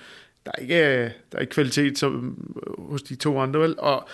[0.44, 3.60] der er ikke, uh, der er ikke kvalitet som, uh, øh, hos de to andre,
[3.60, 3.74] vel?
[3.78, 4.08] Og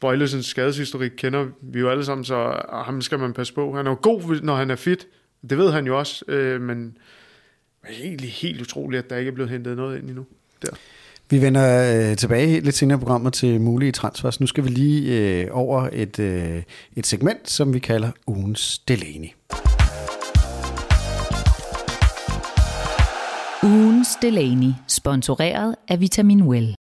[0.00, 3.76] Bøjlesens skadeshistorik kender vi jo alle sammen, så ham skal man passe på.
[3.76, 5.06] Han er jo god, når han er fit.
[5.50, 6.96] Det ved han jo også, uh, men
[7.82, 10.26] det er egentlig helt utroligt, at der ikke er blevet hentet noget ind endnu.
[10.62, 10.76] Der.
[11.32, 14.40] Vi vender øh, tilbage lidt senere i programmet til mulige transfers.
[14.40, 16.62] Nu skal vi lige øh, over et, øh,
[16.96, 19.28] et segment, som vi kalder ugens Delaney.
[24.02, 26.74] Ugens Delaney, sponsoreret af Vitamin Well.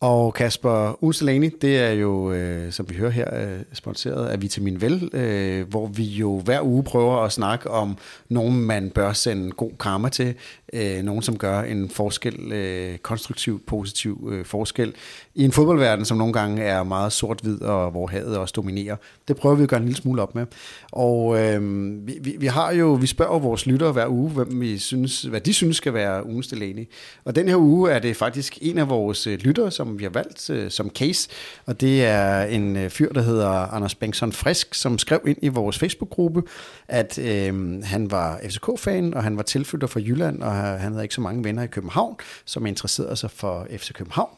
[0.00, 4.80] Og Kasper Uselani, det er jo, øh, som vi hører her, øh, sponsoreret af Vitamin
[4.80, 9.50] Vel, øh, hvor vi jo hver uge prøver at snakke om nogen, man bør sende
[9.50, 10.34] god karma til
[10.72, 14.94] øh, nogen, som gør en forskel, øh, konstruktiv, positiv øh, forskel
[15.34, 18.96] i en fodboldverden, som nogle gange er meget sort-hvid, og hvor havet også dominerer.
[19.28, 20.46] Det prøver vi at gøre en lille smule op med.
[20.92, 21.60] Og øh,
[22.06, 25.40] vi, vi, vi har jo, vi spørger vores lyttere hver uge, hvem vi synes, hvad
[25.40, 26.88] de synes skal være ugens Delaney.
[27.24, 30.10] Og den her uge er det faktisk en af vores øh, lyttere, som vi har
[30.10, 31.28] valgt øh, som case,
[31.66, 35.48] og det er en øh, fyr, der hedder Anders Bengtsson Frisk, som skrev ind i
[35.48, 36.42] vores Facebook-gruppe,
[36.88, 41.14] at øh, han var FCK-fan, og han var tilflytter fra Jylland, og han havde ikke
[41.14, 44.30] så mange venner i København, som interesserede sig for FC København.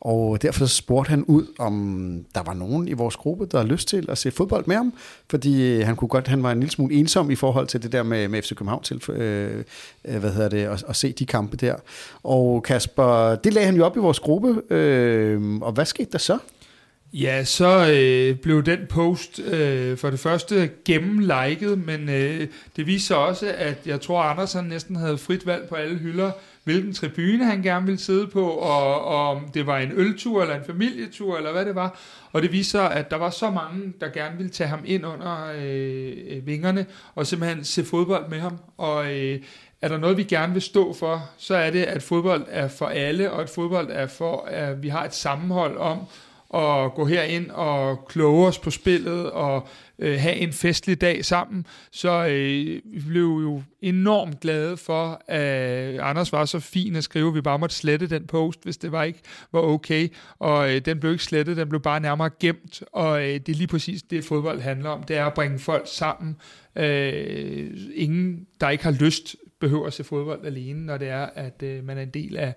[0.00, 3.88] Og derfor spurgte han ud, om der var nogen i vores gruppe, der havde lyst
[3.88, 4.92] til at se fodbold med ham,
[5.30, 8.02] fordi han kunne godt, han var en lille smule ensom i forhold til det der
[8.02, 9.64] med, med FC København til, øh,
[10.04, 11.76] øh, hvad hedder det, at, at se de kampe der.
[12.22, 16.18] Og Kasper, det lagde han jo op i vores gruppe, øh, og hvad skete der
[16.18, 16.38] så?
[17.14, 23.14] Ja, så øh, blev den post øh, for det første gennemliket, men øh, det viser
[23.14, 26.30] også, at jeg tror, Anders han næsten havde frit valg på alle hylder,
[26.64, 30.54] hvilken tribune han gerne ville sidde på, og, og om det var en øltur eller
[30.54, 31.98] en familietur, eller hvad det var.
[32.32, 35.52] Og det viser, at der var så mange, der gerne ville tage ham ind under
[35.56, 38.58] øh, øh, vingerne, og simpelthen se fodbold med ham.
[38.76, 39.40] Og øh,
[39.82, 42.86] er der noget, vi gerne vil stå for, så er det, at fodbold er for
[42.86, 45.98] alle, og at fodbold er for, at vi har et sammenhold om
[46.54, 49.68] at gå herind og kloge os på spillet og
[49.98, 51.66] øh, have en festlig dag sammen.
[51.90, 57.28] Så øh, vi blev jo enormt glade for, at Anders var så fin at skrive,
[57.28, 59.20] at vi bare måtte slette den post, hvis det var ikke
[59.52, 60.08] var okay.
[60.38, 62.82] Og øh, den blev ikke slettet, den blev bare nærmere gemt.
[62.92, 65.02] Og øh, det er lige præcis det, fodbold handler om.
[65.02, 66.36] Det er at bringe folk sammen.
[66.76, 71.62] Øh, ingen, der ikke har lyst, behøver at se fodbold alene, når det er, at
[71.62, 72.54] øh, man er en del af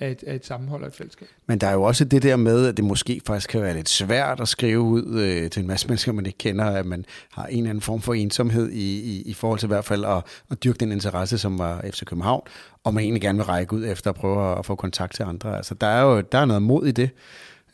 [0.00, 1.28] af et, af et sammenhold og et fællesskab.
[1.46, 3.88] Men der er jo også det der med, at det måske faktisk kan være lidt
[3.88, 7.46] svært at skrive ud øh, til en masse mennesker, man ikke kender, at man har
[7.46, 10.24] en eller anden form for ensomhed i, i, i forhold til i hvert fald at,
[10.50, 12.42] at dyrke den interesse, som var FC København,
[12.84, 15.56] og man egentlig gerne vil række ud efter at prøve at få kontakt til andre.
[15.56, 17.10] Altså, der er jo der er noget mod i det.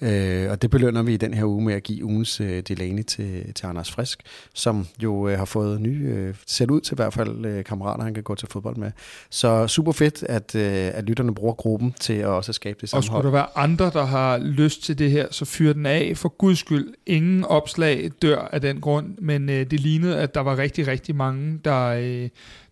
[0.04, 3.02] Øh, og det belønner vi i den her uge med at give ugens øh, Delaney
[3.02, 4.22] til, til Anders Frisk,
[4.54, 8.04] som jo øh, har fået nye, øh, set ud til i hvert fald øh, kammerater,
[8.04, 8.90] han kan gå til fodbold med.
[9.30, 13.16] Så super fedt, at, øh, at lytterne bruger gruppen til at også skabe det sammenhold.
[13.16, 16.12] Og skulle der være andre, der har lyst til det her, så fyr den af.
[16.16, 20.40] For guds skyld, ingen opslag dør af den grund, men øh, det lignede, at der
[20.40, 21.84] var rigtig, rigtig mange, der...
[21.86, 22.28] Øh,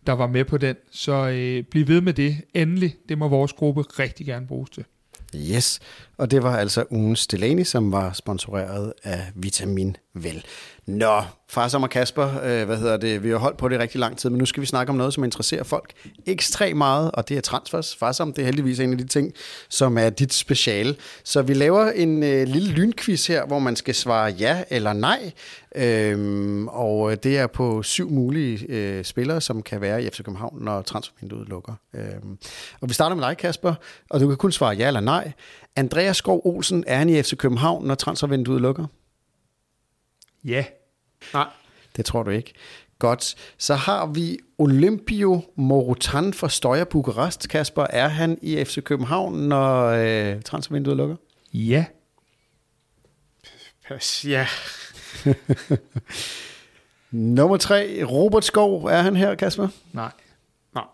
[0.06, 0.76] der var med på den.
[0.90, 2.36] Så øh, bliv ved med det.
[2.54, 4.84] Endelig, det må vores gruppe rigtig gerne bruges til.
[5.36, 5.80] Yes,
[6.18, 10.44] og det var altså ugens Delaney, som var sponsoreret af Vitamin Vel.
[10.86, 14.00] Nå, far som og Kasper, øh, hvad hedder det, vi har holdt på det rigtig
[14.00, 15.92] lang tid, men nu skal vi snakke om noget, som interesserer folk
[16.26, 17.96] ekstremt meget, og det er transfers.
[17.96, 19.32] Far som, det er heldigvis en af de ting,
[19.68, 20.96] som er dit speciale.
[21.24, 25.32] Så vi laver en øh, lille lynquiz her, hvor man skal svare ja eller nej,
[25.74, 30.16] øhm, og øh, det er på syv mulige øh, spillere, som kan være i FC
[30.16, 31.74] København, når transfervinduet lukker.
[31.94, 32.38] Øhm,
[32.80, 33.74] og vi starter med dig, Kasper,
[34.10, 35.32] og du kan kun svare ja eller nej.
[35.76, 38.86] Andreas Skov Olsen, er han i FC København, når transfervinduet lukker?
[40.44, 40.64] Ja.
[41.35, 41.47] Nej.
[41.97, 42.52] Det tror du ikke.
[42.98, 43.35] Godt.
[43.59, 47.48] Så har vi Olympio Morutan fra Støjer Bukarest.
[47.48, 51.16] Kasper, er han i FC København, når øh, transfervinduet lukker?
[51.52, 51.85] Ja.
[53.89, 54.47] Pas, ja.
[57.10, 58.85] Nummer tre, Robert Skov.
[58.85, 59.69] Er han her, Kasper?
[59.93, 60.10] Nej.
[60.74, 60.85] Nej.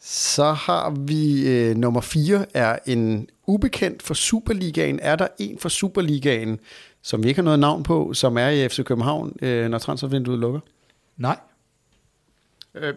[0.00, 5.00] Så har vi øh, nummer fire, er en ubekendt for Superligaen.
[5.02, 6.60] Er der en for Superligaen,
[7.08, 10.38] som vi ikke har noget navn på, som er i FC København, øh, når transfervinduet
[10.38, 10.60] lukker?
[11.16, 11.36] Nej.
[12.74, 12.94] Øh,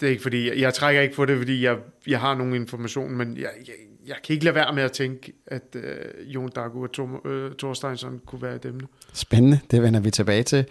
[0.00, 1.76] det er ikke fordi, jeg, jeg trækker ikke på det, fordi jeg,
[2.06, 3.74] jeg har nogle information, men jeg, jeg,
[4.06, 7.52] jeg kan ikke lade være med at tænke, at øh, Jon Dagu og Tor, øh,
[7.58, 8.80] Thorsteinsson kunne være dem.
[9.12, 10.64] Spændende, det vender vi tilbage til.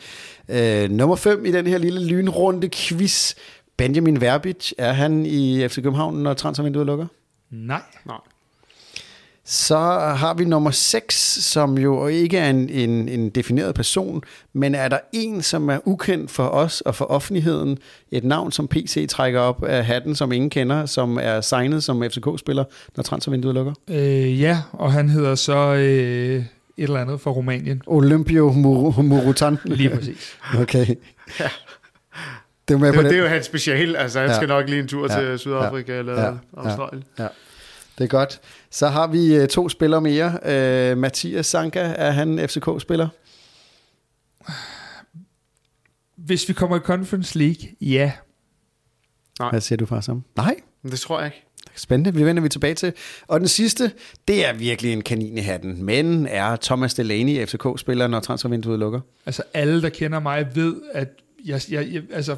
[0.49, 3.35] Øh, nummer 5 i den her lille lynrunde quiz.
[3.77, 7.07] Benjamin Verbic, er han i FC København, når transfervinduet lukker?
[7.49, 7.81] Nej.
[8.05, 8.17] Nej.
[9.45, 9.77] Så
[10.17, 14.87] har vi nummer 6, som jo ikke er en, en, en defineret person, men er
[14.87, 17.77] der en, som er ukendt for os og for offentligheden,
[18.11, 22.03] et navn, som PC trækker op af hatten, som ingen kender, som er signet som
[22.03, 22.63] FCK-spiller,
[22.95, 23.73] når transfervinduet lukker?
[23.89, 26.45] Øh, ja, og han hedder så øh, et
[26.77, 27.81] eller andet fra Rumænien.
[27.87, 29.57] Olympio Mur- Murutan.
[29.65, 30.35] Lige præcis.
[30.61, 30.85] Okay.
[31.39, 31.49] Ja.
[32.67, 33.09] Det, er med det, på det.
[33.09, 33.95] det er jo hans special.
[33.95, 34.35] Altså, han ja.
[34.35, 35.19] skal nok lige en tur ja.
[35.19, 35.99] til Sydafrika ja.
[35.99, 36.31] eller ja.
[36.57, 37.03] Australien.
[37.19, 37.23] Ja.
[37.23, 37.29] ja.
[37.97, 38.39] Det er godt.
[38.73, 40.27] Så har vi uh, to spillere mere.
[40.91, 43.07] Uh, Mathias Sanka, er han FCK-spiller?
[46.15, 48.11] Hvis vi kommer i Conference League, ja.
[49.39, 49.49] Nej.
[49.49, 50.25] Hvad siger du for sammen?
[50.35, 50.55] Nej.
[50.83, 51.43] Det tror jeg ikke.
[51.75, 52.93] Spændende, vi vender vi tilbage til.
[53.27, 53.91] Og den sidste,
[54.27, 55.83] det er virkelig en kanin i hatten.
[55.83, 58.99] Men er Thomas Delaney FCK-spiller, når transfervinduet lukker?
[59.25, 61.09] Altså alle, der kender mig, ved, at
[61.45, 62.35] jeg, jeg, jeg, altså,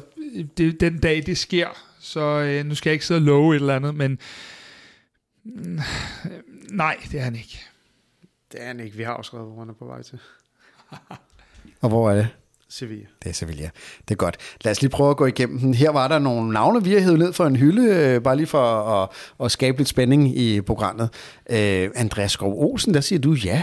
[0.56, 1.68] det, den dag det sker,
[2.00, 4.18] så øh, nu skal jeg ikke sidde og love et eller andet, men
[6.82, 7.60] nej, det er han ikke.
[8.52, 8.96] Det er han ikke.
[8.96, 10.20] Vi har også skrevet, hvor han er på vej til.
[11.80, 12.28] Og hvor er det?
[12.68, 13.04] Sevilla.
[13.22, 13.70] Det er Sevilla.
[14.08, 14.36] Det er godt.
[14.64, 15.74] Lad os lige prøve at gå igennem den.
[15.74, 18.46] Her var der nogle navne, vi har hævet ned for en hylde, øh, bare lige
[18.46, 18.62] for
[19.02, 19.08] at,
[19.44, 21.08] at skabe lidt spænding i programmet.
[21.50, 23.62] Øh, Andreas Skov Olsen, der siger du ja,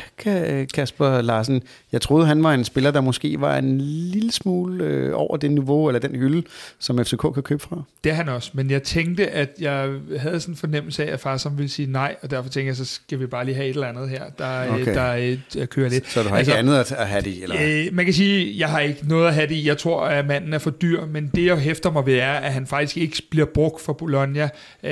[0.73, 1.61] Kasper Larsen.
[1.91, 5.51] Jeg troede, han var en spiller, der måske var en lille smule øh, over det
[5.51, 6.43] niveau, eller den hylde,
[6.79, 7.83] som FCK kan købe fra.
[8.03, 11.19] Det er han også, men jeg tænkte, at jeg havde sådan en fornemmelse af, at
[11.19, 13.67] far som ville sige nej, og derfor tænkte jeg, så skal vi bare lige have
[13.67, 14.85] et eller andet her, der, okay.
[14.85, 16.11] der, der, der kører lidt.
[16.11, 17.43] Så du har altså, ikke andet at have det?
[17.43, 17.55] Eller?
[17.61, 19.67] Øh, man kan sige, jeg har ikke noget at have det i.
[19.67, 22.53] Jeg tror, at manden er for dyr, men det jeg hæfter mig ved er, at
[22.53, 24.49] han faktisk ikke bliver brugt for Bologna.
[24.83, 24.91] Øh,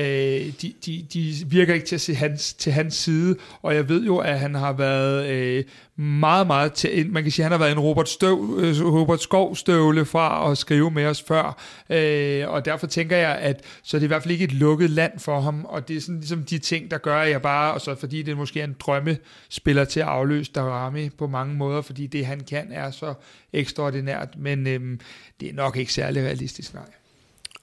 [0.62, 4.06] de, de, de virker ikke til at se hans, til hans side, og jeg ved
[4.06, 5.64] jo, at han har været øh,
[6.02, 9.22] meget, meget til, man kan sige, at han har været en Robert, Støv, øh, Robert
[9.22, 13.98] Skov støvle fra at skrive med os før, øh, og derfor tænker jeg, at så
[13.98, 16.20] er det i hvert fald ikke et lukket land for ham, og det er sådan
[16.20, 18.76] ligesom de ting, der gør, at jeg bare, og så fordi det måske er en
[18.80, 23.14] drømmespiller til at afløse Darami på mange måder, fordi det han kan er så
[23.54, 24.98] ekstraordinært, men øh,
[25.40, 27.01] det er nok ikke særlig realistisk, nej.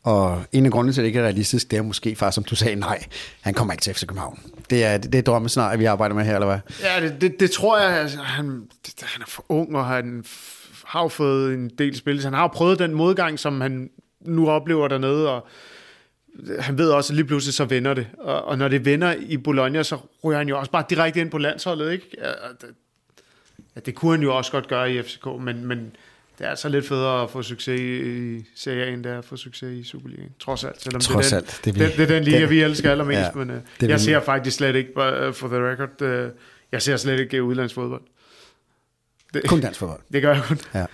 [0.08, 2.44] Og en af grundene til, at det ikke er realistisk, det er måske faktisk, som
[2.44, 3.04] du sagde, nej,
[3.40, 4.40] han kommer ikke til FC København.
[4.70, 6.58] Det er, det, det er drømmescenarie, vi arbejder med her, eller hvad?
[6.82, 8.00] Ja, det, det, det tror jeg.
[8.00, 8.46] Altså, han,
[8.86, 10.24] det, han er for ung, og han
[10.84, 12.22] har jo fået en del spil.
[12.22, 13.90] Han har jo prøvet den modgang, som han
[14.20, 15.46] nu oplever dernede, og
[16.58, 18.06] han ved også, at lige pludselig så vender det.
[18.18, 21.30] Og, og når det vender i Bologna, så ryger han jo også bare direkte ind
[21.30, 22.06] på landsholdet, ikke?
[22.18, 22.28] Ja,
[22.60, 22.74] det,
[23.76, 25.92] ja, det kunne han jo også godt gøre i FCK, men, men
[26.38, 29.24] det er altså lidt federe at få succes i Serie A, end det er at
[29.24, 30.30] få succes i Superligaen.
[30.40, 30.82] Trods alt.
[30.82, 31.60] Selvom Trods det, er den, alt.
[31.64, 33.20] Det, vi, det, det er den liga, det, vi elsker allermest.
[33.20, 36.30] Ja, men uh, jeg vi, ser faktisk slet ikke, uh, for the record, uh,
[36.72, 38.02] jeg ser slet ikke udlandsfodbold.
[39.34, 40.00] Det, kun dansk fodbold.
[40.12, 40.58] Det gør jeg kun.
[40.74, 40.84] Ja.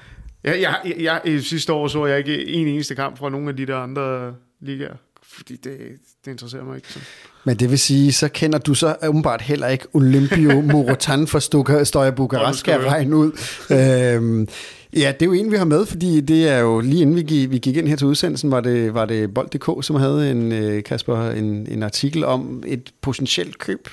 [0.44, 3.56] Jeg, jeg, jeg, jeg, sidste år så jeg ikke en eneste kamp fra nogle af
[3.56, 5.78] de der andre ligaer, fordi det,
[6.24, 6.88] det interesserer mig ikke.
[6.92, 7.00] Så.
[7.44, 12.10] Men det vil sige, så kender du så åbenbart heller ikke Olympio Morotan fra Stoja
[12.10, 13.32] Bukarest, skal jeg regne ud.
[14.16, 14.48] øhm,
[14.96, 17.22] Ja, det er jo en, vi har med, fordi det er jo lige inden vi
[17.22, 20.52] gik, vi gik ind her til udsendelsen, var det, var det Bold.dk, som havde en,
[20.52, 23.88] øh, Kasper, en, en artikel om et potentielt køb.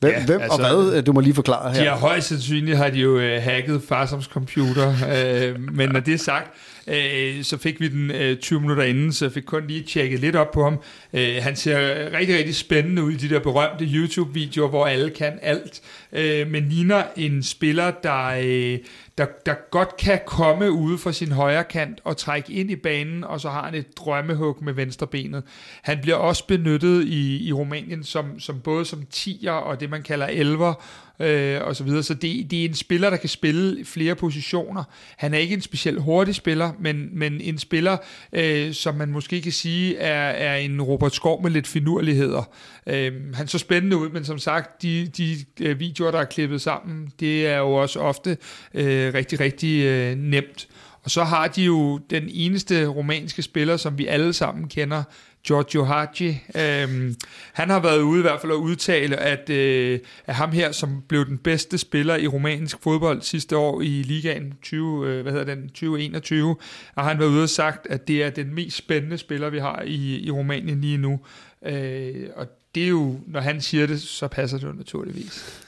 [0.00, 1.02] Hvem, ja, hvem altså, og hvad?
[1.02, 1.82] Du må lige forklare her.
[1.82, 6.14] De har højst sandsynligt har de jo uh, hacket Farsoms computer, uh, men når det
[6.14, 6.50] er sagt,
[6.86, 10.20] Øh, så fik vi den øh, 20 minutter inden, så jeg fik kun lige tjekket
[10.20, 10.78] lidt op på ham.
[11.12, 11.78] Øh, han ser
[12.18, 15.80] rigtig, rigtig spændende ud i de der berømte YouTube-videoer, hvor alle kan alt,
[16.12, 18.78] uh, men ligner en spiller, der...
[19.18, 23.24] Der, der godt kan komme ude fra sin højre kant og trække ind i banen,
[23.24, 25.42] og så har han et drømmehug med venstrebenet.
[25.82, 30.02] Han bliver også benyttet i, i Rumænien som, som både som tiger og det, man
[30.02, 30.74] kalder elver,
[31.22, 32.02] øh, og så videre.
[32.02, 34.84] Så det, det er en spiller, der kan spille flere positioner.
[35.16, 37.96] Han er ikke en specielt hurtig spiller, men, men en spiller,
[38.32, 42.50] øh, som man måske kan sige, er, er en Robert Skov med lidt finurligheder.
[42.86, 46.60] Øh, han så spændende ud, men som sagt, de, de øh, videoer, der er klippet
[46.60, 48.36] sammen, det er jo også ofte
[48.74, 50.68] øh, rigtig, rigtig øh, nemt.
[51.04, 55.02] Og så har de jo den eneste romanske spiller, som vi alle sammen kender,
[55.46, 56.40] Giorgio Haji.
[56.56, 57.14] Øhm,
[57.52, 61.02] han har været ude i hvert fald at udtale, at, øh, at ham her, som
[61.08, 65.54] blev den bedste spiller i romansk fodbold sidste år i ligaen 20, øh, hvad hedder
[65.54, 66.56] den, 2021,
[66.94, 69.82] og han været ude og sagt, at det er den mest spændende spiller, vi har
[69.86, 71.20] i, i Rumænien lige nu.
[71.66, 75.62] Øh, og det er jo, når han siger det, så passer det jo naturligvis.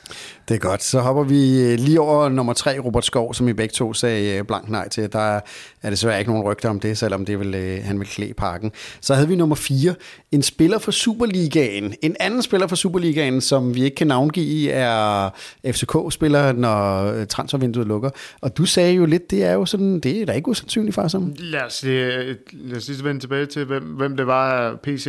[0.49, 0.83] Det er godt.
[0.83, 4.39] Så hopper vi øh, lige over nummer tre, Robert Skov, som I begge to sagde
[4.39, 5.13] øh, blank nej til.
[5.13, 5.41] Der
[5.83, 8.73] er desværre ikke nogen rygter om det, selvom det vil, øh, han vil klæde parken.
[9.01, 9.95] Så havde vi nummer fire,
[10.33, 11.95] en spiller for Superligaen.
[12.03, 15.31] En anden spiller for Superligaen, som vi ikke kan navngive, er
[15.67, 18.11] FCK-spiller, når transfervinduet lukker.
[18.41, 21.09] Og du sagde jo lidt, det er jo sådan, det er da ikke usandsynligt for
[21.09, 21.35] som.
[21.39, 25.07] Lad os, lad os lige vende tilbage til, hvem, hvem det var, PC,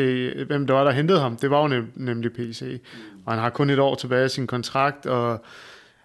[0.47, 1.37] hvem det var, der hentede ham.
[1.37, 2.63] Det var jo nemlig PC.
[3.25, 5.45] Og han har kun et år tilbage af sin kontrakt, og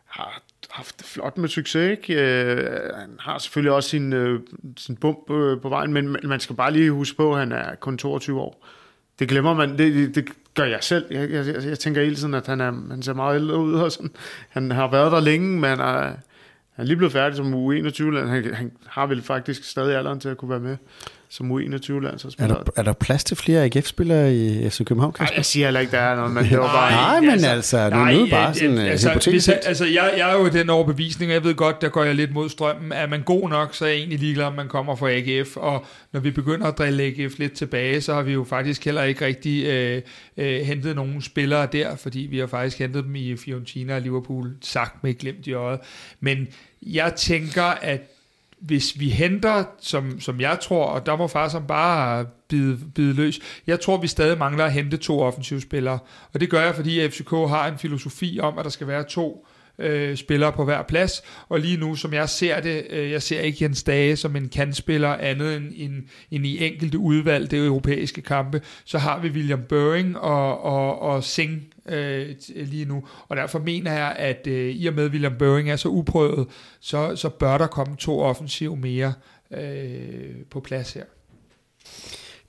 [0.07, 1.91] har haft det flot med succes.
[1.91, 2.15] Ikke?
[2.15, 4.41] Øh, han har selvfølgelig også sin, øh,
[4.77, 7.75] sin bump øh, på vejen, men man skal bare lige huske på, at han er
[7.75, 8.67] kun 22 år.
[9.19, 11.07] Det glemmer man, det, det gør jeg selv.
[11.11, 13.75] Jeg, jeg, jeg tænker hele tiden, at han, er, han ser meget ældre ud.
[13.75, 14.11] Og sådan.
[14.49, 16.17] Han har været der længe, men er, han
[16.77, 18.27] er lige blevet færdig som U21.
[18.27, 20.77] Han, han har vel faktisk stadig alderen til at kunne være med
[21.31, 22.57] som U21-landsholdsspiller.
[22.57, 25.81] Er der, er der plads til flere AGF-spillere i FC København, Nej, jeg siger heller
[25.81, 26.91] ikke, der er noget, men det var bare...
[26.91, 29.49] nej, men altså, altså nu er det bare sådan altså, hypotetisk.
[29.49, 32.15] Hvis, altså, jeg, jeg er jo den overbevisning, og jeg ved godt, der går jeg
[32.15, 32.93] lidt mod strømmen.
[32.93, 35.87] Er man god nok, så er jeg egentlig ligeglad, om man kommer fra AGF, og
[36.13, 39.27] når vi begynder at drille AGF lidt tilbage, så har vi jo faktisk heller ikke
[39.27, 40.03] rigtig øh,
[40.37, 44.53] øh, hentet nogen spillere der, fordi vi har faktisk hentet dem i Fiorentina og Liverpool,
[44.61, 45.81] sagt med glemt i øjet.
[46.21, 46.49] Men
[46.83, 48.01] jeg tænker, at
[48.61, 53.15] hvis vi henter, som, som jeg tror, og der må far som bare bide, bide
[53.15, 55.99] løs, jeg tror, vi stadig mangler at hente to offensive spillere.
[56.33, 59.47] Og det gør jeg, fordi FCK har en filosofi om, at der skal være to
[59.79, 63.41] øh, spillere på hver plads, og lige nu, som jeg ser det, øh, jeg ser
[63.41, 65.95] ikke Jens Dage som en kandspiller andet end, end,
[66.31, 71.25] end i enkelte udvalg, det europæiske kampe, så har vi William Børing og, og, og
[71.25, 75.71] Singh øh, lige nu, og derfor mener jeg, at øh, i og med William Børing
[75.71, 76.49] er så uprøvet,
[76.81, 79.13] så, så bør der komme to offensiv mere
[79.51, 81.05] øh, på plads her.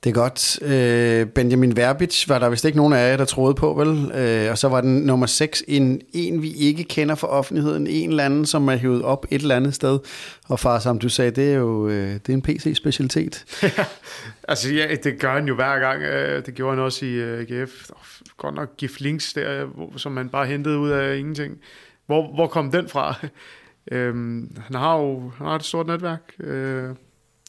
[0.04, 0.64] Det er godt.
[0.64, 4.12] Øh, Benjamin Verbic var der vist ikke nogen af jer, der troede på, vel?
[4.12, 7.88] Øh, og så var den nummer 6 en, en, vi ikke kender for offentligheden.
[7.88, 10.00] En eller anden, som er hævet op et eller andet sted.
[10.48, 13.46] Og far, som du sagde, det er jo øh, det er en PC-specialitet.
[14.48, 16.02] altså, ja, det gør han jo hver gang.
[16.02, 17.52] Øh, det gjorde han også i øh, GF.
[17.52, 18.22] AGF.
[18.38, 19.68] Godt nok gift Links der,
[19.98, 21.58] som man bare hentede ud af ingenting.
[22.06, 23.16] Hvor, hvor kom den fra?
[23.92, 26.22] øhm, han har jo han har et stort netværk.
[26.40, 26.90] Øh,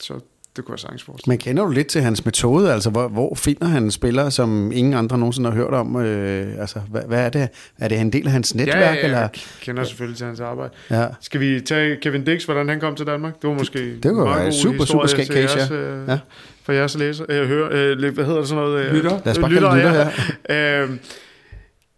[0.01, 0.21] så
[0.57, 1.33] det kunne jeg sagtens forestille.
[1.33, 2.73] Men kender du lidt til hans metode?
[2.73, 5.97] Altså, hvor, hvor finder han spillere, som ingen andre nogensinde har hørt om?
[5.97, 7.49] Øh, altså, hvad, hvad er det?
[7.79, 8.77] Er det en del af hans netværk?
[8.77, 9.19] Ja, ja, ja eller?
[9.19, 9.31] jeg
[9.61, 10.73] kender selvfølgelig til hans arbejde.
[10.91, 11.07] Ja.
[11.21, 13.43] Skal vi tage Kevin Dix, hvordan han kom til Danmark?
[13.43, 15.77] Det var måske det, det kunne være en super, super skæg case, jeres, ja.
[15.77, 16.19] Øh, ja.
[16.63, 18.85] For jeres læser, øh, høre, øh, hvad hedder det sådan noget?
[18.85, 19.21] Øh, lytter.
[19.25, 20.11] Lad os bare lytter, lytter,
[20.49, 20.83] ja.
[20.83, 20.91] øh,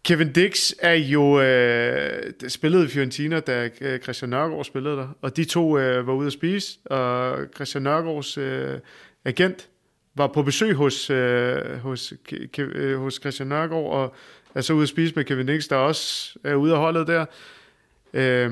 [0.05, 5.37] Kevin Dix er jo øh, spillede i Fiorentina, da øh, Christian Nørgaard spillede der, og
[5.37, 8.79] de to øh, var ude at spise, og Christian Nørgaards øh,
[9.25, 9.69] agent
[10.15, 14.15] var på besøg hos, øh, hos, ke, øh, hos Christian Nørgaard, og
[14.55, 17.27] er så ude at spise med Kevin Dix, der også er ude af holdet der.
[18.13, 18.51] Øh,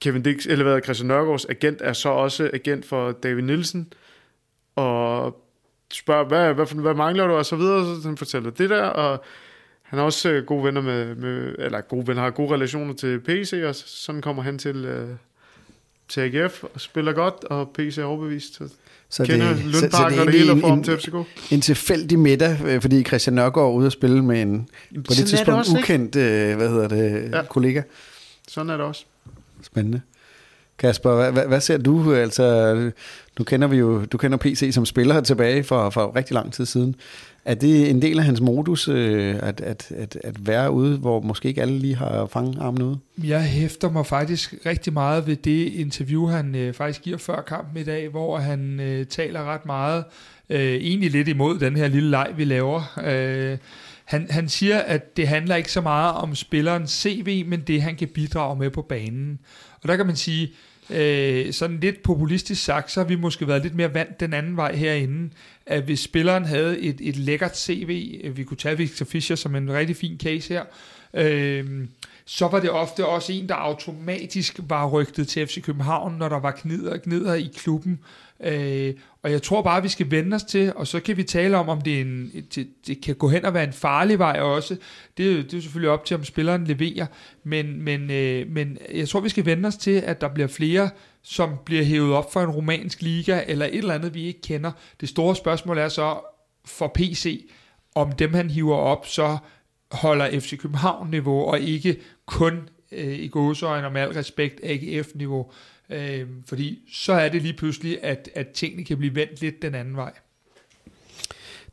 [0.00, 3.92] Kevin Dix, eller hvad Christian Nørgaards agent er så også agent for David Nielsen,
[4.76, 5.42] og
[5.92, 9.24] spørger, hvad, hvad, hvad mangler du, og så videre, så han fortæller det der, og
[9.92, 13.20] han er også øh, gode venner med, med, eller gode venner, har gode relationer til
[13.20, 15.08] PC, og sådan kommer han til, øh,
[16.08, 18.54] til AGF og spiller godt, og PC er overbevist.
[18.54, 18.68] Så,
[19.08, 21.14] så kender det, Lundpark så, så det og det hele en, til FCK.
[21.52, 25.06] En tilfældig middag, øh, fordi Christian Nørgaard er ude at spille med en på det
[25.16, 25.84] Sådan tidspunkt også, ikke?
[25.84, 27.42] ukendt, øh, hvad hedder det, ja.
[27.42, 27.82] kollega.
[28.48, 29.04] Sådan er det også.
[29.62, 30.00] Spændende.
[30.82, 32.14] Kasper, hvad, hvad, hvad ser du?
[32.14, 32.74] Altså,
[33.38, 36.66] nu kender vi jo, du kender PC som spiller tilbage for, for rigtig lang tid
[36.66, 36.94] siden.
[37.44, 41.20] Er det en del af hans modus, øh, at, at, at, at være ude, hvor
[41.20, 42.98] måske ikke alle lige har fanget armen ude?
[43.24, 47.80] Jeg hæfter mig faktisk rigtig meget ved det interview, han øh, faktisk giver før kampen
[47.80, 50.04] i dag, hvor han øh, taler ret meget,
[50.50, 53.00] øh, egentlig lidt imod den her lille leg, vi laver.
[53.04, 53.58] Øh,
[54.04, 57.96] han, han siger, at det handler ikke så meget om spillerens CV, men det, han
[57.96, 59.38] kan bidrage med på banen.
[59.82, 60.52] Og der kan man sige,
[60.90, 64.56] øh, sådan lidt populistisk sagt, så har vi måske været lidt mere vant den anden
[64.56, 65.30] vej herinde,
[65.66, 69.54] at hvis spilleren havde et, et lækkert CV, øh, vi kunne tage Victor Fischer som
[69.54, 70.64] en rigtig fin case her,
[71.14, 71.86] øh,
[72.24, 76.40] så var det ofte også en, der automatisk var rygtet til FC København, når der
[76.40, 78.00] var knider knider i klubben.
[78.40, 81.22] Øh, og jeg tror bare, at vi skal vende os til, og så kan vi
[81.22, 84.18] tale om, om det, er en, det, det kan gå hen og være en farlig
[84.18, 84.74] vej også.
[85.16, 87.06] Det, det er jo selvfølgelig op til, om spilleren leverer.
[87.44, 90.90] Men, men, øh, men jeg tror, vi skal vende os til, at der bliver flere,
[91.22, 94.72] som bliver hævet op for en romansk liga, eller et eller andet, vi ikke kender.
[95.00, 96.20] Det store spørgsmål er så
[96.64, 97.50] for PC,
[97.94, 99.38] om dem han hiver op, så
[99.92, 105.40] holder FC København-niveau, og ikke kun øh, i gåsøjne og med al respekt AGF-niveau.
[105.40, 105.54] Øh,
[106.46, 109.96] fordi så er det lige pludselig, at, at tingene kan blive vendt lidt den anden
[109.96, 110.12] vej.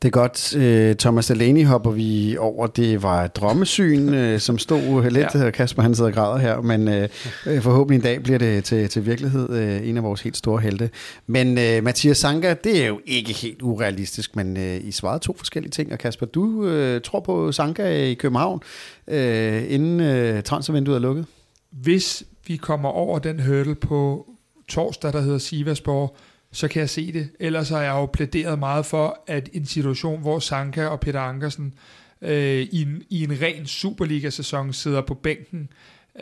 [0.01, 0.55] Det er godt.
[0.55, 2.67] Øh, Thomas Delaney hopper vi over.
[2.67, 5.35] Det var et drømmesyn, øh, som stod lidt.
[5.35, 5.51] Ja.
[5.51, 7.09] Kasper han sidder og græder her, men øh,
[7.45, 9.49] øh, forhåbentlig en dag bliver det til, til virkelighed.
[9.49, 10.89] Øh, en af vores helt store helte.
[11.27, 15.35] Men øh, Mathias Sanka, det er jo ikke helt urealistisk, men øh, I svarede to
[15.37, 15.93] forskellige ting.
[15.93, 18.61] Og Kasper, du øh, tror på Sanka i København,
[19.07, 21.25] øh, inden øh, transfervinduet er lukket?
[21.71, 24.29] Hvis vi kommer over den hurdle på
[24.67, 26.17] torsdag, der hedder Sivasborg,
[26.51, 27.29] så kan jeg se det.
[27.39, 31.73] Ellers har jeg jo plæderet meget for, at en situation, hvor Sanka og Peter Ankersen
[32.21, 35.69] øh, i, en, i en ren Superliga-sæson sidder på bænken,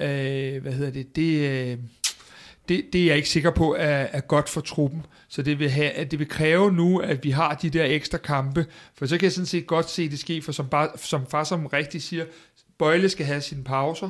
[0.01, 1.77] øh, hvad hedder det, det, øh,
[2.69, 5.05] det, det er jeg ikke sikker på er, er godt for truppen.
[5.29, 8.17] Så det vil, have, at det vil kræve nu, at vi har de der ekstra
[8.17, 8.65] kampe.
[8.95, 11.43] For så kan jeg sådan set godt se det ske, for som, bare, som far
[11.43, 12.25] som rigtig siger,
[12.77, 14.09] Bøjle skal have sine pauser.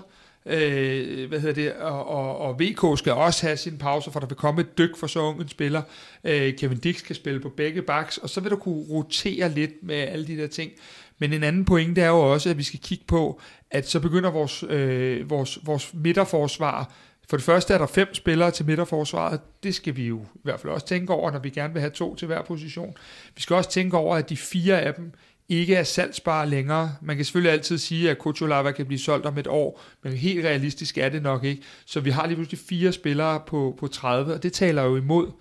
[0.49, 4.27] Øh, hvad hedder det, og, og, og VK skal også have sine pauser, for der
[4.27, 5.81] vil komme et dyk for så unge en spiller.
[6.23, 9.71] Øh, Kevin Dix skal spille på begge backs, og så vil du kunne rotere lidt
[9.83, 10.71] med alle de der ting.
[11.19, 13.41] Men en anden pointe er jo også, at vi skal kigge på,
[13.71, 16.91] at så begynder vores, øh, vores, vores midterforsvar.
[17.29, 19.39] For det første er der fem spillere til midterforsvaret.
[19.63, 21.91] Det skal vi jo i hvert fald også tænke over, når vi gerne vil have
[21.91, 22.95] to til hver position.
[23.35, 25.11] Vi skal også tænke over, at de fire af dem
[25.49, 26.95] ikke er salgsbare længere.
[27.01, 30.45] Man kan selvfølgelig altid sige, at Kocholava kan blive solgt om et år, men helt
[30.45, 31.61] realistisk er det nok ikke.
[31.85, 35.31] Så vi har lige pludselig fire spillere på, på 30, og det taler jo imod.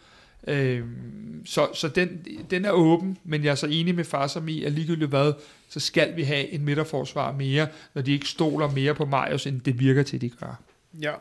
[0.49, 0.85] Øh,
[1.45, 4.73] så så den, den er åben, men jeg er så enig med Farsam i, at
[4.73, 5.33] ligegyldigt hvad,
[5.69, 9.61] så skal vi have en midterforsvar mere, når de ikke stoler mere på Marius, end
[9.61, 10.61] det virker til, de gør.
[11.03, 11.13] Ja.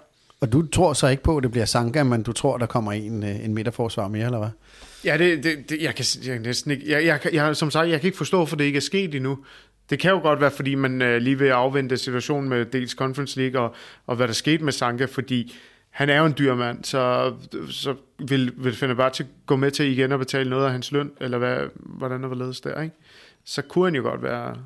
[0.46, 2.92] Og du tror så ikke på, at det bliver Sanka, men du tror, der kommer
[2.92, 4.50] en, øh, en midterforsvar mere, eller hvad?
[5.06, 6.92] Ja, det, det, det jeg, kan, jeg næsten ikke...
[6.92, 9.38] Jeg, jeg, jeg, som sagt, jeg kan ikke forstå, for det ikke er sket endnu.
[9.90, 13.40] Det kan jo godt være, fordi man øh, lige vil afvente situationen med dels Conference
[13.40, 13.76] League og,
[14.08, 15.56] og hvad der skete med Sanka, fordi
[15.90, 17.34] han er jo en dyr mand, så,
[17.70, 17.96] så
[18.28, 21.58] vil, vil Fenerbahce gå med til igen at betale noget af hans løn, eller hvad,
[21.76, 22.96] hvordan der var ledes der, ikke?
[23.46, 24.58] Så kunne han jo godt være...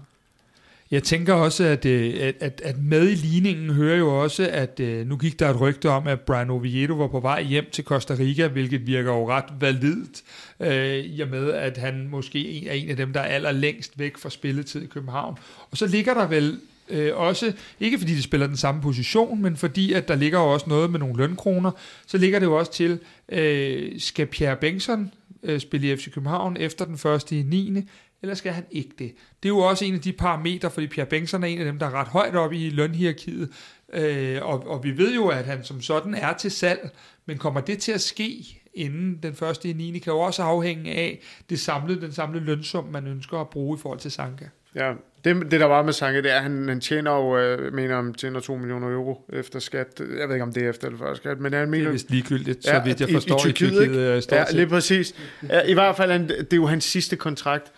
[0.92, 5.08] Jeg tænker også, øh, at, at, at, med i ligningen hører jo også, at øh,
[5.08, 8.16] nu gik der et rygte om, at Brian Oviedo var på vej hjem til Costa
[8.20, 10.24] Rica, hvilket virker jo ret validt,
[10.60, 14.18] øh, i og med, at han måske er en af dem, der er allerlængst væk
[14.18, 15.38] fra spilletid i København.
[15.72, 16.60] Og så ligger der vel
[16.92, 20.46] Øh, også, ikke fordi de spiller den samme position, men fordi at der ligger jo
[20.46, 21.72] også noget med nogle lønkroner,
[22.08, 23.00] så ligger det jo også til,
[23.32, 25.12] øh, skal Pierre Bengtsson
[25.44, 27.84] øh, spille i FC København efter den første i 9
[28.22, 29.16] eller skal han ikke det?
[29.44, 31.80] Det er jo også en af de parametre, fordi Pierre Bengtsson er en af dem,
[31.80, 33.50] der er ret højt oppe i lønhierarkiet,
[33.94, 36.90] øh, og, og vi ved jo, at han som sådan er til salg,
[37.26, 40.00] men kommer det til at ske inden den første i 9.
[40.00, 41.20] kan jo også afhænge af
[41.50, 44.46] det samlede, den samlede lønsum, man ønsker at bruge i forhold til Sanka.
[44.76, 44.94] Ja,
[45.24, 47.96] det, det der var med Sanke, det er, at han, han tjener jo, øh, mener
[47.96, 49.88] om tjener 2 millioner euro efter skat.
[50.00, 51.84] Jeg ved ikke, om det er efter eller før skat, men han mener...
[51.84, 53.72] Det er vist ligegyldigt, så vidt jeg forstår i, i Tyrkiet.
[53.72, 55.16] I Tyrkiet ja, lige præcis.
[55.50, 57.72] Ja, I hvert fald, han, det er jo hans sidste kontrakt.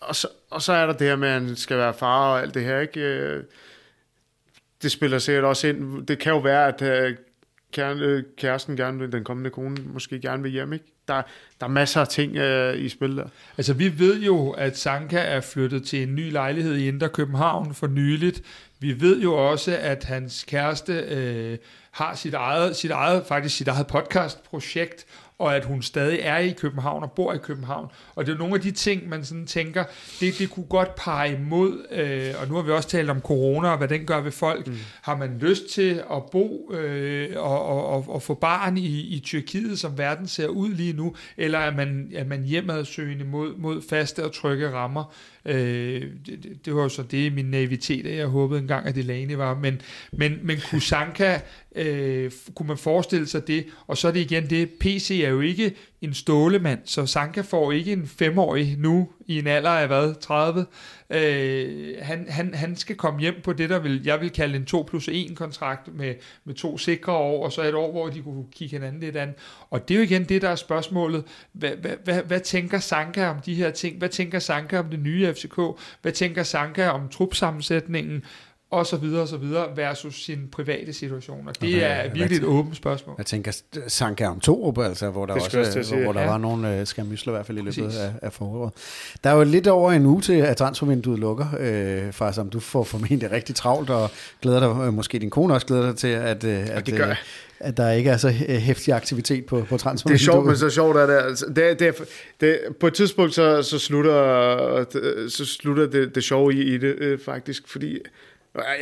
[0.00, 2.42] Og så, og så er der det her med, at han skal være far og
[2.42, 3.00] alt det her, ikke?
[3.00, 3.44] Øh,
[4.82, 6.06] det spiller sikkert også ind.
[6.06, 7.16] Det kan jo være, at øh,
[7.78, 10.84] øh, kæresten gerne vil, den kommende kone måske gerne vil hjem, ikke?
[11.08, 11.22] der,
[11.60, 13.28] der er masser af ting øh, i spil der.
[13.56, 17.74] Altså vi ved jo, at Sanka er flyttet til en ny lejlighed i Indre København
[17.74, 18.42] for nyligt.
[18.80, 21.58] Vi ved jo også, at hans kæreste øh,
[21.90, 25.06] har sit eget, sit eget, faktisk sit eget podcastprojekt,
[25.38, 27.86] og at hun stadig er i København og bor i København.
[28.14, 29.84] Og det er nogle af de ting, man sådan tænker,
[30.20, 33.68] det, det kunne godt pege imod, øh, og nu har vi også talt om corona
[33.68, 34.66] og hvad den gør ved folk.
[34.66, 34.76] Mm.
[35.02, 39.20] Har man lyst til at bo øh, og, og, og, og få barn i, i
[39.24, 43.82] Tyrkiet, som verden ser ud lige nu, eller er man, er man hjemadsøgende mod, mod
[43.90, 45.14] faste og trygge rammer?
[45.48, 49.54] Øh, det, det var jo så det min naivitet, jeg håbede engang, at Delaney var.
[49.54, 49.80] Men,
[50.12, 51.40] men, men Kusanka,
[51.76, 53.66] øh, kunne man forestille sig det?
[53.86, 57.72] Og så er det igen det, PC er jo ikke en stålemand, så Sanka får
[57.72, 60.66] ikke en femårig nu i en alder af hvad, 30.
[61.10, 64.64] Øh, han, han, han skal komme hjem på det, der vil, jeg vil kalde en
[64.64, 66.14] 2 plus 1 kontrakt med,
[66.44, 69.34] med to sikre år, og så et år, hvor de kunne kigge hinanden lidt an.
[69.70, 71.24] Og det er jo igen det, der er spørgsmålet.
[71.52, 73.98] Hvad, hvad, hvad, hvad tænker Sanka om de her ting?
[73.98, 75.58] Hvad tænker Sanka om det nye FCK?
[76.02, 78.22] Hvad tænker Sanka om trupsammensætningen?
[78.70, 81.48] Og så videre og så videre versus sin private situation.
[81.48, 83.14] Og det okay, er virkelig et åbent spørgsmål.
[83.18, 86.26] Jeg tænker Sanka om to, altså, hvor der, også, sige, hvor der ja.
[86.26, 88.72] var nogle uh, skærmysler i hvert fald i løbet af, af foråret.
[89.24, 92.60] Der er jo lidt over en uge til, at transfervinduet lukker, øh, far, som du
[92.60, 94.10] får formentlig rigtig travlt, og
[94.42, 97.10] glæder dig, øh, måske din kone også glæder dig til, at, øh, at, det gør.
[97.10, 97.16] Øh,
[97.60, 100.20] at der ikke er så hæftig aktivitet på, på transfervinduet.
[100.20, 101.14] Det er sjovt, men så sjovt er det.
[101.14, 101.94] Altså, det, det,
[102.40, 104.84] det på et tidspunkt, så, så slutter,
[105.28, 107.98] så slutter det, det sjove i, i det, øh, faktisk, fordi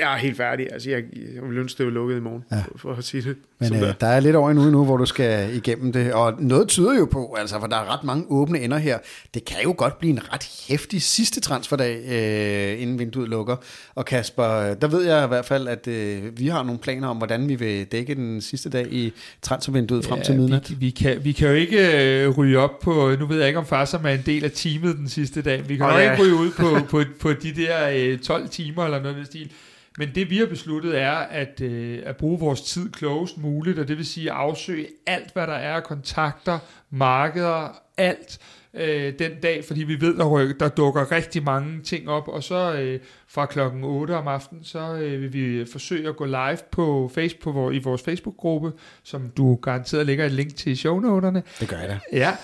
[0.00, 0.66] jeg er helt færdig.
[0.72, 1.02] Altså, jeg,
[1.34, 2.56] jeg vil ønske, det var lukket i morgen, ja.
[2.56, 3.36] for, for at sige det.
[3.58, 6.12] Men øh, der er lidt over en uge nu, hvor du skal igennem det.
[6.12, 8.98] Og noget tyder jo på, altså, for der er ret mange åbne ender her.
[9.34, 13.56] Det kan jo godt blive en ret hæftig sidste transferdag, øh, inden vinduet lukker.
[13.94, 17.16] Og Kasper, der ved jeg i hvert fald, at øh, vi har nogle planer om,
[17.16, 19.12] hvordan vi vil dække den sidste dag i
[19.42, 20.70] transfervinduet frem ja, til midnat.
[20.70, 23.58] Vi, vi, kan, vi kan jo ikke øh, ryge op på, nu ved jeg ikke,
[23.58, 25.68] om Farsom er en del af teamet den sidste dag.
[25.68, 26.10] Vi kan oh, jo ja.
[26.12, 29.52] ikke ryge ud på, på, på de der øh, 12 timer eller noget i stil.
[29.98, 33.88] Men det vi har besluttet er at, øh, at bruge vores tid klogest muligt, og
[33.88, 36.58] det vil sige at afsøge alt, hvad der er af kontakter,
[36.90, 38.38] markeder, alt,
[38.76, 42.74] øh, den dag, fordi vi ved, der, der dukker rigtig mange ting op, og så
[42.74, 47.10] øh, fra klokken 8 om aftenen, så øh, vil vi forsøge at gå live på
[47.14, 48.72] Facebook, på, i vores Facebook-gruppe,
[49.02, 51.42] som du garanteret lægger et link til i shownoterne.
[51.60, 51.98] Det gør jeg da.
[52.12, 52.36] Ja,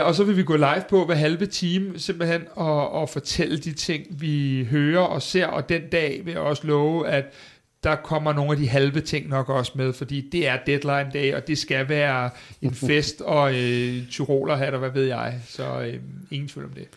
[0.00, 3.58] øh, og så vil vi gå live på hver halve time, simpelthen, og, og fortælle
[3.58, 7.24] de ting, vi hører og ser, og den dag vil jeg også love, at
[7.84, 11.34] der kommer nogle af de halve ting nok også med, fordi det er deadline day,
[11.34, 12.30] og det skal være
[12.62, 15.40] en fest og øh, tyroler hat, og hvad ved jeg.
[15.48, 15.94] Så øh,
[16.30, 16.88] ingen tvivl om det.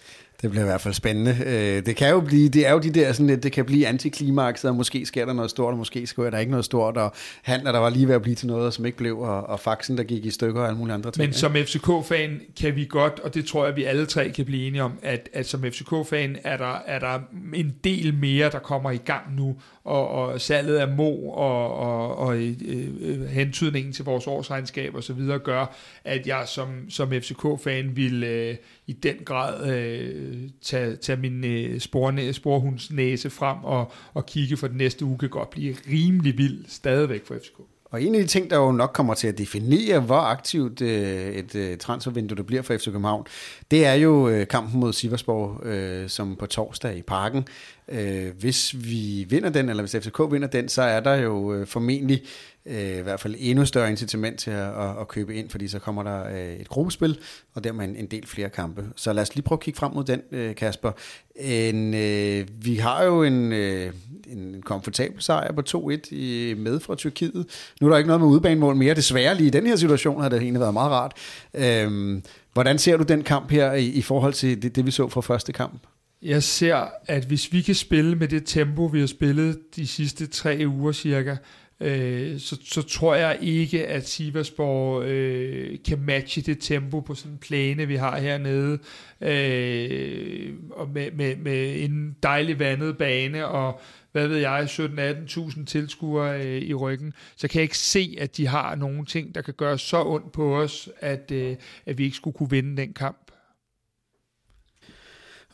[0.44, 1.38] Det bliver i hvert fald spændende.
[1.46, 3.88] Øh, det kan jo blive, det er jo de der sådan lidt, det kan blive
[3.88, 7.14] antiklimakset, og måske sker der noget stort, og måske sker der ikke noget stort, og
[7.42, 9.98] handler der var lige ved at blive til noget, som ikke blev, og, og faxen,
[9.98, 11.26] der gik i stykker og alle mulige andre ting.
[11.26, 14.68] Men som FCK-fan kan vi godt, og det tror jeg, vi alle tre kan blive
[14.68, 17.20] enige om, at, at som FCK-fan er der, er der
[17.54, 22.18] en del mere, der kommer i gang nu, og, og salget af Mo og, og,
[22.18, 22.54] og øh,
[23.02, 28.24] øh, hentydningen til vores årsregnskab og så videre gør, at jeg som, som FCK-fan vil
[28.24, 28.56] øh,
[28.88, 34.58] i den grad øh, tage, tage min øh, sporne, sporhunds næse frem og, og kigge
[34.58, 37.73] for den næste uge kan godt blive rimelig vild stadigvæk for FCK.
[37.94, 41.28] Og en af de ting, der jo nok kommer til at definere, hvor aktivt øh,
[41.28, 43.26] et øh, transfervindue der bliver for FC København,
[43.72, 47.48] det er jo øh, kampen mod Siversborg, øh, som på torsdag i parken.
[47.90, 51.68] Øh, hvis vi vinder den, eller hvis FCK vinder den, så er der jo øh,
[51.68, 52.24] formentlig
[52.66, 55.80] øh, i hvert fald endnu større incitament til at, at, at købe ind, fordi så
[55.80, 57.20] kommer der øh, et gruppespil,
[57.54, 58.86] og dermed en, en del flere kampe.
[58.96, 60.92] Så lad os lige prøve at kigge frem mod den, øh, Kasper.
[61.36, 63.94] En, øh, vi har jo en, øh,
[64.28, 67.46] en komfortabel sejr på 2-1 i, med fra Tyrkiet.
[67.82, 70.30] Nu er der ikke noget med udbanemål mere, desværre lige i den her situation har
[70.30, 71.14] det egentlig været meget rart.
[71.54, 72.22] Øh,
[72.54, 75.22] hvordan ser du den kamp her i, i forhold til det, det, vi så fra
[75.22, 75.82] første kamp?
[76.22, 80.28] Jeg ser, at hvis vi kan spille med det tempo, vi har spillet de sidste
[80.28, 81.36] tre uger cirka,
[81.84, 87.32] øh, så, så tror jeg ikke, at Siversborg øh, kan matche det tempo på sådan
[87.32, 88.80] en plæne, vi har hernede,
[89.22, 93.82] øh, og med, med, med en dejlig vandet bane, og
[94.12, 98.48] hvad ved jeg, 17-18.000 tilskuere øh, i ryggen, så kan jeg ikke se, at de
[98.48, 101.56] har nogen ting, der kan gøre så ondt på os, at, øh,
[101.86, 103.23] at vi ikke skulle kunne vinde den kamp.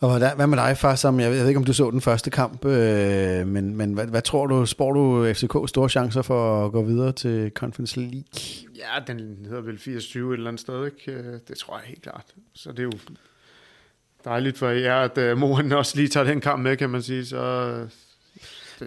[0.01, 2.01] Og hvad, hvad med dig, far, som jeg, jeg ved ikke, om du så den
[2.01, 6.65] første kamp, øh, men, men hvad, hvad tror du, spår du FCK store chancer for
[6.65, 8.23] at gå videre til Conference League?
[8.75, 11.11] Ja, den hedder vel 24 et eller andet sted, ikke?
[11.11, 12.25] Øh, det tror jeg helt klart.
[12.53, 12.91] Så det er jo
[14.25, 17.25] dejligt for jer, at uh, moren også lige tager den kamp med, kan man sige.
[17.25, 17.73] Så,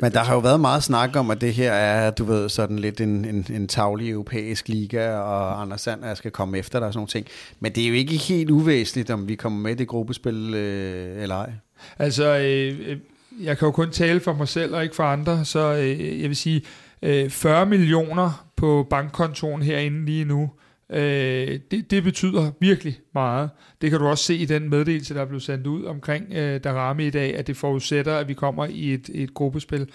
[0.00, 2.78] men der har jo været meget snak om, at det her er, du ved, sådan
[2.78, 6.92] lidt en, en, en tavlig europæisk liga, og Anders Sand skal komme efter dig og
[6.92, 7.26] sådan nogle ting.
[7.60, 11.22] Men det er jo ikke helt uvæsentligt, om vi kommer med i det gruppespil øh,
[11.22, 11.52] eller ej.
[11.98, 12.98] Altså, øh,
[13.40, 16.28] jeg kan jo kun tale for mig selv og ikke for andre, så øh, jeg
[16.28, 16.62] vil sige,
[17.02, 20.50] øh, 40 millioner på bankkontoen herinde lige nu,
[20.92, 23.50] Øh, det, det betyder virkelig meget.
[23.80, 26.60] Det kan du også se i den meddelelse, der er blevet sendt ud omkring øh,
[26.64, 29.88] Darami i dag, at det forudsætter, at vi kommer i et, et gruppespil.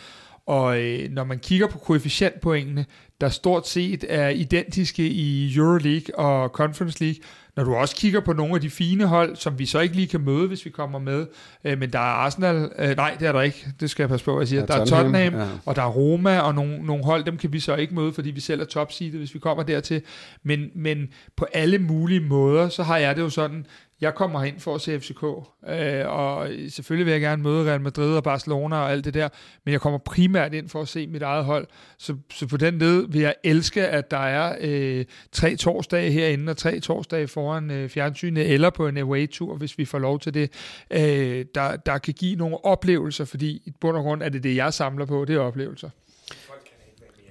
[0.46, 2.86] Og øh, når man kigger på koefficientpoengene,
[3.22, 7.22] der stort set er identiske i Euroleague og Conference League,
[7.58, 10.08] når du også kigger på nogle af de fine hold, som vi så ikke lige
[10.08, 11.28] kan møde, hvis vi kommer med,
[11.64, 14.26] øh, men der er Arsenal, øh, nej, det er der ikke, det skal jeg passe
[14.26, 14.60] på, at jeg siger.
[14.60, 15.48] Ja, der er Tottenham, ja.
[15.66, 18.32] og der er Roma, og nogle, nogle hold, dem kan vi så ikke møde, fordi
[18.32, 20.02] vi selv er topseedet, hvis vi kommer dertil.
[20.44, 21.08] Men, men
[21.38, 23.66] på alle mulige måder, så har jeg det jo sådan,
[24.02, 27.82] jeg kommer ind for at se FCK, øh, og selvfølgelig vil jeg gerne møde Real
[27.82, 29.30] Madrid og Barcelona og alt det der,
[29.66, 31.68] men jeg kommer primært ind for at se mit eget hold.
[31.98, 36.50] Så, så på den led vil jeg elske, at der er øh, tre torsdage herinde
[36.50, 40.34] og tre torsdage foran øh, fjernsynet, eller på en away-tur, hvis vi får lov til
[40.34, 40.52] det,
[40.92, 44.56] øh, der, der kan give nogle oplevelser, fordi i bund og grund er det det,
[44.56, 45.90] jeg samler på, det er oplevelser.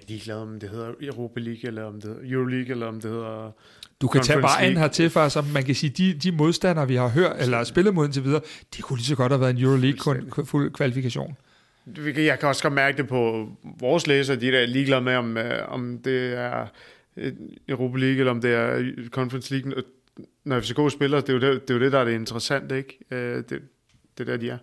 [0.08, 3.52] ligeglad om det hedder Europa League, eller om det hedder Euroleague, eller om det hedder
[4.00, 7.08] du kan tage vejen hertil, for så man kan sige, de, de modstandere, vi har
[7.08, 8.40] hørt, eller spillet mod indtil videre,
[8.76, 11.36] de kunne lige så godt have været en Euroleague fuld kvalifikation.
[12.16, 13.48] Jeg kan også godt mærke det på
[13.80, 16.66] vores læsere, de der er ligeglade med, om, øh, om det er
[17.68, 19.82] Europa League, eller om det er Conference League.
[20.44, 22.76] Når FCK spiller, det er jo det, det, er jo det der er det interessante,
[22.76, 22.98] ikke?
[23.10, 23.50] Øh, det,
[24.18, 24.58] det er der, de er.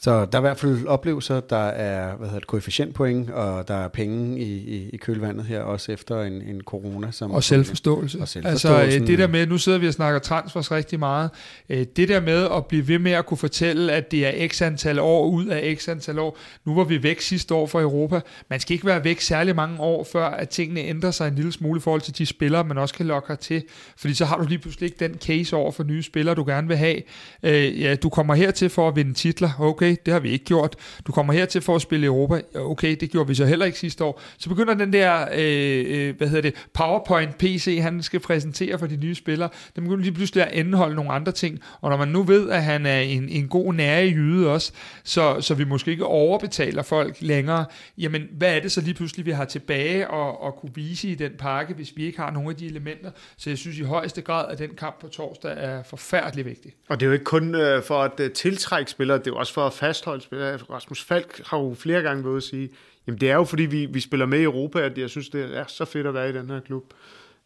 [0.00, 3.74] Så der er i hvert fald oplevelser, der er hvad hedder det, koefficientpoint, og der
[3.74, 7.10] er penge i, i, i kølvandet her, også efter en, en corona.
[7.10, 8.20] Som og selvforståelse.
[8.20, 8.84] Og selvforståelse.
[8.84, 11.30] Altså det der med, nu sidder vi og snakker transfers rigtig meget,
[11.68, 14.62] øh, det der med at blive ved med at kunne fortælle, at det er x
[14.62, 16.38] antal år ud af x antal år.
[16.64, 18.20] Nu var vi væk sidste år fra Europa.
[18.50, 21.52] Man skal ikke være væk særlig mange år, før at tingene ændrer sig en lille
[21.52, 23.62] smule i forhold til de spillere, man også kan lokke til.
[23.96, 26.68] Fordi så har du lige pludselig ikke den case over for nye spillere, du gerne
[26.68, 27.02] vil have.
[27.42, 30.44] Øh, ja, du kommer hertil for at vinde titler, okay, okay, det har vi ikke
[30.44, 30.76] gjort.
[31.06, 33.78] Du kommer hertil for at spille i Europa, okay, det gjorde vi så heller ikke
[33.78, 34.20] sidste år.
[34.38, 38.96] Så begynder den der, øh, øh hvad hedder det, PowerPoint-PC, han skal præsentere for de
[38.96, 41.60] nye spillere, den begynder lige pludselig at indeholde nogle andre ting.
[41.80, 44.72] Og når man nu ved, at han er en, en god nære jyde også,
[45.04, 47.64] så, så vi måske ikke overbetaler folk længere,
[47.98, 51.14] jamen hvad er det så lige pludselig, vi har tilbage og, og kunne vise i
[51.14, 53.10] den pakke, hvis vi ikke har nogle af de elementer.
[53.36, 56.72] Så jeg synes i højeste grad, at den kamp på torsdag er forfærdelig vigtig.
[56.88, 59.36] Og det er jo ikke kun øh, for at øh, tiltrække spillere, det er jo
[59.36, 60.52] også for at fastholde spillere.
[60.52, 62.68] Øh, Rasmus Falk har jo flere gange været at sige,
[63.06, 65.56] jamen det er jo fordi, vi, vi spiller med i Europa, at jeg synes, det
[65.56, 66.84] er så fedt at være i den her klub.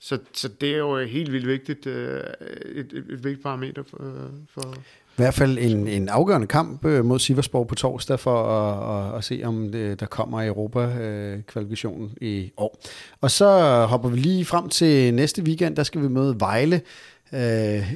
[0.01, 2.21] Så, så det er jo øh, helt vildt vigtigt, øh,
[2.75, 4.75] et, et, et vigtigt parameter for, øh, for...
[5.13, 9.25] I hvert fald en, en afgørende kamp mod Siversborg på torsdag for at, at, at
[9.25, 12.81] se, om det, der kommer Europa-kvalifikationen i år.
[13.21, 13.47] Og så
[13.89, 16.81] hopper vi lige frem til næste weekend, der skal vi møde Vejle.
[17.35, 17.93] Øh,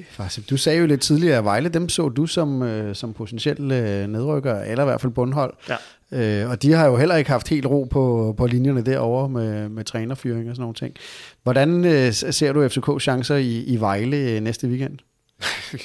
[0.50, 4.06] du sagde jo lidt tidligere, at Vejle, dem så du som, øh, som potentielle øh,
[4.06, 5.54] nedrykker, eller i hvert fald bundhold.
[5.68, 5.76] Ja.
[6.12, 9.68] Øh, og de har jo heller ikke haft helt ro på, på linjerne derovre med,
[9.68, 10.96] med trænerfyring og sådan nogle ting.
[11.42, 14.98] Hvordan øh, ser du FCK chancer i, i Vejle øh, næste weekend?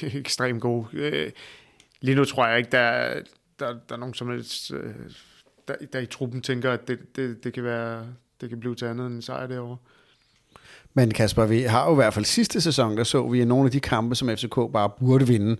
[0.20, 0.86] Ekstremt gode.
[0.92, 1.30] Øh,
[2.00, 3.14] lige nu tror jeg ikke, der,
[3.58, 4.94] der, der er nogen som helst, øh,
[5.68, 8.06] der, der i truppen tænker, at det, det, det, kan være,
[8.40, 9.76] det kan blive til andet end en sejr derovre.
[10.94, 13.70] Men Kasper, vi har jo i hvert fald sidste sæson, der så vi nogle af
[13.70, 15.56] de kampe, som FCK bare burde vinde,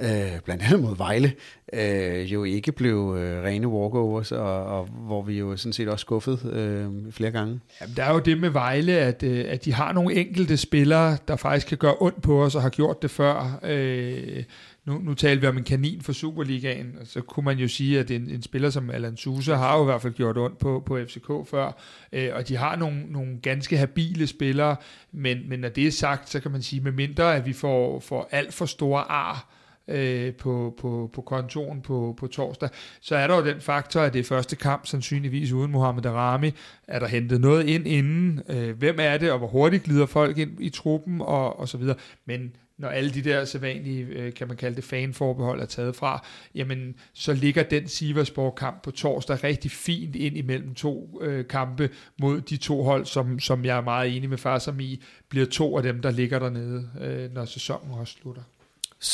[0.00, 1.32] øh, blandt andet mod Vejle,
[1.72, 6.02] øh, jo ikke blev øh, rene walkovers, og, og hvor vi jo sådan set også
[6.02, 7.60] skuffet øh, flere gange.
[7.80, 11.18] Jamen, der er jo det med Vejle, at, øh, at de har nogle enkelte spillere,
[11.28, 13.60] der faktisk kan gøre ondt på os, og har gjort det før.
[13.62, 14.44] Øh,
[14.84, 18.00] nu, nu taler vi om en kanin for Superligaen, og så kunne man jo sige,
[18.00, 20.82] at en, en spiller som Alan Sousa har jo i hvert fald gjort ondt på,
[20.86, 21.82] på FCK før,
[22.12, 24.76] øh, og de har nogle, nogle ganske habile spillere,
[25.12, 28.00] men, men når det er sagt, så kan man sige, med mindre at vi får,
[28.00, 29.55] får alt for store ar,
[29.88, 32.68] øh, på, på, på kontoren på, på torsdag,
[33.00, 36.52] så er der jo den faktor, at det er første kamp, sandsynligvis uden Mohamed Arami.
[36.88, 38.42] Er der hentet noget ind inden?
[38.48, 41.78] Øh, hvem er det, og hvor hurtigt glider folk ind i truppen, og, og så
[41.78, 41.96] videre.
[42.26, 46.26] Men når alle de der sædvanlige, øh, kan man kalde det, fanforbehold er taget fra,
[46.54, 51.90] jamen så ligger den Siversborg-kamp på torsdag rigtig fint ind imellem to øh, kampe
[52.20, 55.46] mod de to hold, som, som jeg er meget enig med far som i, bliver
[55.46, 58.42] to af dem, der ligger dernede, øh, når sæsonen også slutter.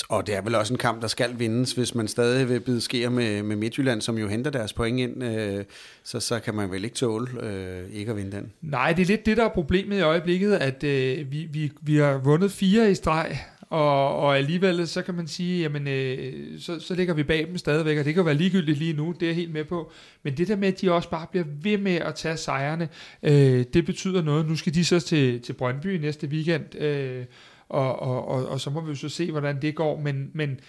[0.09, 2.81] Og det er vel også en kamp, der skal vindes, hvis man stadig vil bide
[2.81, 5.65] sker med, med Midtjylland, som jo henter deres point ind, øh,
[6.05, 8.53] så, så kan man vel ikke tåle øh, ikke at vinde den.
[8.63, 11.97] Nej, det er lidt det, der er problemet i øjeblikket, at øh, vi, vi, vi
[11.97, 13.39] har vundet fire i streg,
[13.73, 17.59] og, og alligevel så kan man sige, jamen øh, så, så ligger vi bag dem
[17.59, 19.93] stadigvæk, og det kan være ligegyldigt lige nu, det er jeg helt med på.
[20.23, 22.89] Men det der med, at de også bare bliver ved med at tage sejrene,
[23.23, 24.47] øh, det betyder noget.
[24.47, 27.25] Nu skal de så til, til Brøndby næste weekend, øh,
[27.73, 30.61] og, og, og, og så må vi jo så se, hvordan det går, men, men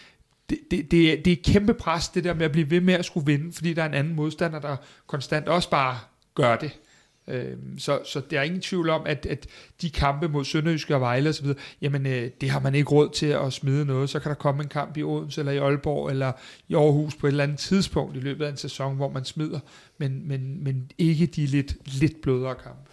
[0.50, 2.94] det, det, det, er, det er kæmpe pres, det der med at blive ved med
[2.94, 4.76] at skulle vinde, fordi der er en anden modstander, der
[5.08, 6.00] konstant også bare
[6.36, 6.80] gør det.
[7.28, 9.48] Øhm, så, så der er ingen tvivl om, at, at
[9.82, 11.48] de kampe mod Sønderjysk og Vejle osv.,
[11.82, 14.10] jamen øh, det har man ikke råd til at smide noget.
[14.10, 16.32] Så kan der komme en kamp i Odense eller i Aalborg eller
[16.68, 19.60] i Aarhus på et eller andet tidspunkt i løbet af en sæson, hvor man smider,
[19.98, 22.93] men, men, men ikke de lidt, lidt blødere kampe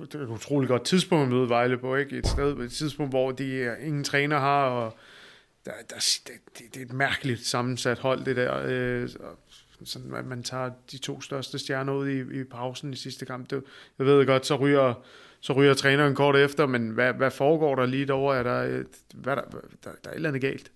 [0.00, 2.18] det er et utroligt godt tidspunkt at møde Vejle på, ikke?
[2.18, 4.96] Et sted, et tidspunkt, hvor de øh, ingen træner har, og
[5.64, 8.62] der, der, det, det, er et mærkeligt sammensat hold, det der.
[8.66, 9.08] Øh,
[9.84, 13.50] sådan, at man tager de to største stjerner ud i, i pausen i sidste kamp.
[13.50, 13.62] Det,
[13.98, 14.94] jeg ved godt, så ryger,
[15.40, 18.36] så ryger træneren kort efter, men hvad, hvad foregår der lige derovre?
[18.36, 18.84] Er der, øh,
[19.14, 20.70] hvad der, der, der er et eller andet galt.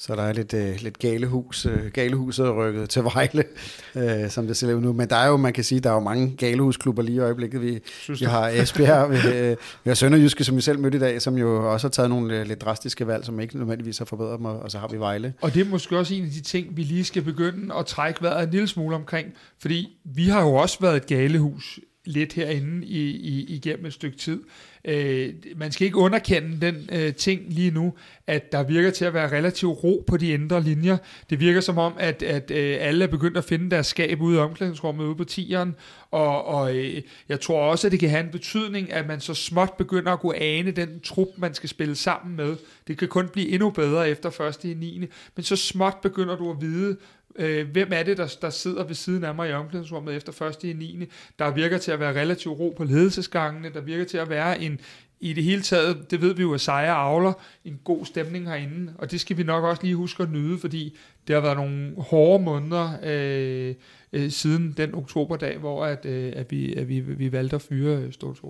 [0.00, 3.44] Så der er lidt, øh, lidt galehus, øh, galehuset rykket til Vejle,
[3.96, 4.92] øh, som det ser ud nu.
[4.92, 7.62] Men der er jo, man kan sige, der er jo mange galehusklubber lige i øjeblikket.
[7.62, 7.80] Vi,
[8.18, 11.38] vi har Esbjerg, vi, øh, vi har Sønderjyske, som vi selv mødte i dag, som
[11.38, 14.44] jo også har taget nogle øh, lidt drastiske valg, som ikke nødvendigvis har forbedret dem,
[14.44, 15.34] og så har vi Vejle.
[15.40, 18.22] Og det er måske også en af de ting, vi lige skal begynde at trække
[18.22, 22.86] vejret en lille smule omkring, fordi vi har jo også været et galehus lidt herinde
[22.86, 24.40] i, i, igennem et stykke tid.
[24.88, 27.94] Øh, man skal ikke underkende den øh, ting lige nu,
[28.26, 30.96] at der virker til at være relativ ro på de indre linjer.
[31.30, 34.36] Det virker som om, at, at øh, alle er begyndt at finde deres skab ude
[34.36, 35.74] i omklædningsrummet ude på tieren,
[36.10, 39.34] og, og øh, jeg tror også, at det kan have en betydning, at man så
[39.34, 42.56] småt begynder at kunne ane den trup, man skal spille sammen med.
[42.86, 45.06] Det kan kun blive endnu bedre efter første i 9.
[45.36, 46.96] Men så småt begynder du at vide,
[47.38, 50.70] øh, hvem er det, der, der sidder ved siden af mig i omklædningsrummet efter første
[50.70, 51.04] i 9.
[51.38, 54.80] Der virker til at være relativt ro på ledelsesgangene, der virker til at være en,
[55.20, 57.32] i det hele taget, det ved vi jo, at sejre avler
[57.64, 60.96] en god stemning herinde, og det skal vi nok også lige huske at nyde, fordi
[61.26, 63.74] det har været nogle hårde måneder øh,
[64.12, 68.12] øh, siden den oktoberdag, hvor at, øh, at, vi, at vi, vi valgte at fyre
[68.12, 68.40] Stort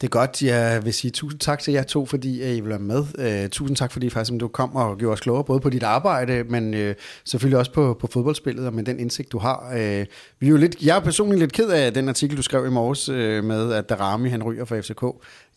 [0.00, 0.42] det er godt.
[0.42, 3.04] Jeg vil sige tusind tak til jer to, fordi øh, I vil være med.
[3.18, 6.44] Øh, tusind tak, fordi faktisk, du kom og gjorde os klogere, både på dit arbejde,
[6.44, 6.94] men øh,
[7.24, 9.72] selvfølgelig også på, på fodboldspillet, og med den indsigt, du har.
[9.74, 10.06] Øh,
[10.40, 12.70] vi er jo lidt, jeg er personligt lidt ked af den artikel, du skrev i
[12.70, 15.04] morges, øh, med at Darami han ryger for FCK.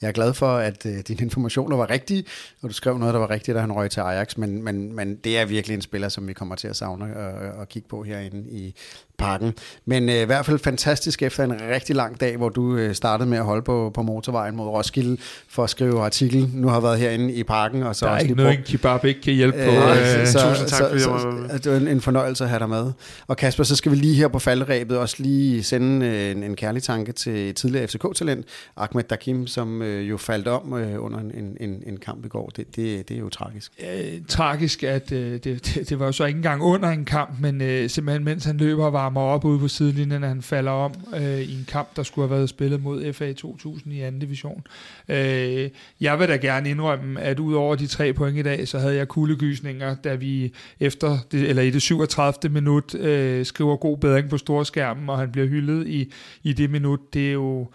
[0.01, 2.23] Jeg er glad for, at uh, dine informationer var rigtige,
[2.61, 5.15] og du skrev noget, der var rigtigt, da han røg til Ajax, men, men, men
[5.15, 8.03] det er virkelig en spiller, som vi kommer til at savne og, og kigge på
[8.03, 8.75] herinde i
[9.17, 9.53] parken.
[9.85, 13.29] Men øh, i hvert fald fantastisk efter en rigtig lang dag, hvor du øh, startede
[13.29, 15.17] med at holde på, på motorvejen mod Roskilde
[15.49, 16.49] for at skrive artikel.
[16.53, 17.83] Nu har været herinde i parken.
[17.83, 19.71] Og så der er også ikke noget, brugt- en kebab ikke kan hjælpe på.
[19.71, 22.43] Øh, Øh, så, tusind tak, så, fordi jeg så, var det var en, en fornøjelse
[22.43, 22.91] at have dig med.
[23.27, 26.55] Og Kasper, så skal vi lige her på faldrebet også lige sende øh, en, en
[26.55, 28.45] kærlig tanke til tidligere FCK-talent,
[28.77, 32.49] Ahmed Dakim, som øh, jo faldt om øh, under en, en, en, kamp i går.
[32.55, 33.71] Det, det, det er jo tragisk.
[33.79, 37.39] øh, tragisk, at øh, det, det, det var jo så ikke engang under en kamp,
[37.39, 40.71] men øh, simpelthen mens han løber og varmer op ude på sidelinjen, at han falder
[40.71, 44.21] om øh, i en kamp, der skulle have været spillet mod FA 2000 i anden
[44.21, 44.63] division.
[45.09, 45.69] Øh,
[46.01, 48.95] jeg vil da gerne indrømme, at ud over de tre point i dag, så havde
[48.95, 52.53] jeg kuldegysninger, da vi efter det, eller i det 37.
[52.53, 56.13] minut øh, skriver god bedring på storskærmen, og han bliver hyldet i,
[56.43, 57.13] i det minut.
[57.13, 57.67] Det er jo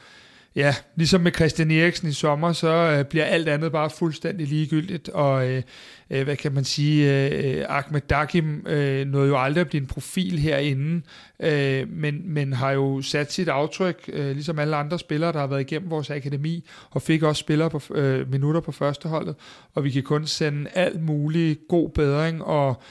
[0.57, 5.09] Ja, ligesom med Christian Eriksen i sommer, så øh, bliver alt andet bare fuldstændig ligegyldigt,
[5.09, 5.63] og øh,
[6.11, 9.87] øh, hvad kan man sige, øh, Ahmed Dakim øh, nåede jo aldrig at blive en
[9.87, 11.03] profil herinde,
[11.41, 15.47] øh, men, men har jo sat sit aftryk, øh, ligesom alle andre spillere, der har
[15.47, 19.37] været igennem vores akademi, og fik også spillere på øh, minutter på førsteholdet,
[19.75, 22.83] og vi kan kun sende alt mulig god bedring og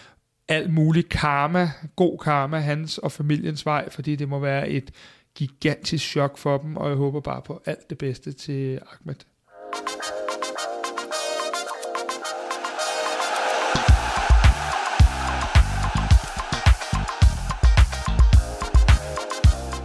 [0.47, 4.91] alt mulig karma, god karma, hans og familiens vej, fordi det må være et
[5.35, 9.15] gigantisk chok for dem, og jeg håber bare på alt det bedste til Ahmed.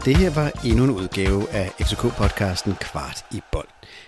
[0.05, 3.69] Det her var endnu en udgave af FCK-podcasten Kvart i bold.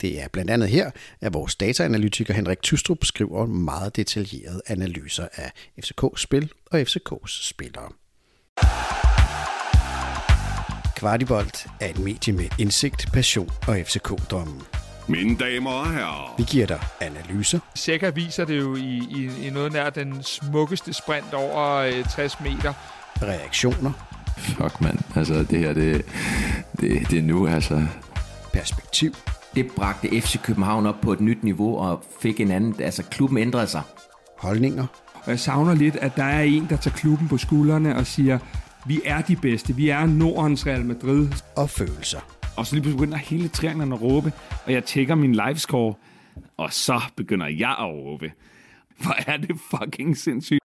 [0.00, 0.90] Det er blandt andet her,
[1.20, 5.52] at vores dataanalytiker Henrik Tystrup skriver meget detaljerede analyser af
[5.82, 7.88] FCK-spil og FCK's spillere.
[10.96, 14.62] Kvartibolt er et medie med indsigt, passion og FCK-drømmen.
[15.08, 19.50] Mine damer og herrer, Vi giver dig analyser, Sækker viser det jo i, i, i
[19.50, 22.72] noget nær den smukkeste sprint over øh, 60 meter.
[23.22, 23.92] reaktioner,
[24.38, 24.98] Fuck, mand.
[25.16, 26.04] Altså, det her, det,
[26.80, 27.86] det, det er nu, altså.
[28.52, 29.14] perspektiv
[29.54, 32.74] Det bragte FC København op på et nyt niveau og fik en anden...
[32.78, 33.82] Altså, klubben ændrede sig.
[34.38, 38.06] holdninger Og jeg savner lidt, at der er en, der tager klubben på skuldrene og
[38.06, 38.38] siger,
[38.86, 41.28] vi er de bedste, vi er Nordens Real Madrid.
[41.56, 42.20] og følelser.
[42.56, 44.32] Og så lige pludselig begynder hele trianglerne at råbe,
[44.66, 45.94] og jeg tjekker min livescore,
[46.56, 48.32] og så begynder jeg at råbe.
[49.02, 50.58] Hvor er det fucking sindssygt.